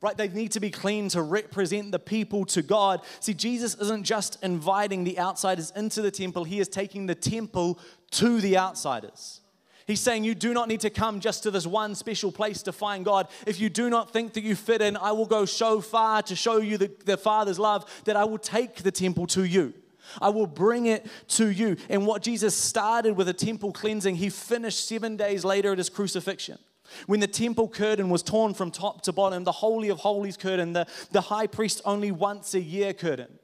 Right? 0.00 0.16
They 0.16 0.28
need 0.28 0.52
to 0.52 0.60
be 0.60 0.70
clean 0.70 1.08
to 1.10 1.22
represent 1.22 1.92
the 1.92 1.98
people 1.98 2.44
to 2.46 2.62
God. 2.62 3.00
See, 3.20 3.34
Jesus 3.34 3.74
isn't 3.74 4.04
just 4.04 4.42
inviting 4.44 5.02
the 5.02 5.18
outsiders 5.18 5.72
into 5.74 6.02
the 6.02 6.10
temple, 6.10 6.44
He 6.44 6.60
is 6.60 6.68
taking 6.68 7.06
the 7.06 7.14
temple 7.14 7.78
to 8.12 8.40
the 8.40 8.58
outsiders. 8.58 9.40
He's 9.86 10.00
saying, 10.00 10.24
You 10.24 10.34
do 10.34 10.52
not 10.52 10.68
need 10.68 10.80
to 10.80 10.90
come 10.90 11.18
just 11.18 11.42
to 11.44 11.50
this 11.50 11.66
one 11.66 11.94
special 11.94 12.30
place 12.30 12.62
to 12.64 12.72
find 12.72 13.04
God. 13.04 13.26
If 13.46 13.58
you 13.58 13.70
do 13.70 13.88
not 13.88 14.12
think 14.12 14.34
that 14.34 14.44
you 14.44 14.54
fit 14.54 14.82
in, 14.82 14.98
I 14.98 15.12
will 15.12 15.26
go 15.26 15.46
so 15.46 15.80
far 15.80 16.22
to 16.22 16.36
show 16.36 16.58
you 16.58 16.76
the, 16.76 16.90
the 17.06 17.16
Father's 17.16 17.58
love 17.58 17.90
that 18.04 18.14
I 18.14 18.24
will 18.24 18.38
take 18.38 18.82
the 18.82 18.92
temple 18.92 19.26
to 19.28 19.44
you. 19.44 19.72
I 20.20 20.28
will 20.30 20.46
bring 20.46 20.86
it 20.86 21.06
to 21.28 21.50
you. 21.50 21.76
And 21.88 22.06
what 22.06 22.22
Jesus 22.22 22.54
started 22.54 23.16
with 23.16 23.28
a 23.28 23.32
temple 23.32 23.72
cleansing, 23.72 24.16
he 24.16 24.30
finished 24.30 24.86
seven 24.86 25.16
days 25.16 25.44
later 25.44 25.72
at 25.72 25.78
his 25.78 25.90
crucifixion. 25.90 26.58
When 27.06 27.20
the 27.20 27.26
temple 27.26 27.68
curtain 27.68 28.08
was 28.08 28.22
torn 28.22 28.54
from 28.54 28.70
top 28.70 29.02
to 29.02 29.12
bottom, 29.12 29.44
the 29.44 29.52
Holy 29.52 29.90
of 29.90 29.98
Holies 29.98 30.36
curtain, 30.36 30.72
the, 30.72 30.86
the 31.12 31.20
high 31.20 31.46
priest 31.46 31.82
only 31.84 32.10
once 32.10 32.54
a 32.54 32.60
year 32.60 32.92
curtain. 32.92 33.38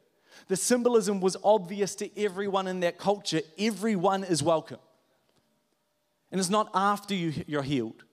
The 0.48 0.56
symbolism 0.56 1.20
was 1.20 1.36
obvious 1.42 1.94
to 1.96 2.18
everyone 2.18 2.66
in 2.66 2.80
that 2.80 2.98
culture. 2.98 3.40
Everyone 3.58 4.24
is 4.24 4.42
welcome. 4.42 4.78
And 6.30 6.38
it's 6.40 6.50
not 6.50 6.70
after 6.74 7.14
you, 7.14 7.32
you're 7.46 7.62
healed. 7.62 8.04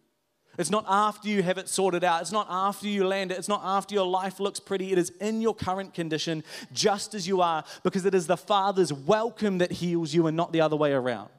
It's 0.58 0.70
not 0.70 0.86
after 0.88 1.30
you 1.30 1.44
have 1.44 1.58
it 1.58 1.70
sorted 1.70 2.04
out. 2.04 2.22
It's 2.22 2.32
not 2.32 2.48
after 2.50 2.88
you 2.88 3.08
land 3.08 3.32
it. 3.32 3.38
It's 3.38 3.48
not 3.48 3.62
after 3.64 3.96
your 3.96 4.06
life 4.06 4.40
looks 4.40 4.60
pretty. 4.60 4.92
It 4.92 4.98
is 4.98 5.12
in 5.22 5.42
your 5.42 5.56
current 5.56 5.94
condition, 5.94 6.44
just 6.74 7.14
as 7.14 7.28
you 7.28 7.42
are, 7.42 7.64
because 7.84 8.06
it 8.06 8.14
is 8.14 8.28
the 8.28 8.38
Father's 8.38 8.92
welcome 8.92 9.60
that 9.60 9.72
heals 9.72 10.14
you 10.14 10.28
and 10.28 10.36
not 10.36 10.52
the 10.52 10.62
other 10.62 10.76
way 10.76 10.92
around. 10.92 11.30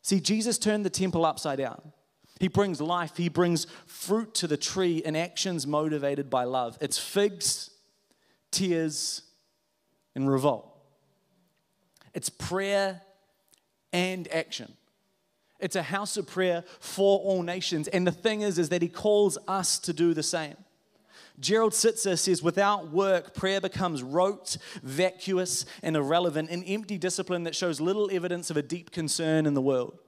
See, 0.00 0.18
Jesus 0.18 0.58
turned 0.58 0.84
the 0.84 0.90
temple 0.90 1.24
upside 1.24 1.58
down. 1.58 1.92
He 2.40 2.48
brings 2.48 2.80
life, 2.80 3.16
He 3.16 3.28
brings 3.28 3.66
fruit 3.86 4.34
to 4.36 4.48
the 4.48 4.56
tree 4.56 4.98
in 4.98 5.14
actions 5.14 5.66
motivated 5.66 6.28
by 6.28 6.44
love. 6.44 6.76
It's 6.80 6.98
figs, 6.98 7.70
tears, 8.50 9.22
and 10.14 10.28
revolt. 10.28 10.68
It's 12.14 12.28
prayer 12.28 13.02
and 13.92 14.26
action. 14.32 14.72
It's 15.62 15.76
a 15.76 15.82
house 15.82 16.16
of 16.16 16.26
prayer 16.26 16.64
for 16.80 17.20
all 17.20 17.42
nations. 17.42 17.88
And 17.88 18.06
the 18.06 18.12
thing 18.12 18.42
is, 18.42 18.58
is 18.58 18.68
that 18.70 18.82
he 18.82 18.88
calls 18.88 19.38
us 19.48 19.78
to 19.78 19.92
do 19.92 20.12
the 20.12 20.22
same. 20.22 20.56
Gerald 21.40 21.72
Sittser 21.72 22.18
says, 22.18 22.42
without 22.42 22.90
work, 22.90 23.34
prayer 23.34 23.60
becomes 23.60 24.02
rote, 24.02 24.58
vacuous, 24.82 25.64
and 25.82 25.96
irrelevant, 25.96 26.50
an 26.50 26.62
empty 26.64 26.98
discipline 26.98 27.44
that 27.44 27.56
shows 27.56 27.80
little 27.80 28.10
evidence 28.12 28.50
of 28.50 28.56
a 28.56 28.62
deep 28.62 28.90
concern 28.90 29.46
in 29.46 29.54
the 29.54 29.62
world. 29.62 29.98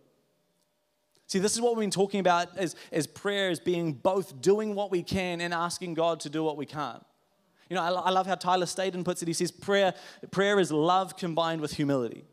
See, 1.26 1.38
this 1.38 1.54
is 1.54 1.60
what 1.60 1.74
we've 1.74 1.82
been 1.82 1.90
talking 1.90 2.20
about 2.20 2.56
as, 2.58 2.76
as 2.92 3.06
prayer 3.06 3.48
as 3.48 3.58
being 3.58 3.94
both 3.94 4.40
doing 4.42 4.74
what 4.74 4.90
we 4.90 5.02
can 5.02 5.40
and 5.40 5.54
asking 5.54 5.94
God 5.94 6.20
to 6.20 6.28
do 6.28 6.44
what 6.44 6.56
we 6.56 6.66
can't. 6.66 7.02
You 7.70 7.76
know, 7.76 7.82
I, 7.82 7.88
I 7.88 8.10
love 8.10 8.26
how 8.26 8.34
Tyler 8.34 8.66
Staton 8.66 9.04
puts 9.04 9.22
it. 9.22 9.28
He 9.28 9.34
says, 9.34 9.50
prayer, 9.50 9.94
prayer 10.30 10.60
is 10.60 10.70
love 10.70 11.16
combined 11.16 11.62
with 11.62 11.72
humility. 11.72 12.24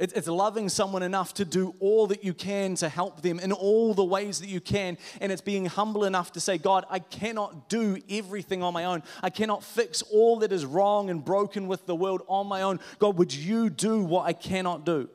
It's, 0.00 0.14
it's 0.14 0.28
loving 0.28 0.70
someone 0.70 1.02
enough 1.02 1.34
to 1.34 1.44
do 1.44 1.74
all 1.78 2.06
that 2.06 2.24
you 2.24 2.32
can 2.32 2.74
to 2.76 2.88
help 2.88 3.20
them 3.20 3.38
in 3.38 3.52
all 3.52 3.92
the 3.92 4.02
ways 4.02 4.40
that 4.40 4.48
you 4.48 4.58
can. 4.58 4.96
And 5.20 5.30
it's 5.30 5.42
being 5.42 5.66
humble 5.66 6.04
enough 6.04 6.32
to 6.32 6.40
say, 6.40 6.56
God, 6.56 6.86
I 6.88 7.00
cannot 7.00 7.68
do 7.68 7.98
everything 8.08 8.62
on 8.62 8.72
my 8.72 8.86
own. 8.86 9.02
I 9.22 9.28
cannot 9.28 9.62
fix 9.62 10.00
all 10.10 10.38
that 10.38 10.52
is 10.52 10.64
wrong 10.64 11.10
and 11.10 11.22
broken 11.22 11.68
with 11.68 11.84
the 11.84 11.94
world 11.94 12.22
on 12.28 12.46
my 12.46 12.62
own. 12.62 12.80
God, 12.98 13.18
would 13.18 13.34
you 13.34 13.68
do 13.68 14.02
what 14.02 14.24
I 14.24 14.32
cannot 14.32 14.86
do? 14.86 15.10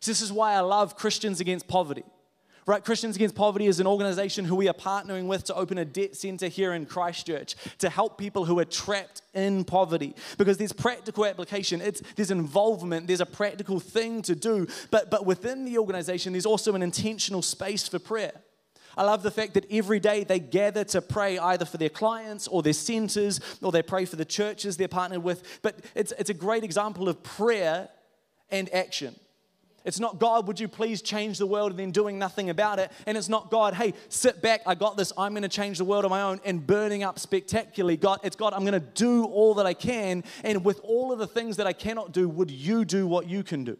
So 0.00 0.10
this 0.10 0.20
is 0.20 0.30
why 0.30 0.52
I 0.52 0.60
love 0.60 0.94
Christians 0.94 1.40
Against 1.40 1.66
Poverty. 1.66 2.04
Right, 2.68 2.84
Christians 2.84 3.14
Against 3.14 3.36
Poverty 3.36 3.68
is 3.68 3.78
an 3.78 3.86
organization 3.86 4.44
who 4.44 4.56
we 4.56 4.68
are 4.68 4.74
partnering 4.74 5.28
with 5.28 5.44
to 5.44 5.54
open 5.54 5.78
a 5.78 5.84
debt 5.84 6.16
center 6.16 6.48
here 6.48 6.72
in 6.72 6.84
Christchurch 6.84 7.54
to 7.78 7.88
help 7.88 8.18
people 8.18 8.44
who 8.44 8.58
are 8.58 8.64
trapped 8.64 9.22
in 9.34 9.62
poverty. 9.62 10.16
Because 10.36 10.58
there's 10.58 10.72
practical 10.72 11.24
application, 11.24 11.80
it's, 11.80 12.02
there's 12.16 12.32
involvement, 12.32 13.06
there's 13.06 13.20
a 13.20 13.26
practical 13.26 13.78
thing 13.78 14.20
to 14.22 14.34
do. 14.34 14.66
But, 14.90 15.12
but 15.12 15.24
within 15.24 15.64
the 15.64 15.78
organization, 15.78 16.32
there's 16.32 16.44
also 16.44 16.74
an 16.74 16.82
intentional 16.82 17.40
space 17.40 17.86
for 17.86 18.00
prayer. 18.00 18.32
I 18.96 19.04
love 19.04 19.22
the 19.22 19.30
fact 19.30 19.54
that 19.54 19.70
every 19.70 20.00
day 20.00 20.24
they 20.24 20.40
gather 20.40 20.82
to 20.84 21.00
pray 21.00 21.38
either 21.38 21.66
for 21.66 21.76
their 21.76 21.88
clients 21.88 22.48
or 22.48 22.62
their 22.62 22.72
centers 22.72 23.40
or 23.62 23.70
they 23.70 23.82
pray 23.82 24.06
for 24.06 24.16
the 24.16 24.24
churches 24.24 24.76
they're 24.76 24.88
partnered 24.88 25.22
with. 25.22 25.60
But 25.62 25.84
it's, 25.94 26.12
it's 26.18 26.30
a 26.30 26.34
great 26.34 26.64
example 26.64 27.08
of 27.08 27.22
prayer 27.22 27.90
and 28.50 28.74
action. 28.74 29.14
It's 29.86 30.00
not, 30.00 30.18
God, 30.18 30.48
would 30.48 30.58
you 30.58 30.66
please 30.66 31.00
change 31.00 31.38
the 31.38 31.46
world 31.46 31.70
and 31.70 31.78
then 31.78 31.92
doing 31.92 32.18
nothing 32.18 32.50
about 32.50 32.80
it. 32.80 32.90
And 33.06 33.16
it's 33.16 33.28
not, 33.28 33.52
God, 33.52 33.72
hey, 33.72 33.94
sit 34.08 34.42
back, 34.42 34.62
I 34.66 34.74
got 34.74 34.96
this, 34.96 35.12
I'm 35.16 35.32
going 35.32 35.44
to 35.44 35.48
change 35.48 35.78
the 35.78 35.84
world 35.84 36.04
on 36.04 36.10
my 36.10 36.22
own 36.22 36.40
and 36.44 36.66
burning 36.66 37.04
up 37.04 37.20
spectacularly. 37.20 37.96
God, 37.96 38.18
it's 38.24 38.34
God, 38.34 38.52
I'm 38.52 38.62
going 38.62 38.72
to 38.72 38.80
do 38.80 39.26
all 39.26 39.54
that 39.54 39.64
I 39.64 39.74
can. 39.74 40.24
And 40.42 40.64
with 40.64 40.80
all 40.82 41.12
of 41.12 41.20
the 41.20 41.26
things 41.28 41.56
that 41.58 41.68
I 41.68 41.72
cannot 41.72 42.10
do, 42.10 42.28
would 42.28 42.50
you 42.50 42.84
do 42.84 43.06
what 43.06 43.28
you 43.28 43.44
can 43.44 43.62
do? 43.62 43.78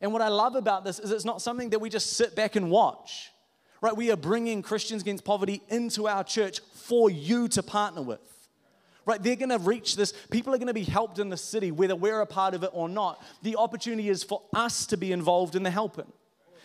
And 0.00 0.12
what 0.12 0.20
I 0.20 0.28
love 0.28 0.56
about 0.56 0.84
this 0.84 0.98
is 0.98 1.12
it's 1.12 1.24
not 1.24 1.40
something 1.40 1.70
that 1.70 1.78
we 1.78 1.90
just 1.90 2.14
sit 2.14 2.34
back 2.34 2.56
and 2.56 2.68
watch, 2.68 3.30
right? 3.80 3.96
We 3.96 4.10
are 4.10 4.16
bringing 4.16 4.62
Christians 4.62 5.02
Against 5.02 5.24
Poverty 5.24 5.62
into 5.68 6.08
our 6.08 6.24
church 6.24 6.58
for 6.74 7.08
you 7.08 7.46
to 7.48 7.62
partner 7.62 8.02
with 8.02 8.37
right? 9.08 9.22
They're 9.22 9.36
going 9.36 9.48
to 9.48 9.58
reach 9.58 9.96
this. 9.96 10.12
People 10.30 10.54
are 10.54 10.58
going 10.58 10.68
to 10.68 10.74
be 10.74 10.84
helped 10.84 11.18
in 11.18 11.30
the 11.30 11.36
city, 11.36 11.70
whether 11.70 11.96
we're 11.96 12.20
a 12.20 12.26
part 12.26 12.52
of 12.52 12.62
it 12.62 12.70
or 12.74 12.90
not. 12.90 13.24
The 13.42 13.56
opportunity 13.56 14.10
is 14.10 14.22
for 14.22 14.42
us 14.54 14.84
to 14.86 14.98
be 14.98 15.12
involved 15.12 15.56
in 15.56 15.62
the 15.62 15.70
helping. 15.70 16.12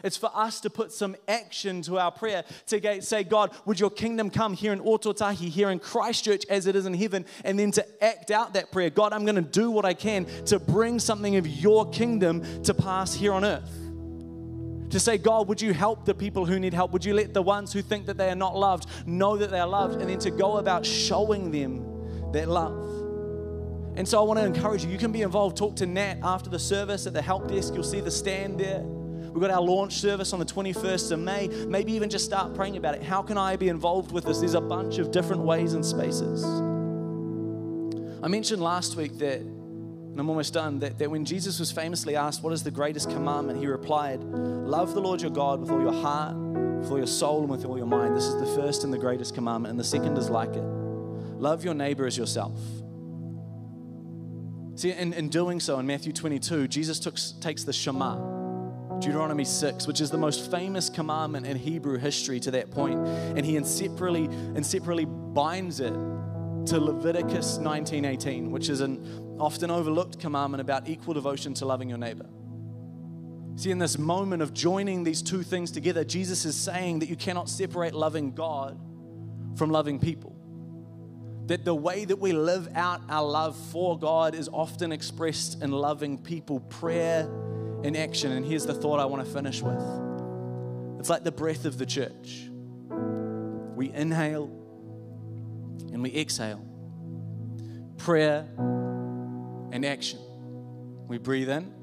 It's 0.04 0.18
for 0.18 0.30
us 0.34 0.60
to 0.60 0.70
put 0.70 0.92
some 0.92 1.16
action 1.30 1.82
to 1.84 1.98
our 1.98 2.12
prayer 2.12 2.44
to 2.68 3.02
say, 3.02 3.24
God, 3.24 3.52
would 3.66 3.80
your 3.80 3.90
kingdom 3.90 4.30
come 4.30 4.54
here 4.54 4.74
in 4.74 4.82
Ōtautahi, 4.82 5.48
here 5.48 5.70
in 5.70 5.80
Christchurch 5.80 6.46
as 6.50 6.68
it 6.68 6.76
is 6.76 6.86
in 6.86 6.94
heaven, 6.94 7.26
and 7.46 7.58
then 7.58 7.72
to 7.72 8.04
act 8.04 8.30
out 8.30 8.56
that 8.56 8.74
prayer. 8.74 8.90
God, 8.90 9.14
I'm 9.14 9.24
going 9.24 9.36
to 9.36 9.42
do 9.42 9.72
what 9.72 9.86
I 9.86 9.94
can 9.94 10.26
to 10.48 10.60
bring 10.60 11.00
something 11.00 11.38
of 11.38 11.48
your 11.48 11.90
kingdom 11.92 12.64
to 12.64 12.74
pass 12.74 13.14
here 13.14 13.32
on 13.32 13.46
earth. 13.46 13.72
To 14.90 15.00
say, 15.00 15.18
God, 15.18 15.48
would 15.48 15.62
you 15.62 15.74
help 15.74 16.04
the 16.04 16.14
people 16.14 16.46
who 16.46 16.60
need 16.60 16.74
help? 16.74 16.92
Would 16.92 17.06
you 17.06 17.14
let 17.14 17.34
the 17.34 17.42
ones 17.42 17.72
who 17.72 17.82
think 17.82 18.06
that 18.08 18.18
they 18.18 18.30
are 18.30 18.36
not 18.36 18.58
loved 18.58 18.88
know 19.08 19.38
that 19.38 19.50
they 19.50 19.60
are 19.62 19.68
loved? 19.68 20.02
And 20.02 20.10
then 20.10 20.20
to 20.20 20.32
go 20.32 20.58
about 20.58 20.86
showing 20.86 21.50
them 21.50 21.93
that 22.34 22.50
love. 22.50 23.04
And 23.96 24.08
so 24.08 24.20
I 24.20 24.24
want 24.24 24.40
to 24.40 24.46
encourage 24.46 24.84
you. 24.84 24.92
You 24.92 24.98
can 24.98 25.12
be 25.12 25.22
involved. 25.22 25.56
Talk 25.56 25.76
to 25.78 25.86
Nat 25.86 26.18
after 26.24 26.50
the 26.50 26.60
service 26.60 27.06
at 27.06 27.14
the 27.14 27.22
help 27.22 27.48
desk. 27.48 27.74
You'll 27.74 27.84
see 27.84 28.02
the 28.02 28.12
stand 28.12 28.60
there. 28.60 28.82
We've 28.82 29.42
got 29.42 29.52
our 29.52 29.62
launch 29.62 29.94
service 29.94 30.34
on 30.34 30.40
the 30.40 30.46
21st 30.46 31.12
of 31.12 31.20
May. 31.20 31.48
Maybe 31.48 31.94
even 31.94 32.10
just 32.10 32.26
start 32.26 32.54
praying 32.56 32.78
about 32.78 32.96
it. 32.96 33.04
How 33.04 33.22
can 33.22 33.38
I 33.38 33.56
be 33.56 33.70
involved 33.70 34.12
with 34.12 34.26
this? 34.26 34.40
There's 34.40 34.56
a 34.56 34.62
bunch 34.62 34.98
of 34.98 35.12
different 35.12 35.44
ways 35.44 35.74
and 35.74 35.86
spaces. 35.86 36.44
I 38.24 38.28
mentioned 38.28 38.62
last 38.62 38.96
week 38.96 39.18
that, 39.20 39.40
and 39.40 40.20
I'm 40.20 40.30
almost 40.30 40.54
done, 40.54 40.80
that, 40.80 40.98
that 41.00 41.10
when 41.10 41.26
Jesus 41.26 41.60
was 41.60 41.72
famously 41.72 42.16
asked, 42.16 42.44
What 42.44 42.54
is 42.54 42.64
the 42.64 42.72
greatest 42.72 43.10
commandment? 43.10 43.60
He 43.60 43.68
replied, 43.68 44.24
Love 44.24 44.94
the 44.94 45.02
Lord 45.02 45.22
your 45.22 45.32
God 45.32 45.60
with 45.60 45.72
all 45.72 45.82
your 45.82 45.94
heart, 45.94 46.36
with 46.36 46.92
all 46.92 46.98
your 46.98 47.08
soul, 47.08 47.42
and 47.42 47.50
with 47.50 47.66
all 47.66 47.78
your 47.78 47.88
mind. 47.88 48.16
This 48.16 48.26
is 48.26 48.40
the 48.40 48.62
first 48.62 48.84
and 48.84 48.94
the 48.94 49.00
greatest 49.00 49.36
commandment, 49.36 49.72
and 49.72 49.80
the 49.80 49.84
second 49.84 50.18
is 50.18 50.30
like 50.30 50.56
it 50.56 50.83
Love 51.44 51.66
your 51.66 51.74
neighbor 51.74 52.08
as 52.08 52.18
yourself. 52.18 52.58
See, 54.76 54.92
in, 54.92 55.12
in 55.12 55.28
doing 55.28 55.60
so, 55.60 55.78
in 55.78 55.86
Matthew 55.86 56.14
22, 56.14 56.70
Jesus 56.70 57.00
took, 57.00 57.18
takes 57.42 57.66
the 57.66 57.74
Shema, 57.74 58.16
Deuteronomy 59.02 59.44
6, 59.44 59.86
which 59.86 60.00
is 60.00 60.10
the 60.10 60.18
most 60.18 60.50
famous 60.50 60.90
commandment 60.90 61.46
in 61.46 61.58
Hebrew 61.58 61.98
history 61.98 62.40
to 62.40 62.52
that 62.52 62.72
point, 62.72 63.06
and 63.06 63.46
he 63.46 63.58
inseparably, 63.58 64.24
inseparably 64.56 65.04
binds 65.04 65.82
it 65.82 65.92
to 65.92 66.80
Leviticus 66.80 67.58
19:18, 67.58 68.50
which 68.50 68.70
is 68.70 68.80
an 68.80 69.38
often 69.38 69.70
overlooked 69.70 70.20
commandment 70.20 70.62
about 70.62 70.88
equal 70.88 71.14
devotion 71.14 71.54
to 71.56 71.66
loving 71.66 71.90
your 71.90 71.98
neighbor. 71.98 72.30
See, 73.58 73.70
in 73.70 73.80
this 73.80 73.98
moment 73.98 74.42
of 74.42 74.54
joining 74.54 75.04
these 75.04 75.22
two 75.22 75.44
things 75.44 75.72
together, 75.72 76.06
Jesus 76.06 76.46
is 76.46 76.56
saying 76.56 77.00
that 77.00 77.10
you 77.10 77.18
cannot 77.18 77.50
separate 77.50 77.94
loving 77.94 78.32
God 78.32 78.80
from 79.58 79.72
loving 79.72 80.00
people 80.00 80.33
that 81.48 81.66
the 81.66 81.76
way 81.76 82.06
that 82.06 82.18
we 82.18 82.32
live 82.32 82.70
out 82.76 83.02
our 83.10 83.24
love 83.24 83.58
for 83.72 84.00
God 84.00 84.34
is 84.34 84.50
often 84.52 84.92
expressed 84.92 85.62
in 85.62 85.72
loving 85.72 86.18
people, 86.18 86.62
prayer 86.62 87.30
and 87.84 87.98
action. 87.98 88.32
And 88.32 88.46
here's 88.46 88.66
the 88.66 88.74
thought 88.74 89.00
I 89.00 89.06
want 89.06 89.26
to 89.26 89.32
finish 89.32 89.62
with 89.62 89.82
it's 91.00 91.10
like 91.10 91.26
the 91.26 91.34
breath 91.34 91.66
of 91.66 91.78
the 91.78 91.86
church. 91.86 92.50
We 93.76 93.92
inhale 93.92 94.46
and 95.92 96.02
we 96.02 96.16
exhale, 96.16 96.64
prayer 97.98 98.48
and 98.58 99.86
action. 99.86 100.20
We 101.08 101.18
breathe 101.18 101.50
in 101.50 101.74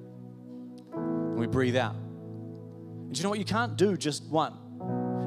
and 0.94 1.38
we 1.38 1.46
breathe 1.46 1.76
out. 1.76 1.94
And 1.94 3.16
you 3.16 3.22
know 3.22 3.28
what? 3.28 3.38
You 3.38 3.44
can't 3.44 3.76
do 3.76 3.96
just 3.96 4.24
one. 4.24 4.54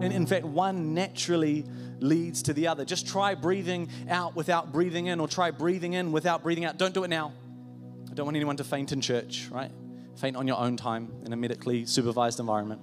And 0.01 0.11
in 0.11 0.25
fact, 0.25 0.45
one 0.45 0.93
naturally 0.95 1.65
leads 2.03 2.43
to 2.43 2.53
the 2.53 2.67
other. 2.67 2.85
Just 2.85 3.07
try 3.07 3.33
breathing 3.33 3.89
out 4.09 4.35
without 4.35 4.71
breathing 4.71 5.07
in, 5.07 5.19
or 5.19 5.27
try 5.27 5.51
breathing 5.51 5.93
in 5.93 6.11
without 6.11 6.43
breathing 6.43 6.65
out. 6.65 6.77
Don't 6.77 6.93
do 6.93 7.03
it 7.03 7.09
now. 7.09 7.33
I 8.11 8.13
don't 8.13 8.25
want 8.25 8.35
anyone 8.35 8.57
to 8.57 8.63
faint 8.63 8.91
in 8.91 9.01
church, 9.01 9.47
right? 9.49 9.71
Faint 10.17 10.35
on 10.35 10.47
your 10.47 10.59
own 10.59 10.77
time 10.77 11.11
in 11.25 11.33
a 11.33 11.35
medically 11.35 11.85
supervised 11.85 12.39
environment. 12.39 12.81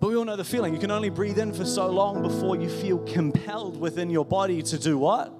But 0.00 0.08
we 0.08 0.16
all 0.16 0.24
know 0.24 0.36
the 0.36 0.44
feeling. 0.44 0.74
You 0.74 0.78
can 0.78 0.92
only 0.92 1.10
breathe 1.10 1.38
in 1.38 1.52
for 1.52 1.64
so 1.64 1.88
long 1.88 2.22
before 2.22 2.54
you 2.54 2.68
feel 2.68 2.98
compelled 2.98 3.80
within 3.80 4.10
your 4.10 4.24
body 4.24 4.62
to 4.62 4.78
do 4.78 4.96
what? 4.96 5.32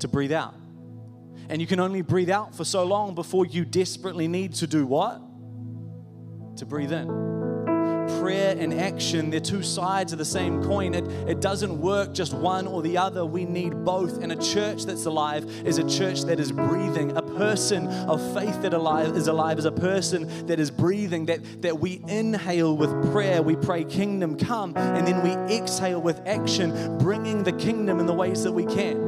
To 0.00 0.08
breathe 0.08 0.32
out. 0.32 0.54
And 1.48 1.60
you 1.60 1.66
can 1.66 1.80
only 1.80 2.02
breathe 2.02 2.28
out 2.28 2.54
for 2.54 2.64
so 2.64 2.84
long 2.84 3.14
before 3.14 3.46
you 3.46 3.64
desperately 3.64 4.28
need 4.28 4.54
to 4.56 4.66
do 4.66 4.84
what? 4.86 5.22
To 6.56 6.66
breathe 6.66 6.92
in 6.92 7.35
prayer 8.20 8.56
and 8.58 8.74
action, 8.74 9.30
they're 9.30 9.40
two 9.40 9.62
sides 9.62 10.12
of 10.12 10.18
the 10.18 10.24
same 10.24 10.62
coin. 10.62 10.94
It, 10.94 11.06
it 11.28 11.40
doesn't 11.40 11.80
work 11.80 12.12
just 12.12 12.32
one 12.34 12.66
or 12.66 12.82
the 12.82 12.98
other. 12.98 13.24
We 13.24 13.44
need 13.44 13.84
both. 13.84 14.22
And 14.22 14.32
a 14.32 14.36
church 14.36 14.84
that's 14.84 15.06
alive 15.06 15.44
is 15.66 15.78
a 15.78 15.88
church 15.88 16.22
that 16.22 16.40
is 16.40 16.52
breathing. 16.52 17.16
A 17.16 17.22
person 17.22 17.86
of 17.86 18.20
faith 18.34 18.62
that 18.62 18.74
alive 18.74 19.16
is 19.16 19.28
alive 19.28 19.58
is 19.58 19.64
a 19.64 19.72
person 19.72 20.46
that 20.46 20.58
is 20.60 20.70
breathing, 20.70 21.26
that, 21.26 21.62
that 21.62 21.78
we 21.78 22.00
inhale 22.08 22.76
with 22.76 22.90
prayer, 23.12 23.42
we 23.42 23.56
pray, 23.56 23.84
Kingdom 23.84 24.36
come, 24.36 24.76
and 24.76 25.06
then 25.06 25.22
we 25.22 25.54
exhale 25.54 26.00
with 26.00 26.20
action, 26.26 26.98
bringing 26.98 27.42
the 27.44 27.52
kingdom 27.52 28.00
in 28.00 28.06
the 28.06 28.14
ways 28.14 28.42
that 28.42 28.52
we 28.52 28.66
can. 28.66 29.05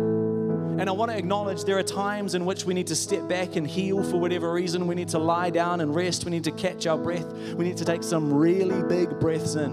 And 0.78 0.88
I 0.88 0.92
want 0.92 1.10
to 1.10 1.18
acknowledge 1.18 1.64
there 1.64 1.76
are 1.76 1.82
times 1.82 2.36
in 2.36 2.44
which 2.44 2.64
we 2.64 2.72
need 2.72 2.86
to 2.86 2.94
step 2.94 3.28
back 3.28 3.56
and 3.56 3.66
heal 3.66 4.04
for 4.04 4.16
whatever 4.18 4.52
reason. 4.52 4.86
We 4.86 4.94
need 4.94 5.08
to 5.08 5.18
lie 5.18 5.50
down 5.50 5.80
and 5.80 5.92
rest. 5.92 6.24
We 6.24 6.30
need 6.30 6.44
to 6.44 6.52
catch 6.52 6.86
our 6.86 6.96
breath. 6.96 7.26
We 7.54 7.64
need 7.64 7.76
to 7.78 7.84
take 7.84 8.04
some 8.04 8.32
really 8.32 8.84
big 8.84 9.18
breaths 9.18 9.56
in. 9.56 9.72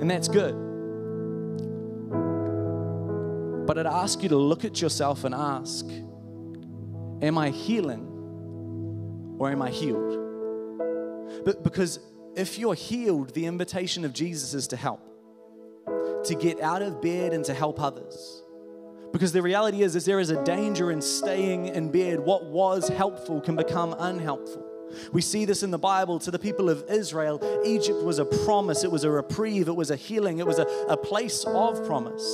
And 0.00 0.10
that's 0.10 0.26
good. 0.26 0.54
But 3.66 3.76
I'd 3.76 3.86
ask 3.86 4.22
you 4.22 4.30
to 4.30 4.38
look 4.38 4.64
at 4.64 4.80
yourself 4.80 5.24
and 5.24 5.34
ask 5.34 5.84
Am 7.20 7.36
I 7.36 7.50
healing 7.50 9.36
or 9.38 9.50
am 9.50 9.60
I 9.60 9.68
healed? 9.68 11.44
But 11.44 11.62
because 11.62 11.98
if 12.36 12.58
you're 12.58 12.74
healed, 12.74 13.34
the 13.34 13.44
invitation 13.44 14.06
of 14.06 14.14
Jesus 14.14 14.54
is 14.54 14.68
to 14.68 14.76
help, 14.76 15.02
to 16.24 16.34
get 16.34 16.58
out 16.60 16.80
of 16.80 17.02
bed 17.02 17.34
and 17.34 17.44
to 17.44 17.52
help 17.52 17.82
others. 17.82 18.44
Because 19.12 19.32
the 19.32 19.42
reality 19.42 19.82
is, 19.82 19.96
is 19.96 20.04
there 20.04 20.20
is 20.20 20.30
a 20.30 20.42
danger 20.44 20.90
in 20.90 21.00
staying 21.00 21.68
in 21.68 21.90
bed. 21.90 22.20
What 22.20 22.46
was 22.46 22.88
helpful 22.88 23.40
can 23.40 23.56
become 23.56 23.94
unhelpful. 23.98 24.64
We 25.12 25.20
see 25.20 25.44
this 25.44 25.62
in 25.62 25.70
the 25.70 25.78
Bible 25.78 26.18
to 26.20 26.30
the 26.30 26.38
people 26.38 26.68
of 26.68 26.84
Israel. 26.88 27.40
Egypt 27.64 28.02
was 28.02 28.18
a 28.18 28.24
promise, 28.24 28.84
it 28.84 28.90
was 28.90 29.04
a 29.04 29.10
reprieve, 29.10 29.68
it 29.68 29.76
was 29.76 29.90
a 29.90 29.96
healing, 29.96 30.38
it 30.38 30.46
was 30.46 30.58
a, 30.58 30.66
a 30.88 30.96
place 30.96 31.44
of 31.44 31.84
promise. 31.86 32.24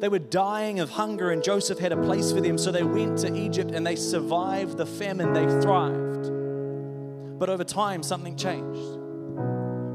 They 0.00 0.08
were 0.08 0.18
dying 0.18 0.80
of 0.80 0.90
hunger, 0.90 1.30
and 1.30 1.42
Joseph 1.42 1.78
had 1.78 1.92
a 1.92 2.02
place 2.02 2.30
for 2.30 2.40
them, 2.40 2.58
so 2.58 2.70
they 2.70 2.82
went 2.82 3.18
to 3.18 3.34
Egypt 3.34 3.70
and 3.70 3.86
they 3.86 3.96
survived 3.96 4.76
the 4.76 4.86
famine, 4.86 5.32
they 5.32 5.46
thrived. 5.62 6.30
But 7.38 7.48
over 7.48 7.64
time, 7.64 8.02
something 8.02 8.36
changed. 8.36 8.98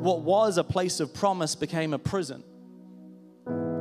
What 0.03 0.21
was 0.21 0.57
a 0.57 0.63
place 0.63 0.99
of 0.99 1.13
promise 1.13 1.53
became 1.53 1.93
a 1.93 1.99
prison 1.99 2.43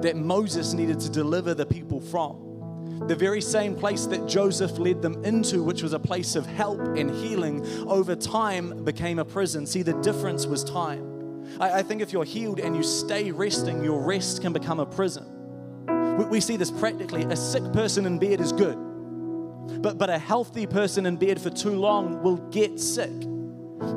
that 0.02 0.16
Moses 0.16 0.72
needed 0.72 1.00
to 1.00 1.10
deliver 1.10 1.54
the 1.54 1.66
people 1.66 2.00
from 2.00 2.50
the 3.06 3.14
very 3.16 3.40
same 3.40 3.74
place 3.74 4.04
that 4.06 4.26
Joseph 4.26 4.78
led 4.78 5.00
them 5.00 5.24
into, 5.24 5.62
which 5.62 5.82
was 5.82 5.94
a 5.94 5.98
place 5.98 6.36
of 6.36 6.44
help 6.44 6.80
and 6.80 7.10
healing, 7.10 7.66
over 7.88 8.14
time 8.14 8.84
became 8.84 9.18
a 9.18 9.24
prison. 9.24 9.66
See, 9.66 9.82
the 9.82 9.94
difference 9.94 10.46
was 10.46 10.62
time. 10.62 11.48
I, 11.58 11.78
I 11.78 11.82
think 11.82 12.02
if 12.02 12.12
you're 12.12 12.24
healed 12.24 12.60
and 12.60 12.76
you 12.76 12.82
stay 12.82 13.30
resting, 13.30 13.82
your 13.82 14.00
rest 14.00 14.42
can 14.42 14.52
become 14.52 14.80
a 14.80 14.86
prison. 14.86 15.24
We, 16.18 16.24
we 16.26 16.40
see 16.40 16.56
this 16.56 16.70
practically. 16.70 17.22
A 17.24 17.36
sick 17.36 17.64
person 17.72 18.04
in 18.04 18.18
bed 18.18 18.40
is 18.40 18.52
good, 18.52 18.76
but, 19.80 19.96
but 19.96 20.10
a 20.10 20.18
healthy 20.18 20.66
person 20.66 21.06
in 21.06 21.16
bed 21.16 21.40
for 21.40 21.50
too 21.50 21.76
long 21.76 22.22
will 22.22 22.36
get 22.36 22.78
sick. 22.78 23.10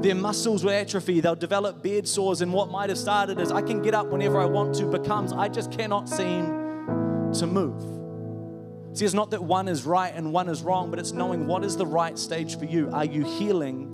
Their 0.01 0.15
muscles 0.15 0.63
will 0.63 0.71
atrophy, 0.71 1.19
they'll 1.19 1.35
develop 1.35 1.83
bed 1.83 2.07
sores, 2.07 2.41
and 2.41 2.53
what 2.53 2.69
might 2.71 2.89
have 2.89 2.97
started 2.97 3.39
as 3.39 3.51
I 3.51 3.61
can 3.61 3.81
get 3.81 3.93
up 3.93 4.07
whenever 4.07 4.39
I 4.39 4.45
want 4.45 4.75
to 4.75 4.85
becomes 4.85 5.33
I 5.33 5.49
just 5.49 5.71
cannot 5.71 6.07
seem 6.07 6.45
to 7.33 7.47
move. 7.47 7.81
See, 8.97 9.05
it's 9.05 9.13
not 9.13 9.31
that 9.31 9.43
one 9.43 9.67
is 9.67 9.85
right 9.85 10.13
and 10.15 10.31
one 10.31 10.47
is 10.47 10.61
wrong, 10.61 10.89
but 10.89 10.99
it's 10.99 11.11
knowing 11.11 11.47
what 11.47 11.65
is 11.65 11.75
the 11.75 11.85
right 11.85 12.17
stage 12.17 12.57
for 12.59 12.65
you. 12.65 12.89
Are 12.91 13.05
you 13.05 13.25
healing 13.25 13.89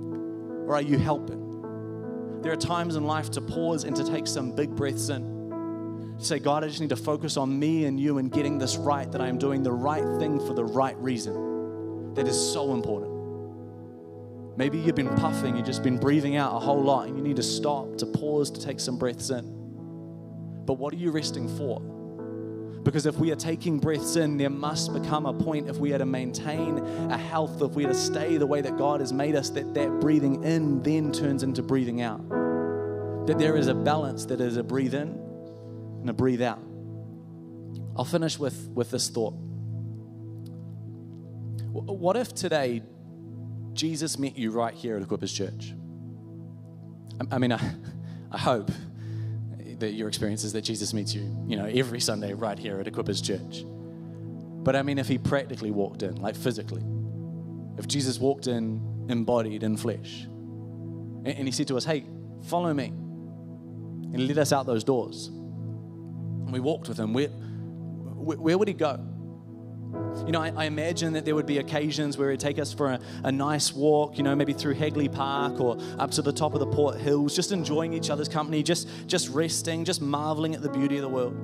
or 0.67 0.75
are 0.75 0.81
you 0.81 0.97
helping? 0.97 2.41
There 2.41 2.51
are 2.51 2.57
times 2.57 2.95
in 2.95 3.05
life 3.05 3.31
to 3.31 3.41
pause 3.41 3.83
and 3.83 3.95
to 3.95 4.03
take 4.03 4.27
some 4.27 4.51
big 4.51 4.75
breaths 4.75 5.09
in. 5.09 6.15
Say, 6.19 6.39
God, 6.39 6.65
I 6.65 6.67
just 6.67 6.81
need 6.81 6.89
to 6.89 6.97
focus 6.97 7.37
on 7.37 7.57
me 7.57 7.85
and 7.85 7.97
you 7.99 8.17
and 8.17 8.29
getting 8.29 8.57
this 8.57 8.75
right, 8.75 9.09
that 9.11 9.21
I 9.21 9.27
am 9.27 9.37
doing 9.37 9.63
the 9.63 9.71
right 9.71 10.03
thing 10.19 10.37
for 10.45 10.53
the 10.53 10.65
right 10.65 10.97
reason. 10.97 12.13
That 12.13 12.27
is 12.27 12.37
so 12.37 12.73
important. 12.73 13.08
Maybe 14.59 14.77
you've 14.77 14.95
been 14.95 15.15
puffing, 15.15 15.55
you've 15.55 15.65
just 15.65 15.83
been 15.83 15.97
breathing 15.97 16.35
out 16.35 16.53
a 16.53 16.59
whole 16.59 16.83
lot, 16.83 17.07
and 17.07 17.15
you 17.15 17.23
need 17.23 17.37
to 17.37 17.43
stop, 17.43 17.97
to 17.99 18.05
pause, 18.05 18.51
to 18.51 18.59
take 18.59 18.81
some 18.81 18.97
breaths 18.97 19.29
in. 19.29 19.45
But 20.65 20.73
what 20.73 20.93
are 20.93 20.97
you 20.97 21.11
resting 21.11 21.47
for? 21.57 21.79
Because 22.83 23.05
if 23.05 23.15
we 23.15 23.31
are 23.31 23.37
taking 23.37 23.79
breaths 23.79 24.17
in, 24.17 24.35
there 24.35 24.49
must 24.49 24.91
become 24.91 25.25
a 25.27 25.33
point 25.33 25.69
if 25.69 25.77
we 25.77 25.93
are 25.93 25.97
to 25.97 26.05
maintain 26.05 26.77
a 27.09 27.17
health, 27.17 27.61
if 27.61 27.71
we 27.71 27.85
are 27.85 27.87
to 27.87 27.93
stay 27.93 28.35
the 28.35 28.45
way 28.45 28.59
that 28.59 28.75
God 28.75 28.99
has 28.99 29.13
made 29.13 29.33
us, 29.33 29.49
that 29.51 29.73
that 29.75 30.01
breathing 30.01 30.43
in 30.43 30.83
then 30.83 31.13
turns 31.13 31.41
into 31.41 31.63
breathing 31.63 32.01
out. 32.01 32.19
That 33.27 33.39
there 33.39 33.55
is 33.55 33.67
a 33.67 33.73
balance 33.73 34.25
that 34.25 34.41
is 34.41 34.57
a 34.57 34.63
breathe 34.63 34.93
in 34.93 35.07
and 36.01 36.09
a 36.09 36.13
breathe 36.13 36.41
out. 36.41 36.59
I'll 37.95 38.03
finish 38.03 38.37
with, 38.37 38.67
with 38.73 38.91
this 38.91 39.07
thought. 39.07 39.35
What 41.71 42.17
if 42.17 42.33
today 42.35 42.81
Jesus 43.73 44.19
met 44.19 44.37
you 44.37 44.51
right 44.51 44.73
here 44.73 44.97
at 44.97 45.03
Equippers 45.03 45.33
Church? 45.33 45.73
I, 47.19 47.35
I 47.35 47.37
mean, 47.39 47.51
I, 47.51 47.59
I 48.31 48.37
hope 48.37 48.71
that 49.79 49.93
your 49.93 50.07
experience 50.07 50.43
is 50.43 50.53
that 50.53 50.61
Jesus 50.61 50.93
meets 50.93 51.13
you, 51.13 51.21
you 51.47 51.55
know, 51.55 51.65
every 51.65 51.99
Sunday 51.99 52.33
right 52.33 52.59
here 52.59 52.79
at 52.79 52.85
Equippers 52.85 53.23
Church. 53.23 53.63
But 54.63 54.75
I 54.75 54.83
mean, 54.83 54.97
if 54.97 55.07
he 55.07 55.17
practically 55.17 55.71
walked 55.71 56.03
in, 56.03 56.15
like 56.17 56.35
physically, 56.35 56.83
if 57.77 57.87
Jesus 57.87 58.19
walked 58.19 58.47
in 58.47 59.07
embodied 59.09 59.63
in 59.63 59.77
flesh, 59.77 60.23
and 60.23 61.47
he 61.47 61.51
said 61.51 61.67
to 61.69 61.77
us, 61.77 61.85
Hey, 61.85 62.05
follow 62.47 62.73
me, 62.73 62.87
and 62.87 64.27
led 64.27 64.37
us 64.37 64.51
out 64.51 64.65
those 64.65 64.83
doors, 64.83 65.27
and 65.27 66.51
we 66.51 66.59
walked 66.59 66.89
with 66.89 66.99
him, 66.99 67.13
where, 67.13 67.29
where 67.29 68.57
would 68.57 68.67
he 68.67 68.73
go? 68.73 68.99
You 70.25 70.31
know, 70.31 70.41
I, 70.41 70.51
I, 70.55 70.65
imagine 70.65 71.13
that 71.13 71.25
there 71.25 71.33
would 71.33 71.45
be 71.45 71.57
occasions 71.57 72.17
where 72.17 72.29
he'd 72.29 72.39
take 72.39 72.59
us 72.59 72.73
for 72.73 72.91
a, 72.91 72.99
a, 73.23 73.31
nice 73.31 73.73
walk, 73.73 74.17
you 74.17 74.23
know, 74.23 74.35
maybe 74.35 74.53
through 74.53 74.75
Hagley 74.75 75.09
Park 75.09 75.59
or 75.59 75.77
up 75.97 76.11
to 76.11 76.21
the 76.21 76.31
top 76.31 76.53
of 76.53 76.59
the 76.59 76.67
Port 76.67 76.97
Hills, 76.97 77.35
just 77.35 77.51
enjoying 77.51 77.93
each 77.93 78.09
other's 78.09 78.29
company, 78.29 78.61
just, 78.61 78.87
just 79.07 79.29
resting, 79.29 79.85
just 79.85 80.01
marveling 80.01 80.53
at 80.53 80.61
the 80.61 80.69
beauty 80.69 80.97
of 80.97 81.01
the 81.01 81.09
world. 81.09 81.35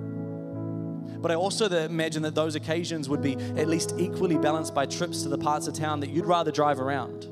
But 1.21 1.31
I 1.31 1.35
also 1.35 1.67
imagine 1.67 2.21
that 2.23 2.35
those 2.35 2.53
occasions 2.53 3.09
would 3.09 3.21
be 3.21 3.33
at 3.33 3.67
least 3.67 3.95
equally 3.97 4.37
balanced 4.37 4.75
by 4.75 4.85
trips 4.85 5.23
to 5.23 5.29
the 5.29 5.37
parts 5.37 5.67
of 5.67 5.73
town 5.73 5.99
that 6.01 6.11
you'd 6.11 6.27
rather 6.27 6.51
drive 6.51 6.79
around 6.79 7.27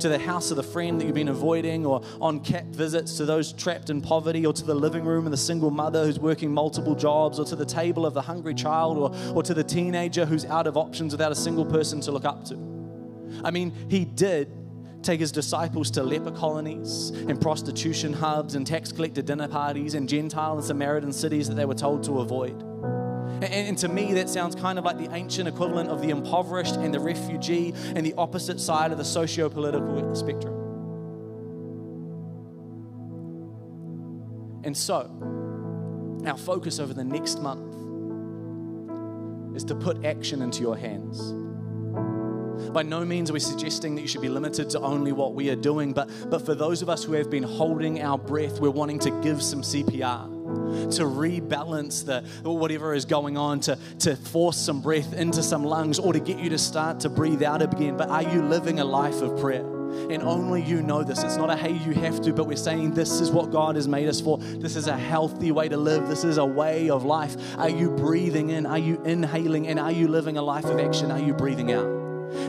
to 0.00 0.08
the 0.08 0.18
house 0.18 0.50
of 0.50 0.56
the 0.56 0.62
friend 0.62 1.00
that 1.00 1.04
you've 1.06 1.14
been 1.14 1.28
avoiding, 1.28 1.86
or 1.86 2.02
on 2.20 2.40
CAP 2.40 2.66
visits 2.66 3.16
to 3.16 3.24
those 3.24 3.52
trapped 3.52 3.90
in 3.90 4.00
poverty, 4.00 4.44
or 4.46 4.52
to 4.52 4.64
the 4.64 4.74
living 4.74 5.04
room 5.04 5.24
of 5.24 5.30
the 5.30 5.36
single 5.36 5.70
mother 5.70 6.04
who's 6.04 6.18
working 6.18 6.52
multiple 6.52 6.94
jobs, 6.94 7.38
or 7.38 7.44
to 7.44 7.56
the 7.56 7.66
table 7.66 8.06
of 8.06 8.14
the 8.14 8.22
hungry 8.22 8.54
child, 8.54 8.98
or, 8.98 9.34
or 9.34 9.42
to 9.42 9.54
the 9.54 9.64
teenager 9.64 10.24
who's 10.24 10.44
out 10.44 10.66
of 10.66 10.76
options 10.76 11.12
without 11.12 11.32
a 11.32 11.36
single 11.36 11.64
person 11.64 12.00
to 12.00 12.10
look 12.12 12.24
up 12.24 12.44
to. 12.44 12.54
I 13.44 13.50
mean, 13.50 13.72
he 13.88 14.04
did 14.04 14.50
take 15.02 15.20
his 15.20 15.30
disciples 15.30 15.90
to 15.92 16.02
leper 16.02 16.32
colonies 16.32 17.10
and 17.10 17.40
prostitution 17.40 18.12
hubs 18.12 18.56
and 18.56 18.66
tax 18.66 18.90
collector 18.90 19.22
dinner 19.22 19.46
parties 19.46 19.94
and 19.94 20.08
Gentile 20.08 20.56
and 20.56 20.64
Samaritan 20.64 21.12
cities 21.12 21.48
that 21.48 21.54
they 21.54 21.64
were 21.64 21.74
told 21.74 22.02
to 22.04 22.20
avoid. 22.20 22.60
And, 23.36 23.44
and 23.44 23.78
to 23.78 23.88
me, 23.88 24.14
that 24.14 24.30
sounds 24.30 24.54
kind 24.54 24.78
of 24.78 24.84
like 24.84 24.96
the 24.96 25.12
ancient 25.14 25.46
equivalent 25.46 25.90
of 25.90 26.00
the 26.00 26.08
impoverished 26.08 26.76
and 26.76 26.92
the 26.92 27.00
refugee 27.00 27.74
and 27.94 28.04
the 28.04 28.14
opposite 28.16 28.58
side 28.58 28.92
of 28.92 28.98
the 28.98 29.04
socio 29.04 29.48
political 29.50 30.14
spectrum. 30.14 30.54
And 34.64 34.74
so, 34.76 35.10
our 36.26 36.38
focus 36.38 36.80
over 36.80 36.94
the 36.94 37.04
next 37.04 37.42
month 37.42 37.74
is 39.54 39.64
to 39.64 39.74
put 39.74 40.04
action 40.04 40.40
into 40.40 40.62
your 40.62 40.76
hands. 40.76 41.32
By 42.72 42.82
no 42.82 43.04
means 43.04 43.30
are 43.30 43.34
we 43.34 43.40
suggesting 43.40 43.94
that 43.96 44.00
you 44.00 44.08
should 44.08 44.22
be 44.22 44.30
limited 44.30 44.70
to 44.70 44.80
only 44.80 45.12
what 45.12 45.34
we 45.34 45.50
are 45.50 45.56
doing, 45.56 45.92
but, 45.92 46.10
but 46.30 46.44
for 46.44 46.54
those 46.54 46.80
of 46.80 46.88
us 46.88 47.04
who 47.04 47.12
have 47.12 47.30
been 47.30 47.42
holding 47.42 48.00
our 48.00 48.18
breath, 48.18 48.60
we're 48.60 48.70
wanting 48.70 48.98
to 49.00 49.10
give 49.22 49.42
some 49.42 49.60
CPR 49.60 50.35
to 50.56 51.02
rebalance 51.02 52.04
the 52.04 52.22
whatever 52.48 52.94
is 52.94 53.04
going 53.04 53.36
on, 53.36 53.60
to, 53.60 53.78
to 54.00 54.16
force 54.16 54.56
some 54.56 54.80
breath 54.80 55.12
into 55.12 55.42
some 55.42 55.64
lungs, 55.64 55.98
or 55.98 56.12
to 56.12 56.20
get 56.20 56.38
you 56.38 56.50
to 56.50 56.58
start 56.58 57.00
to 57.00 57.08
breathe 57.08 57.42
out 57.42 57.62
again. 57.62 57.96
But 57.96 58.08
are 58.08 58.22
you 58.22 58.42
living 58.42 58.80
a 58.80 58.84
life 58.84 59.20
of 59.22 59.38
prayer? 59.40 59.64
And 60.10 60.22
only 60.22 60.62
you 60.62 60.82
know 60.82 61.02
this. 61.02 61.22
It's 61.22 61.36
not 61.36 61.50
a 61.50 61.56
hey, 61.56 61.72
you 61.72 61.92
have 61.92 62.20
to, 62.22 62.32
but 62.32 62.46
we're 62.46 62.56
saying 62.56 62.92
this 62.92 63.20
is 63.20 63.30
what 63.30 63.50
God 63.50 63.76
has 63.76 63.88
made 63.88 64.08
us 64.08 64.20
for. 64.20 64.38
This 64.38 64.76
is 64.76 64.88
a 64.88 64.96
healthy 64.96 65.52
way 65.52 65.68
to 65.68 65.76
live. 65.76 66.08
This 66.08 66.24
is 66.24 66.38
a 66.38 66.44
way 66.44 66.90
of 66.90 67.04
life. 67.04 67.36
Are 67.56 67.70
you 67.70 67.90
breathing 67.90 68.50
in? 68.50 68.66
Are 68.66 68.78
you 68.78 69.00
inhaling? 69.04 69.68
And 69.68 69.78
are 69.78 69.92
you 69.92 70.08
living 70.08 70.36
a 70.36 70.42
life 70.42 70.64
of 70.64 70.78
action? 70.78 71.10
Are 71.10 71.18
you 71.18 71.32
breathing 71.32 71.72
out? 71.72 71.86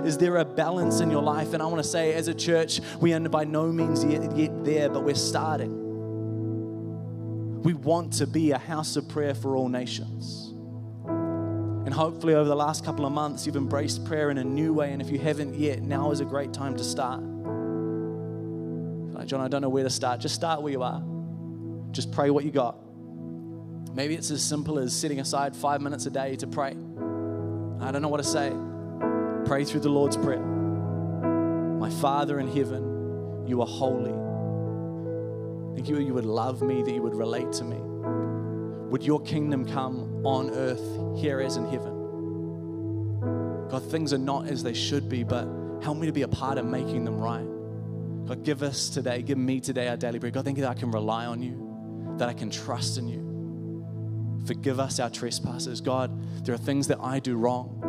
Is 0.06 0.18
there 0.18 0.38
a 0.38 0.46
balance 0.46 1.00
in 1.00 1.10
your 1.10 1.22
life? 1.22 1.54
And 1.54 1.64
I 1.64 1.68
want 1.68 1.82
to 1.82 1.88
say, 1.88 2.14
as 2.14 2.28
a 2.28 2.34
church, 2.34 2.82
we 3.00 3.14
are 3.14 3.20
by 3.30 3.46
no 3.46 3.72
means 3.72 4.04
yet, 4.04 4.36
yet 4.36 4.66
there, 4.66 4.90
but 4.90 5.04
we're 5.04 5.16
starting. 5.16 5.87
We 7.68 7.74
want 7.74 8.14
to 8.14 8.26
be 8.26 8.52
a 8.52 8.58
house 8.58 8.96
of 8.96 9.10
prayer 9.10 9.36
for 9.36 9.58
all 9.58 9.68
nations. 9.68 10.54
And 11.06 11.94
hopefully, 11.94 12.34
over 12.34 12.48
the 12.48 12.56
last 12.56 12.86
couple 12.86 13.06
of 13.06 13.12
months, 13.12 13.46
you've 13.46 13.58
embraced 13.58 14.06
prayer 14.06 14.32
in 14.32 14.38
a 14.38 14.44
new 14.46 14.72
way. 14.72 14.94
And 14.94 15.02
if 15.02 15.10
you 15.10 15.20
haven't 15.20 15.54
yet, 15.54 15.82
now 15.82 16.12
is 16.12 16.22
a 16.22 16.24
great 16.24 16.54
time 16.54 16.78
to 16.78 16.84
start. 16.86 17.20
John, 19.28 19.42
I 19.42 19.50
don't 19.50 19.62
know 19.62 19.68
where 19.68 19.84
to 19.84 19.90
start. 19.90 20.22
Just 20.22 20.34
start 20.34 20.62
where 20.62 20.72
you 20.72 20.82
are. 20.82 21.04
Just 21.92 22.14
pray 22.14 22.30
what 22.30 22.46
you 22.46 22.52
got. 22.52 22.78
Maybe 23.94 24.16
it's 24.16 24.32
as 24.32 24.42
simple 24.42 24.80
as 24.80 24.96
setting 24.96 25.20
aside 25.20 25.54
five 25.54 25.82
minutes 25.82 26.06
a 26.06 26.10
day 26.10 26.38
to 26.38 26.48
pray. 26.48 26.70
I 26.70 27.92
don't 27.92 28.02
know 28.02 28.08
what 28.08 28.24
to 28.24 28.24
say. 28.24 28.50
Pray 29.44 29.66
through 29.66 29.82
the 29.82 29.90
Lord's 29.90 30.16
Prayer. 30.16 30.40
My 30.40 31.90
Father 31.90 32.40
in 32.40 32.48
heaven, 32.48 33.46
you 33.46 33.60
are 33.60 33.68
holy 33.68 34.27
Thank 35.78 35.90
you 35.90 36.00
you 36.00 36.16
would 36.16 36.26
love 36.26 36.64
me, 36.64 36.82
that 36.82 36.92
you 36.92 37.04
would 37.04 37.14
relate 37.14 37.52
to 37.52 37.64
me. 37.64 37.78
Would 38.90 39.04
your 39.04 39.22
kingdom 39.22 39.64
come 39.64 40.26
on 40.26 40.50
earth 40.50 40.82
here 41.22 41.40
as 41.40 41.56
in 41.56 41.66
heaven? 41.70 43.20
God, 43.70 43.84
things 43.84 44.12
are 44.12 44.18
not 44.18 44.48
as 44.48 44.64
they 44.64 44.74
should 44.74 45.08
be, 45.08 45.24
but 45.24 45.48
help 45.84 46.00
me 46.00 46.08
to 46.08 46.12
be 46.12 46.24
a 46.24 46.28
part 46.28 46.58
of 46.58 46.66
making 46.66 47.06
them 47.06 47.20
right. 47.20 47.46
God, 48.26 48.44
give 48.44 48.64
us 48.64 48.90
today, 48.90 49.22
give 49.22 49.38
me 49.38 49.60
today 49.60 49.88
our 49.88 49.98
daily 49.98 50.18
bread. 50.18 50.34
God, 50.34 50.46
thank 50.46 50.58
you 50.58 50.64
that 50.64 50.72
I 50.72 50.80
can 50.80 50.90
rely 50.90 51.28
on 51.28 51.44
you, 51.44 52.16
that 52.18 52.28
I 52.28 52.34
can 52.34 52.50
trust 52.50 52.98
in 52.98 53.08
you. 53.08 54.44
Forgive 54.48 54.80
us 54.80 55.00
our 55.00 55.12
trespasses. 55.12 55.80
God, 55.80 56.44
there 56.44 56.56
are 56.56 56.58
things 56.58 56.88
that 56.88 56.98
I 57.02 57.20
do 57.20 57.38
wrong 57.38 57.84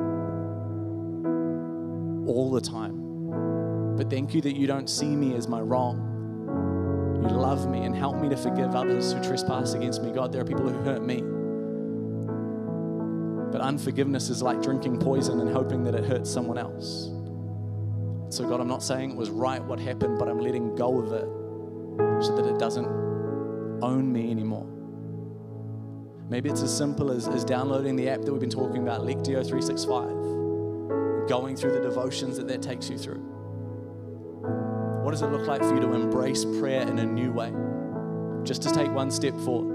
all 2.28 2.50
the 2.50 2.60
time. 2.60 3.96
But 3.96 4.10
thank 4.10 4.34
you 4.34 4.42
that 4.42 4.56
you 4.56 4.66
don't 4.66 4.90
see 4.90 5.16
me 5.16 5.34
as 5.36 5.48
my 5.48 5.60
wrong 5.62 6.07
you 7.22 7.28
love 7.28 7.68
me 7.68 7.84
and 7.84 7.96
help 7.96 8.16
me 8.16 8.28
to 8.28 8.36
forgive 8.36 8.74
others 8.74 9.12
who 9.12 9.22
trespass 9.22 9.74
against 9.74 10.02
me. 10.02 10.12
God, 10.12 10.32
there 10.32 10.40
are 10.40 10.44
people 10.44 10.68
who 10.68 10.78
hurt 10.82 11.02
me. 11.02 11.22
But 13.50 13.60
unforgiveness 13.60 14.28
is 14.28 14.42
like 14.42 14.62
drinking 14.62 14.98
poison 14.98 15.40
and 15.40 15.50
hoping 15.50 15.84
that 15.84 15.94
it 15.94 16.04
hurts 16.04 16.30
someone 16.30 16.58
else. 16.58 17.10
So, 18.30 18.46
God, 18.46 18.60
I'm 18.60 18.68
not 18.68 18.82
saying 18.82 19.12
it 19.12 19.16
was 19.16 19.30
right 19.30 19.62
what 19.64 19.80
happened, 19.80 20.18
but 20.18 20.28
I'm 20.28 20.38
letting 20.38 20.76
go 20.76 20.98
of 21.00 21.12
it 21.12 21.26
so 22.24 22.36
that 22.36 22.44
it 22.46 22.58
doesn't 22.58 22.86
own 23.82 24.12
me 24.12 24.30
anymore. 24.30 24.66
Maybe 26.28 26.50
it's 26.50 26.62
as 26.62 26.76
simple 26.76 27.10
as, 27.10 27.26
as 27.26 27.42
downloading 27.44 27.96
the 27.96 28.10
app 28.10 28.20
that 28.22 28.30
we've 28.30 28.40
been 28.40 28.50
talking 28.50 28.82
about, 28.82 29.00
Lectio 29.00 29.44
365, 29.46 31.26
going 31.26 31.56
through 31.56 31.72
the 31.72 31.80
devotions 31.80 32.36
that 32.36 32.46
that 32.48 32.60
takes 32.60 32.90
you 32.90 32.98
through. 32.98 33.37
What 35.08 35.12
does 35.12 35.22
it 35.22 35.28
look 35.28 35.46
like 35.46 35.62
for 35.62 35.72
you 35.72 35.80
to 35.80 35.94
embrace 35.94 36.44
prayer 36.44 36.82
in 36.82 36.98
a 36.98 37.06
new 37.06 37.32
way? 37.32 37.50
Just 38.44 38.60
to 38.64 38.70
take 38.70 38.92
one 38.92 39.10
step 39.10 39.32
forward. 39.40 39.74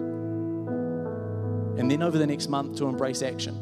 And 1.80 1.90
then 1.90 2.04
over 2.04 2.20
the 2.20 2.28
next 2.28 2.50
month 2.50 2.78
to 2.78 2.86
embrace 2.86 3.24
action. 3.24 3.58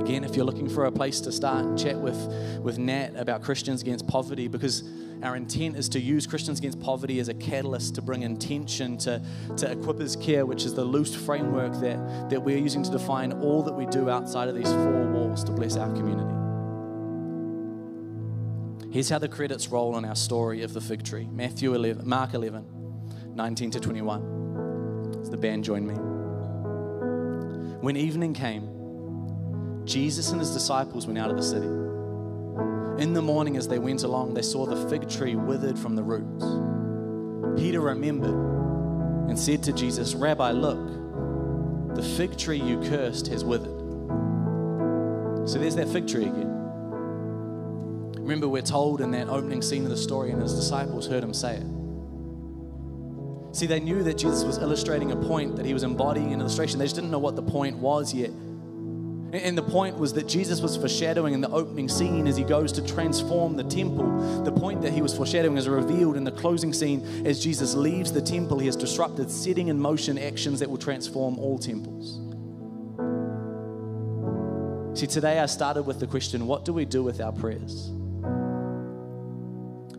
Again, 0.00 0.22
if 0.22 0.36
you're 0.36 0.44
looking 0.44 0.68
for 0.68 0.84
a 0.84 0.92
place 0.92 1.20
to 1.22 1.32
start, 1.32 1.76
chat 1.76 1.98
with, 1.98 2.14
with 2.62 2.78
Nat 2.78 3.16
about 3.16 3.42
Christians 3.42 3.82
Against 3.82 4.06
Poverty 4.06 4.46
because 4.46 4.84
our 5.24 5.34
intent 5.34 5.76
is 5.76 5.88
to 5.88 5.98
use 5.98 6.24
Christians 6.24 6.60
Against 6.60 6.78
Poverty 6.78 7.18
as 7.18 7.28
a 7.28 7.34
catalyst 7.34 7.96
to 7.96 8.00
bring 8.00 8.22
intention 8.22 8.96
to, 8.98 9.20
to 9.56 9.66
Equippers 9.66 10.22
Care, 10.22 10.46
which 10.46 10.64
is 10.64 10.72
the 10.72 10.84
loose 10.84 11.16
framework 11.16 11.72
that, 11.80 12.30
that 12.30 12.40
we're 12.40 12.58
using 12.58 12.84
to 12.84 12.90
define 12.92 13.32
all 13.32 13.64
that 13.64 13.74
we 13.74 13.86
do 13.86 14.08
outside 14.08 14.46
of 14.46 14.54
these 14.54 14.70
four 14.70 15.04
walls 15.08 15.42
to 15.42 15.50
bless 15.50 15.76
our 15.76 15.92
community. 15.96 16.37
Here's 18.90 19.10
how 19.10 19.18
the 19.18 19.28
credits 19.28 19.68
roll 19.68 19.94
on 19.94 20.06
our 20.06 20.16
story 20.16 20.62
of 20.62 20.72
the 20.72 20.80
fig 20.80 21.04
tree 21.04 21.28
Matthew 21.30 21.74
11, 21.74 22.08
Mark 22.08 22.32
11, 22.32 22.64
19 23.34 23.70
to 23.72 23.80
21. 23.80 25.18
As 25.20 25.28
the 25.28 25.36
band 25.36 25.62
joined 25.62 25.86
me. 25.86 25.94
When 27.82 27.96
evening 27.98 28.32
came, 28.32 29.84
Jesus 29.84 30.30
and 30.30 30.40
his 30.40 30.52
disciples 30.52 31.06
went 31.06 31.18
out 31.18 31.30
of 31.30 31.36
the 31.36 31.42
city. 31.42 31.66
In 33.02 33.12
the 33.12 33.20
morning, 33.20 33.58
as 33.58 33.68
they 33.68 33.78
went 33.78 34.04
along, 34.04 34.32
they 34.32 34.42
saw 34.42 34.64
the 34.64 34.88
fig 34.88 35.08
tree 35.08 35.36
withered 35.36 35.78
from 35.78 35.94
the 35.94 36.02
roots. 36.02 36.44
Peter 37.60 37.80
remembered 37.80 38.34
and 39.28 39.38
said 39.38 39.62
to 39.64 39.72
Jesus, 39.74 40.14
Rabbi, 40.14 40.52
look, 40.52 41.94
the 41.94 42.02
fig 42.02 42.38
tree 42.38 42.60
you 42.60 42.80
cursed 42.88 43.26
has 43.26 43.44
withered. 43.44 43.78
So 45.46 45.58
there's 45.58 45.76
that 45.76 45.88
fig 45.88 46.08
tree 46.08 46.24
again. 46.24 46.57
Remember, 48.28 48.46
we're 48.46 48.60
told 48.60 49.00
in 49.00 49.10
that 49.12 49.30
opening 49.30 49.62
scene 49.62 49.84
of 49.84 49.88
the 49.88 49.96
story, 49.96 50.32
and 50.32 50.42
his 50.42 50.52
disciples 50.52 51.06
heard 51.06 51.24
him 51.24 51.32
say 51.32 51.56
it. 51.56 51.66
See, 53.56 53.64
they 53.64 53.80
knew 53.80 54.02
that 54.02 54.18
Jesus 54.18 54.44
was 54.44 54.58
illustrating 54.58 55.12
a 55.12 55.16
point, 55.16 55.56
that 55.56 55.64
he 55.64 55.72
was 55.72 55.82
embodying 55.82 56.34
an 56.34 56.40
illustration. 56.40 56.78
They 56.78 56.84
just 56.84 56.94
didn't 56.94 57.10
know 57.10 57.18
what 57.18 57.36
the 57.36 57.42
point 57.42 57.78
was 57.78 58.12
yet. 58.12 58.28
And 58.28 59.56
the 59.56 59.62
point 59.62 59.96
was 59.96 60.12
that 60.12 60.28
Jesus 60.28 60.60
was 60.60 60.76
foreshadowing 60.76 61.32
in 61.32 61.40
the 61.40 61.48
opening 61.48 61.88
scene 61.88 62.26
as 62.26 62.36
he 62.36 62.44
goes 62.44 62.70
to 62.72 62.86
transform 62.86 63.56
the 63.56 63.64
temple. 63.64 64.44
The 64.44 64.52
point 64.52 64.82
that 64.82 64.92
he 64.92 65.00
was 65.00 65.16
foreshadowing 65.16 65.56
is 65.56 65.66
revealed 65.66 66.18
in 66.18 66.24
the 66.24 66.32
closing 66.32 66.74
scene 66.74 67.24
as 67.24 67.42
Jesus 67.42 67.74
leaves 67.74 68.12
the 68.12 68.20
temple. 68.20 68.58
He 68.58 68.66
has 68.66 68.76
disrupted, 68.76 69.30
setting 69.30 69.68
in 69.68 69.80
motion 69.80 70.18
actions 70.18 70.60
that 70.60 70.68
will 70.68 70.76
transform 70.76 71.38
all 71.38 71.58
temples. 71.58 72.20
See, 75.00 75.06
today 75.06 75.38
I 75.38 75.46
started 75.46 75.84
with 75.84 75.98
the 75.98 76.06
question 76.06 76.46
what 76.46 76.66
do 76.66 76.74
we 76.74 76.84
do 76.84 77.02
with 77.02 77.22
our 77.22 77.32
prayers? 77.32 77.90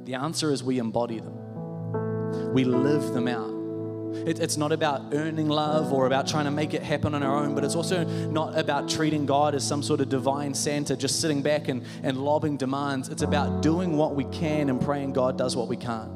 The 0.10 0.16
answer 0.16 0.52
is 0.52 0.64
we 0.64 0.80
embody 0.80 1.20
them, 1.20 2.52
we 2.52 2.64
live 2.64 3.14
them 3.14 3.28
out. 3.28 4.28
It, 4.28 4.40
it's 4.40 4.58
not 4.58 4.72
about 4.72 5.14
earning 5.14 5.50
love 5.50 5.94
or 5.94 6.08
about 6.08 6.28
trying 6.28 6.46
to 6.46 6.52
make 6.52 6.74
it 6.74 6.82
happen 6.82 7.14
on 7.14 7.22
our 7.22 7.38
own, 7.38 7.54
but 7.54 7.64
it's 7.64 7.76
also 7.76 8.04
not 8.32 8.58
about 8.58 8.90
treating 8.90 9.28
God 9.28 9.54
as 9.54 9.64
some 9.64 9.84
sort 9.84 10.02
of 10.02 10.10
divine 10.10 10.56
Santa 10.56 10.98
just 10.98 11.22
sitting 11.22 11.44
back 11.44 11.68
and, 11.68 11.86
and 12.02 12.18
lobbing 12.18 12.58
demands. 12.58 13.10
It's 13.10 13.22
about 13.22 13.62
doing 13.62 13.98
what 13.98 14.16
we 14.16 14.24
can 14.24 14.72
and 14.72 14.82
praying 14.82 15.14
God 15.14 15.38
does 15.38 15.56
what 15.56 15.68
we 15.68 15.78
can't. 15.78 16.10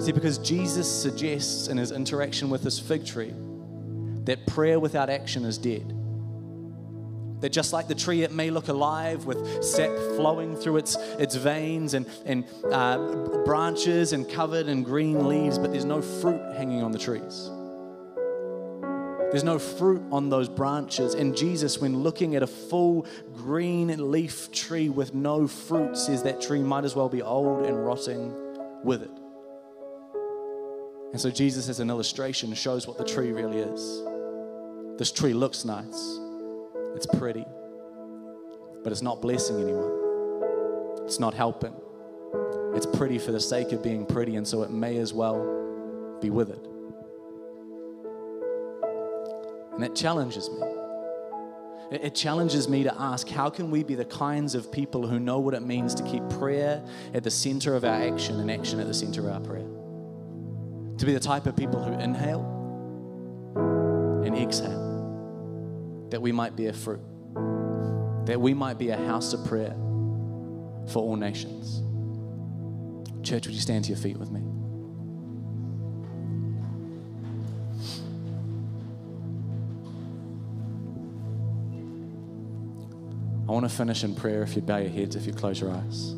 See, 0.00 0.12
because 0.12 0.38
Jesus 0.38 0.88
suggests 0.88 1.66
in 1.66 1.78
his 1.78 1.90
interaction 1.90 2.48
with 2.48 2.62
this 2.62 2.78
fig 2.78 3.04
tree 3.04 3.34
that 4.22 4.46
prayer 4.46 4.78
without 4.78 5.10
action 5.10 5.44
is 5.44 5.58
dead. 5.58 5.99
That 7.40 7.50
just 7.50 7.72
like 7.72 7.88
the 7.88 7.94
tree, 7.94 8.22
it 8.22 8.32
may 8.32 8.50
look 8.50 8.68
alive 8.68 9.24
with 9.24 9.64
sap 9.64 9.90
flowing 10.16 10.56
through 10.56 10.76
its, 10.76 10.96
its 11.18 11.34
veins 11.36 11.94
and, 11.94 12.06
and 12.26 12.44
uh, 12.70 13.42
branches 13.44 14.12
and 14.12 14.28
covered 14.28 14.68
in 14.68 14.82
green 14.82 15.26
leaves, 15.26 15.58
but 15.58 15.72
there's 15.72 15.86
no 15.86 16.02
fruit 16.02 16.40
hanging 16.56 16.82
on 16.82 16.92
the 16.92 16.98
trees. 16.98 17.50
There's 19.30 19.44
no 19.44 19.58
fruit 19.58 20.02
on 20.10 20.28
those 20.28 20.48
branches. 20.48 21.14
And 21.14 21.36
Jesus, 21.36 21.78
when 21.78 21.98
looking 21.98 22.34
at 22.34 22.42
a 22.42 22.46
full 22.46 23.06
green 23.34 24.10
leaf 24.10 24.50
tree 24.52 24.88
with 24.88 25.14
no 25.14 25.46
fruit, 25.46 25.96
says 25.96 26.24
that 26.24 26.42
tree 26.42 26.62
might 26.62 26.84
as 26.84 26.96
well 26.96 27.08
be 27.08 27.22
old 27.22 27.64
and 27.64 27.86
rotting 27.86 28.34
with 28.84 29.02
it. 29.02 29.10
And 31.12 31.20
so 31.20 31.30
Jesus, 31.30 31.68
as 31.68 31.80
an 31.80 31.90
illustration, 31.90 32.52
shows 32.54 32.86
what 32.86 32.98
the 32.98 33.04
tree 33.04 33.32
really 33.32 33.58
is. 33.58 34.02
This 34.98 35.10
tree 35.12 35.32
looks 35.32 35.64
nice 35.64 36.18
it's 36.94 37.06
pretty, 37.06 37.44
but 38.82 38.92
it's 38.92 39.02
not 39.02 39.22
blessing 39.22 39.60
anyone. 39.60 40.00
It's 41.04 41.18
not 41.18 41.34
helping. 41.34 41.74
It's 42.74 42.86
pretty 42.86 43.18
for 43.18 43.32
the 43.32 43.40
sake 43.40 43.72
of 43.72 43.82
being 43.82 44.06
pretty, 44.06 44.36
and 44.36 44.46
so 44.46 44.62
it 44.62 44.70
may 44.70 44.96
as 44.98 45.12
well 45.12 46.18
be 46.20 46.30
withered. 46.30 46.66
And 49.74 49.84
it 49.84 49.94
challenges 49.96 50.48
me. 50.50 50.66
It 51.90 52.14
challenges 52.14 52.68
me 52.68 52.84
to 52.84 53.00
ask 53.00 53.28
how 53.28 53.50
can 53.50 53.70
we 53.70 53.82
be 53.82 53.96
the 53.96 54.04
kinds 54.04 54.54
of 54.54 54.70
people 54.70 55.06
who 55.06 55.18
know 55.18 55.40
what 55.40 55.54
it 55.54 55.62
means 55.62 55.94
to 55.96 56.04
keep 56.04 56.28
prayer 56.28 56.84
at 57.14 57.24
the 57.24 57.30
center 57.30 57.74
of 57.74 57.84
our 57.84 58.00
action 58.02 58.38
and 58.38 58.48
action 58.50 58.78
at 58.78 58.86
the 58.86 58.94
center 58.94 59.28
of 59.28 59.34
our 59.34 59.40
prayer? 59.40 59.66
To 60.98 61.06
be 61.06 61.12
the 61.12 61.20
type 61.20 61.46
of 61.46 61.56
people 61.56 61.82
who 61.82 61.94
inhale 61.94 62.44
and 64.24 64.36
exhale 64.36 64.89
that 66.10 66.20
we 66.20 66.32
might 66.32 66.56
bear 66.56 66.72
fruit, 66.72 67.00
that 68.26 68.40
we 68.40 68.52
might 68.52 68.78
be 68.78 68.90
a 68.90 68.96
house 68.96 69.32
of 69.32 69.44
prayer 69.46 69.74
for 70.88 70.98
all 70.98 71.16
nations. 71.16 71.82
Church, 73.22 73.46
would 73.46 73.54
you 73.54 73.60
stand 73.60 73.84
to 73.84 73.90
your 73.90 73.98
feet 73.98 74.16
with 74.16 74.30
me? 74.30 74.40
I 83.48 83.52
want 83.52 83.68
to 83.68 83.74
finish 83.74 84.04
in 84.04 84.14
prayer 84.14 84.42
if 84.42 84.54
you 84.54 84.62
bow 84.62 84.78
your 84.78 84.90
heads, 84.90 85.16
if 85.16 85.26
you 85.26 85.32
close 85.32 85.60
your 85.60 85.72
eyes. 85.72 86.14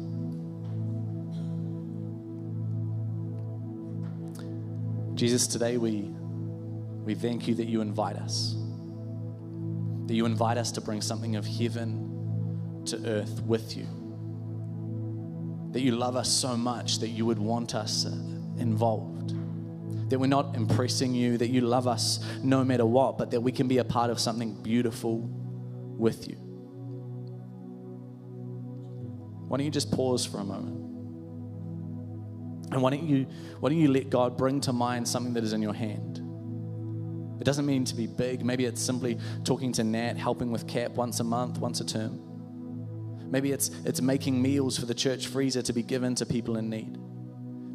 Jesus, 5.15 5.47
today 5.47 5.77
we, 5.77 6.11
we 7.05 7.15
thank 7.15 7.49
you 7.49 7.55
that 7.55 7.67
you 7.67 7.81
invite 7.81 8.17
us 8.17 8.62
that 10.13 10.17
you 10.17 10.27
invite 10.27 10.59
us 10.59 10.71
to 10.71 10.83
bring 10.83 11.01
something 11.01 11.37
of 11.37 11.47
heaven 11.47 12.85
to 12.85 13.03
earth 13.07 13.43
with 13.45 13.75
you. 13.79 13.87
That 15.71 15.81
you 15.81 15.93
love 15.93 16.17
us 16.17 16.31
so 16.31 16.55
much 16.55 16.99
that 16.99 17.09
you 17.09 17.25
would 17.25 17.39
want 17.39 17.75
us 17.75 18.05
involved. 18.05 19.31
That 20.11 20.19
we're 20.19 20.27
not 20.27 20.55
impressing 20.55 21.15
you, 21.15 21.39
that 21.39 21.49
you 21.49 21.63
love 21.63 21.87
us 21.87 22.23
no 22.43 22.63
matter 22.63 22.85
what, 22.85 23.17
but 23.17 23.31
that 23.31 23.41
we 23.41 23.53
can 23.53 23.69
be 23.69 23.79
a 23.79 23.85
part 23.85 24.11
of 24.11 24.21
something 24.21 24.53
beautiful 24.63 25.17
with 25.17 26.29
you. 26.29 26.35
Why 29.49 29.57
don't 29.57 29.65
you 29.65 29.71
just 29.71 29.93
pause 29.93 30.27
for 30.27 30.41
a 30.41 30.45
moment? 30.45 30.77
And 32.71 32.83
why 32.83 32.91
don't 32.91 33.09
you, 33.09 33.27
why 33.61 33.71
don't 33.71 33.79
you 33.79 33.89
let 33.89 34.11
God 34.11 34.37
bring 34.37 34.61
to 34.61 34.75
mind 34.75 35.09
something 35.09 35.33
that 35.33 35.43
is 35.43 35.55
in 35.55 35.63
your 35.63 35.73
hand? 35.73 36.22
It 37.43 37.45
doesn't 37.45 37.67
mean 37.67 37.85
to 37.87 37.97
be 37.97 38.07
big. 38.07 38.45
Maybe 38.45 38.67
it's 38.67 38.81
simply 38.81 39.19
talking 39.43 39.73
to 39.73 39.83
Nat, 39.83 40.17
helping 40.17 40.53
with 40.53 40.69
CAP 40.69 40.93
once 40.93 41.19
a 41.19 41.25
month, 41.25 41.59
once 41.59 41.81
a 41.81 41.85
term. 41.85 42.21
Maybe 43.33 43.51
it's, 43.51 43.73
it's 43.85 44.01
making 44.01 44.41
meals 44.41 44.79
for 44.79 44.87
the 44.87 44.95
church 44.95 45.27
freezer 45.27 45.61
to 45.63 45.73
be 45.73 45.83
given 45.83 46.15
to 46.15 46.25
people 46.25 46.57
in 46.57 46.71
need. 46.71 46.97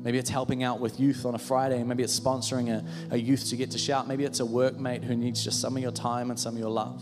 Maybe 0.05 0.19
it's 0.19 0.29
helping 0.29 0.63
out 0.63 0.79
with 0.79 1.01
youth 1.01 1.25
on 1.25 1.35
a 1.35 1.37
Friday. 1.37 1.83
Maybe 1.83 2.01
it's 2.01 2.17
sponsoring 2.17 2.69
a, 2.69 3.13
a 3.13 3.17
youth 3.17 3.49
to 3.49 3.57
get 3.57 3.71
to 3.71 3.77
shout. 3.77 4.07
Maybe 4.07 4.23
it's 4.23 4.39
a 4.39 4.45
workmate 4.45 5.03
who 5.03 5.17
needs 5.17 5.43
just 5.43 5.59
some 5.59 5.75
of 5.75 5.83
your 5.83 5.91
time 5.91 6.29
and 6.29 6.39
some 6.39 6.53
of 6.53 6.59
your 6.61 6.71
love. 6.71 7.01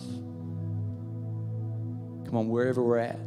Come 2.25 2.35
on, 2.35 2.49
wherever 2.49 2.81
we're 2.81 2.97
at, 2.97 3.19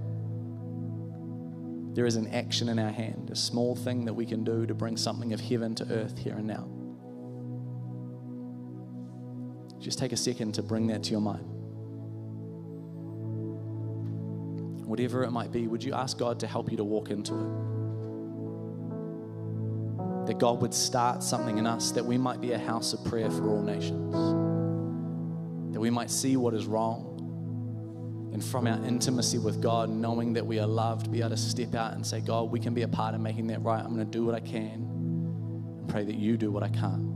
there 1.95 2.07
is 2.07 2.17
an 2.17 2.27
action 2.35 2.69
in 2.71 2.81
our 2.81 2.91
hand, 2.91 3.31
a 3.31 3.37
small 3.37 3.77
thing 3.77 4.05
that 4.07 4.15
we 4.15 4.27
can 4.27 4.43
do 4.43 4.67
to 4.67 4.75
bring 4.75 4.97
something 4.97 5.33
of 5.33 5.41
heaven 5.41 5.77
to 5.77 5.85
earth 5.93 6.19
here 6.19 6.35
and 6.35 6.49
now. 6.49 6.69
Just 9.81 9.99
take 9.99 10.13
a 10.13 10.17
second 10.17 10.53
to 10.55 10.63
bring 10.63 10.87
that 10.89 11.03
to 11.05 11.11
your 11.13 11.21
mind. 11.21 11.45
Whatever 14.87 15.23
it 15.23 15.31
might 15.31 15.53
be, 15.53 15.67
would 15.67 15.85
you 15.85 15.93
ask 15.93 16.19
God 16.19 16.41
to 16.41 16.47
help 16.47 16.71
you 16.71 16.77
to 16.79 16.85
walk 16.85 17.11
into 17.11 17.35
it? 17.35 17.49
That 20.27 20.39
God 20.39 20.61
would 20.63 20.75
start 20.75 21.23
something 21.23 21.59
in 21.59 21.67
us, 21.67 21.91
that 21.93 22.05
we 22.05 22.19
might 22.19 22.41
be 22.41 22.53
a 22.53 22.59
house 22.59 22.93
of 22.93 23.05
prayer 23.05 23.31
for 23.31 23.49
all 23.51 23.63
nations, 23.63 24.15
that 25.73 25.81
we 25.81 25.91
might 25.91 26.11
see 26.11 26.37
what 26.37 26.55
is 26.55 26.67
wrong, 26.67 27.05
and 28.33 28.45
from 28.45 28.67
our 28.67 28.85
intimacy 28.85 29.39
with 29.39 29.63
God, 29.63 29.89
knowing 29.89 30.35
that 30.35 30.47
we 30.47 30.59
are 30.59 30.67
loved, 30.67 31.11
be 31.11 31.21
able 31.21 31.31
to 31.31 31.37
step 31.37 31.75
out 31.75 31.95
and 31.95 32.07
say, 32.07 32.21
God, 32.21 32.51
we 32.51 32.61
can 32.61 32.75
be 32.75 32.83
a 32.83 32.89
part 32.89 33.15
of 33.15 33.21
making 33.21 33.47
that 33.49 33.63
right. 33.63 33.83
I'm 33.83 33.95
going 33.95 34.05
to 34.05 34.11
do 34.11 34.25
what 34.25 34.35
I 34.35 34.41
can 34.41 34.87
and 35.79 35.89
pray 35.89 36.05
that 36.05 36.15
you 36.15 36.37
do 36.37 36.51
what 36.51 36.63
I 36.63 36.69
can't. 36.69 37.08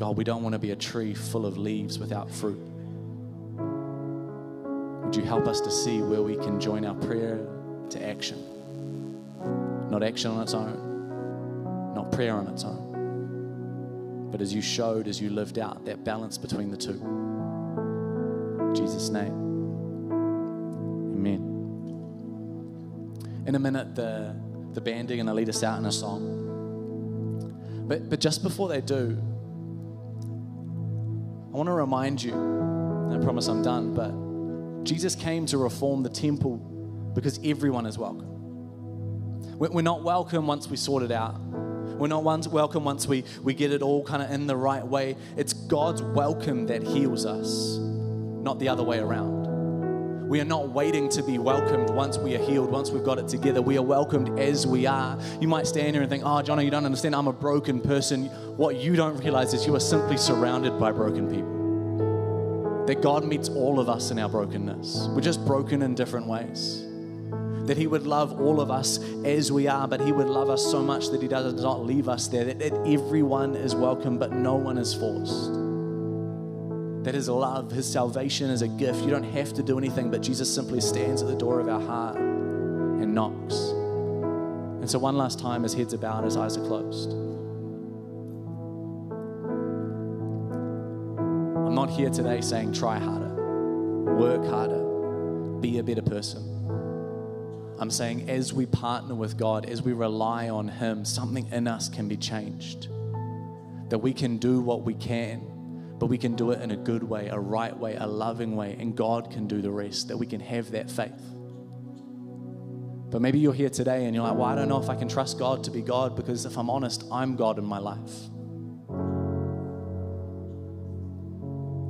God, 0.00 0.16
we 0.16 0.24
don't 0.24 0.42
want 0.42 0.54
to 0.54 0.58
be 0.58 0.70
a 0.70 0.76
tree 0.76 1.12
full 1.12 1.44
of 1.44 1.58
leaves 1.58 1.98
without 1.98 2.30
fruit. 2.30 2.58
Would 5.04 5.14
you 5.14 5.22
help 5.22 5.46
us 5.46 5.60
to 5.60 5.70
see 5.70 6.00
where 6.00 6.22
we 6.22 6.36
can 6.36 6.58
join 6.58 6.86
our 6.86 6.94
prayer 6.94 7.46
to 7.90 8.02
action? 8.02 8.42
Not 9.90 10.02
action 10.02 10.30
on 10.30 10.42
its 10.42 10.54
own, 10.54 11.92
not 11.94 12.10
prayer 12.12 12.32
on 12.32 12.46
its 12.46 12.64
own, 12.64 14.30
but 14.32 14.40
as 14.40 14.54
you 14.54 14.62
showed, 14.62 15.06
as 15.06 15.20
you 15.20 15.28
lived 15.28 15.58
out 15.58 15.84
that 15.84 16.02
balance 16.02 16.38
between 16.38 16.70
the 16.70 16.78
two. 16.78 16.92
In 18.58 18.74
Jesus' 18.74 19.10
name. 19.10 19.34
Amen. 21.14 21.42
In 23.46 23.54
a 23.54 23.58
minute, 23.58 23.94
the, 23.94 24.34
the 24.72 24.80
band 24.80 25.10
are 25.10 25.16
going 25.16 25.26
to 25.26 25.34
lead 25.34 25.50
us 25.50 25.62
out 25.62 25.78
in 25.78 25.84
a 25.84 25.92
song. 25.92 26.38
But, 27.86 28.08
but 28.08 28.18
just 28.18 28.42
before 28.42 28.70
they 28.70 28.80
do, 28.80 29.22
I 31.52 31.56
want 31.56 31.66
to 31.66 31.72
remind 31.72 32.22
you, 32.22 32.32
I 32.32 33.18
promise 33.24 33.48
I'm 33.48 33.60
done, 33.60 33.92
but 33.92 34.84
Jesus 34.84 35.16
came 35.16 35.46
to 35.46 35.58
reform 35.58 36.04
the 36.04 36.08
temple 36.08 36.58
because 37.12 37.40
everyone 37.44 37.86
is 37.86 37.98
welcome. 37.98 38.28
We're 39.58 39.82
not 39.82 40.04
welcome 40.04 40.46
once 40.46 40.68
we 40.68 40.76
sort 40.76 41.02
it 41.02 41.10
out. 41.10 41.40
We're 41.40 42.06
not 42.06 42.22
once 42.22 42.46
welcome 42.46 42.84
once 42.84 43.08
we, 43.08 43.24
we 43.42 43.52
get 43.52 43.72
it 43.72 43.82
all 43.82 44.04
kind 44.04 44.22
of 44.22 44.30
in 44.30 44.46
the 44.46 44.54
right 44.54 44.86
way. 44.86 45.16
It's 45.36 45.52
God's 45.52 46.02
welcome 46.02 46.66
that 46.68 46.84
heals 46.84 47.26
us, 47.26 47.78
not 47.78 48.60
the 48.60 48.68
other 48.68 48.84
way 48.84 49.00
around. 49.00 49.39
We 50.30 50.40
are 50.40 50.44
not 50.44 50.68
waiting 50.68 51.08
to 51.08 51.24
be 51.24 51.38
welcomed 51.38 51.90
once 51.90 52.16
we 52.16 52.36
are 52.36 52.38
healed, 52.38 52.70
once 52.70 52.92
we've 52.92 53.02
got 53.02 53.18
it 53.18 53.26
together. 53.26 53.60
We 53.60 53.76
are 53.78 53.82
welcomed 53.82 54.38
as 54.38 54.64
we 54.64 54.86
are. 54.86 55.18
You 55.40 55.48
might 55.48 55.66
stand 55.66 55.96
here 55.96 56.02
and 56.02 56.08
think, 56.08 56.22
oh, 56.24 56.40
Johnny, 56.40 56.64
you 56.64 56.70
don't 56.70 56.84
understand. 56.84 57.16
I'm 57.16 57.26
a 57.26 57.32
broken 57.32 57.80
person. 57.80 58.26
What 58.56 58.76
you 58.76 58.94
don't 58.94 59.16
realize 59.16 59.54
is 59.54 59.66
you 59.66 59.74
are 59.74 59.80
simply 59.80 60.16
surrounded 60.16 60.78
by 60.78 60.92
broken 60.92 61.28
people. 61.28 62.86
That 62.86 63.02
God 63.02 63.24
meets 63.24 63.48
all 63.48 63.80
of 63.80 63.88
us 63.88 64.12
in 64.12 64.20
our 64.20 64.28
brokenness. 64.28 65.08
We're 65.08 65.20
just 65.20 65.44
broken 65.44 65.82
in 65.82 65.96
different 65.96 66.28
ways. 66.28 66.84
That 67.66 67.76
He 67.76 67.88
would 67.88 68.06
love 68.06 68.40
all 68.40 68.60
of 68.60 68.70
us 68.70 69.00
as 69.24 69.50
we 69.50 69.66
are, 69.66 69.88
but 69.88 70.00
He 70.00 70.12
would 70.12 70.28
love 70.28 70.48
us 70.48 70.64
so 70.64 70.80
much 70.80 71.08
that 71.08 71.20
He 71.20 71.26
does 71.26 71.60
not 71.60 71.84
leave 71.84 72.08
us 72.08 72.28
there. 72.28 72.44
That, 72.44 72.72
everyone 72.86 73.56
is 73.56 73.74
welcome, 73.74 74.16
but 74.16 74.30
no 74.30 74.54
one 74.54 74.78
is 74.78 74.94
forced 74.94 75.59
that 77.02 77.14
His 77.14 77.28
love, 77.28 77.70
His 77.70 77.90
salvation 77.90 78.50
is 78.50 78.62
a 78.62 78.68
gift. 78.68 79.02
You 79.02 79.10
don't 79.10 79.24
have 79.24 79.52
to 79.54 79.62
do 79.62 79.78
anything, 79.78 80.10
but 80.10 80.20
Jesus 80.20 80.52
simply 80.52 80.80
stands 80.80 81.22
at 81.22 81.28
the 81.28 81.36
door 81.36 81.60
of 81.60 81.68
our 81.68 81.80
heart 81.80 82.16
and 82.16 83.14
knocks. 83.14 83.54
And 84.80 84.90
so, 84.90 84.98
one 84.98 85.16
last 85.16 85.38
time, 85.38 85.62
His 85.62 85.72
heads 85.72 85.94
are 85.94 85.98
bowed, 85.98 86.24
His 86.24 86.36
eyes 86.36 86.56
are 86.56 86.64
closed. 86.66 87.12
I'm 91.66 91.74
not 91.74 91.90
here 91.90 92.10
today 92.10 92.40
saying 92.40 92.72
try 92.72 92.98
harder, 92.98 93.34
work 94.16 94.44
harder, 94.46 95.58
be 95.60 95.78
a 95.78 95.82
better 95.82 96.02
person. 96.02 96.46
I'm 97.78 97.90
saying 97.90 98.28
as 98.28 98.52
we 98.52 98.66
partner 98.66 99.14
with 99.14 99.38
God, 99.38 99.64
as 99.64 99.80
we 99.80 99.94
rely 99.94 100.50
on 100.50 100.68
Him, 100.68 101.06
something 101.06 101.48
in 101.50 101.66
us 101.66 101.88
can 101.88 102.08
be 102.08 102.16
changed. 102.18 102.88
That 103.88 103.98
we 103.98 104.12
can 104.12 104.36
do 104.36 104.60
what 104.60 104.82
we 104.82 104.94
can 104.94 105.59
but 106.00 106.06
we 106.06 106.16
can 106.16 106.34
do 106.34 106.50
it 106.50 106.62
in 106.62 106.70
a 106.70 106.76
good 106.76 107.02
way, 107.02 107.28
a 107.28 107.38
right 107.38 107.76
way, 107.76 107.94
a 107.94 108.06
loving 108.06 108.56
way, 108.56 108.74
and 108.80 108.96
God 108.96 109.30
can 109.30 109.46
do 109.46 109.60
the 109.60 109.70
rest, 109.70 110.08
that 110.08 110.16
we 110.16 110.24
can 110.24 110.40
have 110.40 110.70
that 110.70 110.90
faith. 110.90 111.12
But 113.10 113.20
maybe 113.20 113.38
you're 113.38 113.52
here 113.52 113.68
today 113.68 114.06
and 114.06 114.14
you're 114.14 114.24
like, 114.24 114.34
well, 114.34 114.46
I 114.46 114.54
don't 114.54 114.68
know 114.68 114.80
if 114.80 114.88
I 114.88 114.96
can 114.96 115.08
trust 115.08 115.38
God 115.38 115.62
to 115.64 115.70
be 115.70 115.82
God 115.82 116.16
because 116.16 116.46
if 116.46 116.56
I'm 116.56 116.70
honest, 116.70 117.04
I'm 117.12 117.36
God 117.36 117.58
in 117.58 117.66
my 117.66 117.78
life. 117.78 117.98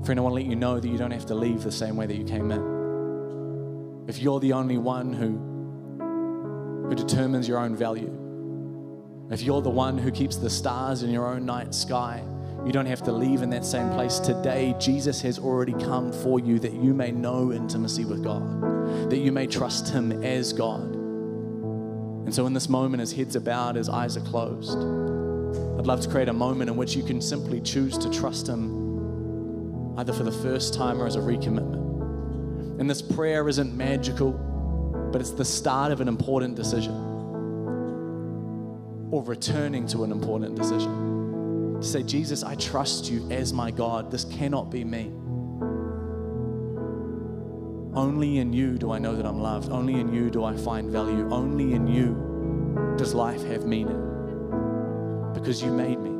Friend, 0.04 0.18
I 0.18 0.22
want 0.22 0.32
to 0.32 0.34
let 0.34 0.46
you 0.46 0.56
know 0.56 0.80
that 0.80 0.88
you 0.88 0.98
don't 0.98 1.12
have 1.12 1.26
to 1.26 1.36
leave 1.36 1.62
the 1.62 1.70
same 1.70 1.94
way 1.96 2.06
that 2.06 2.16
you 2.16 2.24
came 2.24 2.50
in. 2.50 4.08
If 4.08 4.18
you're 4.18 4.40
the 4.40 4.54
only 4.54 4.78
one 4.78 5.12
who, 5.12 6.88
who 6.88 6.94
determines 6.96 7.46
your 7.46 7.58
own 7.58 7.76
value, 7.76 8.16
if 9.30 9.42
you're 9.42 9.62
the 9.62 9.70
one 9.70 9.98
who 9.98 10.10
keeps 10.10 10.34
the 10.36 10.50
stars 10.50 11.04
in 11.04 11.10
your 11.10 11.28
own 11.28 11.46
night 11.46 11.74
sky, 11.76 12.24
you 12.66 12.72
don't 12.72 12.86
have 12.86 13.02
to 13.04 13.12
leave 13.12 13.42
in 13.42 13.50
that 13.50 13.64
same 13.64 13.90
place. 13.90 14.18
Today, 14.18 14.74
Jesus 14.78 15.22
has 15.22 15.38
already 15.38 15.72
come 15.72 16.12
for 16.12 16.38
you 16.38 16.58
that 16.58 16.72
you 16.72 16.92
may 16.92 17.10
know 17.10 17.52
intimacy 17.52 18.04
with 18.04 18.22
God, 18.22 19.10
that 19.10 19.18
you 19.18 19.32
may 19.32 19.46
trust 19.46 19.88
Him 19.88 20.22
as 20.22 20.52
God. 20.52 20.94
And 20.94 22.34
so, 22.34 22.46
in 22.46 22.52
this 22.52 22.68
moment, 22.68 23.00
his 23.00 23.12
heads 23.12 23.34
are 23.34 23.40
bowed, 23.40 23.76
his 23.76 23.88
eyes 23.88 24.16
are 24.16 24.20
closed. 24.20 24.76
I'd 24.76 25.86
love 25.86 26.02
to 26.02 26.08
create 26.08 26.28
a 26.28 26.34
moment 26.34 26.68
in 26.68 26.76
which 26.76 26.94
you 26.94 27.02
can 27.02 27.20
simply 27.22 27.60
choose 27.62 27.96
to 27.96 28.10
trust 28.10 28.46
Him, 28.46 29.98
either 29.98 30.12
for 30.12 30.24
the 30.24 30.32
first 30.32 30.74
time 30.74 31.00
or 31.00 31.06
as 31.06 31.16
a 31.16 31.20
recommitment. 31.20 32.78
And 32.78 32.88
this 32.90 33.00
prayer 33.00 33.48
isn't 33.48 33.74
magical, 33.74 34.32
but 35.12 35.22
it's 35.22 35.32
the 35.32 35.44
start 35.44 35.92
of 35.92 36.02
an 36.02 36.08
important 36.08 36.56
decision 36.56 36.94
or 39.10 39.24
returning 39.24 39.86
to 39.88 40.04
an 40.04 40.12
important 40.12 40.56
decision 40.56 41.09
to 41.80 41.86
say, 41.86 42.02
Jesus, 42.02 42.42
I 42.42 42.54
trust 42.56 43.10
you 43.10 43.28
as 43.30 43.52
my 43.52 43.70
God. 43.70 44.10
This 44.10 44.24
cannot 44.24 44.70
be 44.70 44.84
me. 44.84 45.12
Only 47.94 48.38
in 48.38 48.52
you 48.52 48.78
do 48.78 48.92
I 48.92 48.98
know 48.98 49.16
that 49.16 49.26
I'm 49.26 49.40
loved. 49.40 49.70
Only 49.70 49.94
in 49.94 50.12
you 50.12 50.30
do 50.30 50.44
I 50.44 50.56
find 50.56 50.90
value. 50.90 51.28
Only 51.30 51.72
in 51.72 51.86
you 51.86 52.94
does 52.96 53.14
life 53.14 53.42
have 53.44 53.64
meaning 53.64 54.06
because 55.34 55.62
you 55.62 55.72
made 55.72 55.98
me. 55.98 56.10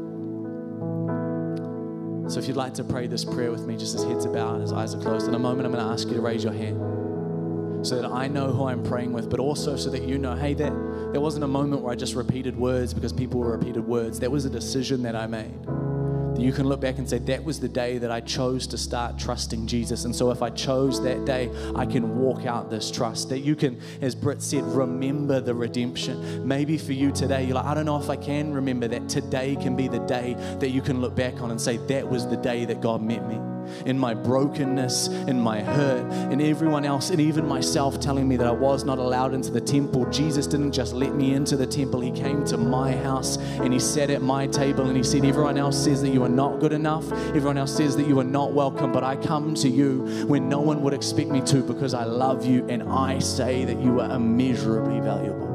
So 2.29 2.39
if 2.39 2.47
you'd 2.47 2.57
like 2.57 2.75
to 2.75 2.85
pray 2.85 3.07
this 3.07 3.25
prayer 3.25 3.51
with 3.51 3.67
me, 3.67 3.77
just 3.77 3.95
as 3.95 4.05
heads 4.05 4.25
are 4.25 4.33
bowed, 4.33 4.63
as 4.63 4.73
eyes 4.73 4.95
are 4.95 5.01
closed, 5.01 5.29
in 5.29 5.35
a 5.35 5.39
moment 5.39 5.67
I'm 5.67 5.73
going 5.73 5.85
to 5.85 5.93
ask 5.93 6.09
you 6.09 6.15
to 6.15 6.21
raise 6.21 6.45
your 6.45 6.53
hand 6.53 7.87
so 7.87 8.01
that 8.01 8.11
I 8.11 8.29
know 8.29 8.53
who 8.53 8.67
I'm 8.67 8.83
praying 8.83 9.13
with, 9.13 9.29
but 9.29 9.41
also 9.41 9.77
so 9.77 9.91
that 9.91 10.03
you 10.03 10.19
know, 10.19 10.35
hey, 10.35 10.55
there, 10.55 10.73
there 11.13 11.21
wasn't 11.21 11.43
a 11.43 11.49
moment 11.49 11.83
where 11.83 11.93
I 11.93 11.97
just 11.97 12.15
repeated 12.15 12.57
words 12.57 12.95
because 12.95 13.13
people 13.13 13.43
repeated 13.43 13.87
words. 13.87 14.21
That 14.21 14.31
was 14.31 14.45
a 14.45 14.51
decision 14.51 15.03
that 15.03 15.17
I 15.17 15.27
made. 15.27 15.65
That 15.65 16.43
you 16.43 16.53
can 16.53 16.69
look 16.69 16.81
back 16.81 16.99
and 16.99 17.09
say, 17.09 17.19
that 17.19 17.43
was 17.43 17.59
the 17.59 17.69
day 17.69 17.99
that 17.99 18.13
I 18.13 18.21
chose 18.21 18.69
to 18.69 18.79
start 18.79 19.19
trusting 19.19 19.67
Jesus. 19.67 20.05
And 20.05 20.15
so 20.15 20.31
if 20.31 20.41
I 20.41 20.51
chose 20.51 21.03
that 21.03 21.25
day, 21.25 21.51
I 21.75 21.85
can 21.85 22.17
walk 22.21 22.47
out 22.47 22.71
this 22.71 22.93
trust. 22.93 23.29
That 23.31 23.41
you 23.41 23.57
can, 23.57 23.81
as 24.01 24.15
Britt 24.15 24.41
said, 24.41 24.63
remember 24.63 25.41
the 25.41 25.53
redemption. 25.53 26.47
Maybe 26.47 26.79
for 26.79 26.93
you 26.93 27.11
today, 27.11 27.45
you're 27.45 27.57
like, 27.57 27.67
I 27.67 27.75
don't 27.75 27.87
know 27.87 27.99
if 27.99 28.09
I 28.09 28.17
can 28.17 28.53
remember 28.53 28.87
that. 28.87 29.09
Today 29.09 29.57
can 29.57 29.75
be 29.75 29.89
the 29.89 29.99
day 30.01 30.35
that 30.61 30.71
you 30.71 30.81
can 30.81 31.01
look 31.01 31.17
back 31.17 31.41
on 31.43 31.51
and 31.51 31.61
say, 31.61 31.79
that 31.89 32.09
was 32.09 32.29
the 32.29 32.37
day 32.37 32.65
that 32.67 32.81
God 32.81 33.03
met 33.03 33.27
me 33.27 33.41
in 33.87 33.99
my 33.99 34.15
brokenness, 34.15 35.09
in 35.09 35.41
my 35.41 35.61
hurt, 35.61 36.11
in 36.33 36.41
everyone 36.41 36.85
else, 36.85 37.11
and 37.11 37.21
even 37.21 37.47
myself 37.47 38.01
telling 38.01 38.29
me 38.29 38.37
that 38.37 38.47
I 38.47 38.53
was 38.53 38.85
not 38.85 38.99
allowed 38.99 39.35
into 39.35 39.51
the 39.51 39.61
temple. 39.61 40.09
Jesus 40.11 40.47
didn't 40.47 40.73
just 40.73 40.93
let 40.93 41.15
me 41.15 41.35
into 41.35 41.57
the 41.57 41.67
temple, 41.67 42.01
He 42.01 42.11
came 42.11 42.45
to 42.47 42.57
my 42.57 42.93
house 42.97 43.37
and 43.37 43.73
He 43.73 43.79
sat 43.79 44.11
at 44.11 44.23
my 44.23 44.47
table 44.47 44.87
and 44.89 44.97
He 44.97 45.03
said, 45.03 45.25
Everyone 45.25 45.59
else 45.59 45.83
says 45.83 46.03
that 46.03 46.11
you 46.11 46.23
are 46.25 46.29
not 46.29 46.61
good 46.61 46.73
enough, 46.73 47.11
everyone 47.13 47.59
else 47.59 47.77
says 47.77 47.97
that 47.97 48.07
you 48.07 48.19
are 48.21 48.25
not 48.25 48.53
welcome, 48.53 48.93
but 48.93 49.05
I 49.05 49.17
come 49.17 49.55
to 49.57 49.69
you 49.69 50.27
when 50.27 50.49
no 50.49 50.61
one 50.61 50.83
would 50.83 50.95
expect 50.95 51.31
me 51.31 51.41
to 51.43 51.63
because 51.63 51.95
I 51.95 52.05
love 52.05 52.45
you 52.45 52.67
and 52.69 52.83
I 52.83 53.19
say 53.19 53.65
that 53.65 53.81
you 53.81 54.01
are 54.01 54.15
immeasurably 54.17 55.01
valuable. 55.01 55.51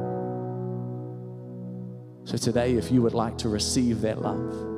So 2.26 2.38
today, 2.38 2.74
if 2.74 2.92
you 2.92 3.04
would 3.04 3.14
like 3.14 3.38
to 3.40 3.50
receive 3.50 4.02
that 4.02 4.20
love, 4.20 4.75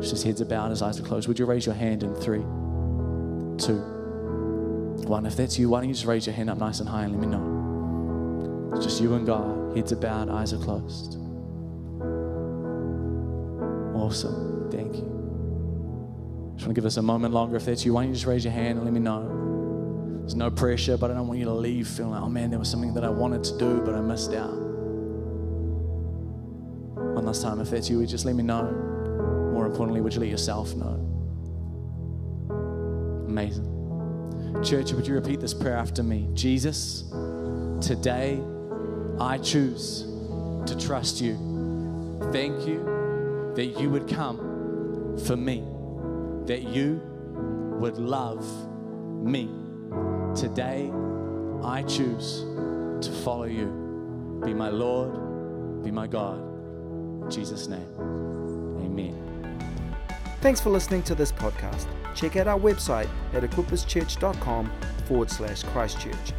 his 0.00 0.22
heads 0.22 0.40
are 0.40 0.44
bowed, 0.44 0.70
his 0.70 0.82
eyes 0.82 0.98
are 0.98 1.02
closed. 1.02 1.28
Would 1.28 1.38
you 1.38 1.44
raise 1.44 1.66
your 1.66 1.74
hand 1.74 2.02
in 2.02 2.14
three, 2.14 2.42
two, 3.58 3.78
one? 5.06 5.26
If 5.26 5.36
that's 5.36 5.58
you, 5.58 5.68
why 5.68 5.80
don't 5.80 5.88
you 5.88 5.94
just 5.94 6.06
raise 6.06 6.26
your 6.26 6.34
hand 6.34 6.50
up 6.50 6.58
nice 6.58 6.80
and 6.80 6.88
high 6.88 7.04
and 7.04 7.12
let 7.12 7.20
me 7.20 7.26
know? 7.26 8.74
It's 8.74 8.84
just 8.84 9.00
you 9.00 9.14
and 9.14 9.26
God. 9.26 9.76
Heads 9.76 9.92
are 9.92 9.96
bowed, 9.96 10.28
eyes 10.28 10.52
are 10.52 10.58
closed. 10.58 11.16
Awesome. 13.96 14.70
Thank 14.70 14.96
you. 14.96 16.54
Just 16.54 16.66
want 16.66 16.74
to 16.74 16.80
give 16.80 16.86
us 16.86 16.96
a 16.96 17.02
moment 17.02 17.34
longer. 17.34 17.56
If 17.56 17.64
that's 17.64 17.84
you, 17.84 17.92
why 17.92 18.02
don't 18.02 18.10
you 18.10 18.14
just 18.14 18.26
raise 18.26 18.44
your 18.44 18.52
hand 18.52 18.78
and 18.78 18.84
let 18.84 18.92
me 18.92 19.00
know? 19.00 20.20
There's 20.20 20.34
no 20.34 20.50
pressure, 20.50 20.96
but 20.96 21.10
I 21.10 21.14
don't 21.14 21.26
want 21.26 21.38
you 21.40 21.46
to 21.46 21.54
leave 21.54 21.88
feeling 21.88 22.12
like, 22.12 22.22
oh 22.22 22.28
man, 22.28 22.50
there 22.50 22.58
was 22.58 22.70
something 22.70 22.94
that 22.94 23.04
I 23.04 23.10
wanted 23.10 23.42
to 23.44 23.58
do, 23.58 23.80
but 23.84 23.94
I 23.94 24.00
missed 24.00 24.32
out. 24.34 24.54
One 26.94 27.24
last 27.26 27.42
time, 27.42 27.60
if 27.60 27.70
that's 27.70 27.88
you, 27.88 28.04
just 28.06 28.24
let 28.24 28.34
me 28.34 28.42
know 28.42 28.97
importantly, 29.68 30.00
would 30.00 30.14
you 30.14 30.20
let 30.20 30.28
yourself 30.28 30.74
know? 30.74 31.04
Amazing. 33.28 33.66
Church, 34.64 34.92
would 34.92 35.06
you 35.06 35.14
repeat 35.14 35.40
this 35.40 35.54
prayer 35.54 35.76
after 35.76 36.02
me? 36.02 36.28
Jesus, 36.34 37.04
today 37.80 38.40
I 39.20 39.38
choose 39.38 40.02
to 40.66 40.76
trust 40.78 41.20
you. 41.20 41.36
Thank 42.32 42.66
you 42.66 43.52
that 43.54 43.80
you 43.80 43.90
would 43.90 44.08
come 44.08 45.18
for 45.26 45.36
me, 45.36 45.64
that 46.46 46.62
you 46.62 47.00
would 47.78 47.98
love 47.98 48.44
me. 49.22 49.50
Today, 50.34 50.90
I 51.62 51.82
choose 51.82 52.44
to 53.06 53.12
follow 53.24 53.44
you. 53.44 53.66
Be 54.44 54.54
my 54.54 54.68
Lord, 54.68 55.82
be 55.82 55.90
my 55.90 56.06
God. 56.06 56.38
In 57.24 57.30
Jesus' 57.30 57.66
name, 57.66 57.88
amen. 58.80 59.27
Thanks 60.40 60.60
for 60.60 60.70
listening 60.70 61.02
to 61.04 61.14
this 61.14 61.32
podcast. 61.32 61.86
Check 62.14 62.36
out 62.36 62.46
our 62.46 62.58
website 62.58 63.08
at 63.32 63.42
equipperschurch.com 63.42 64.70
forward 65.06 65.30
slash 65.30 65.64
Christchurch. 65.64 66.32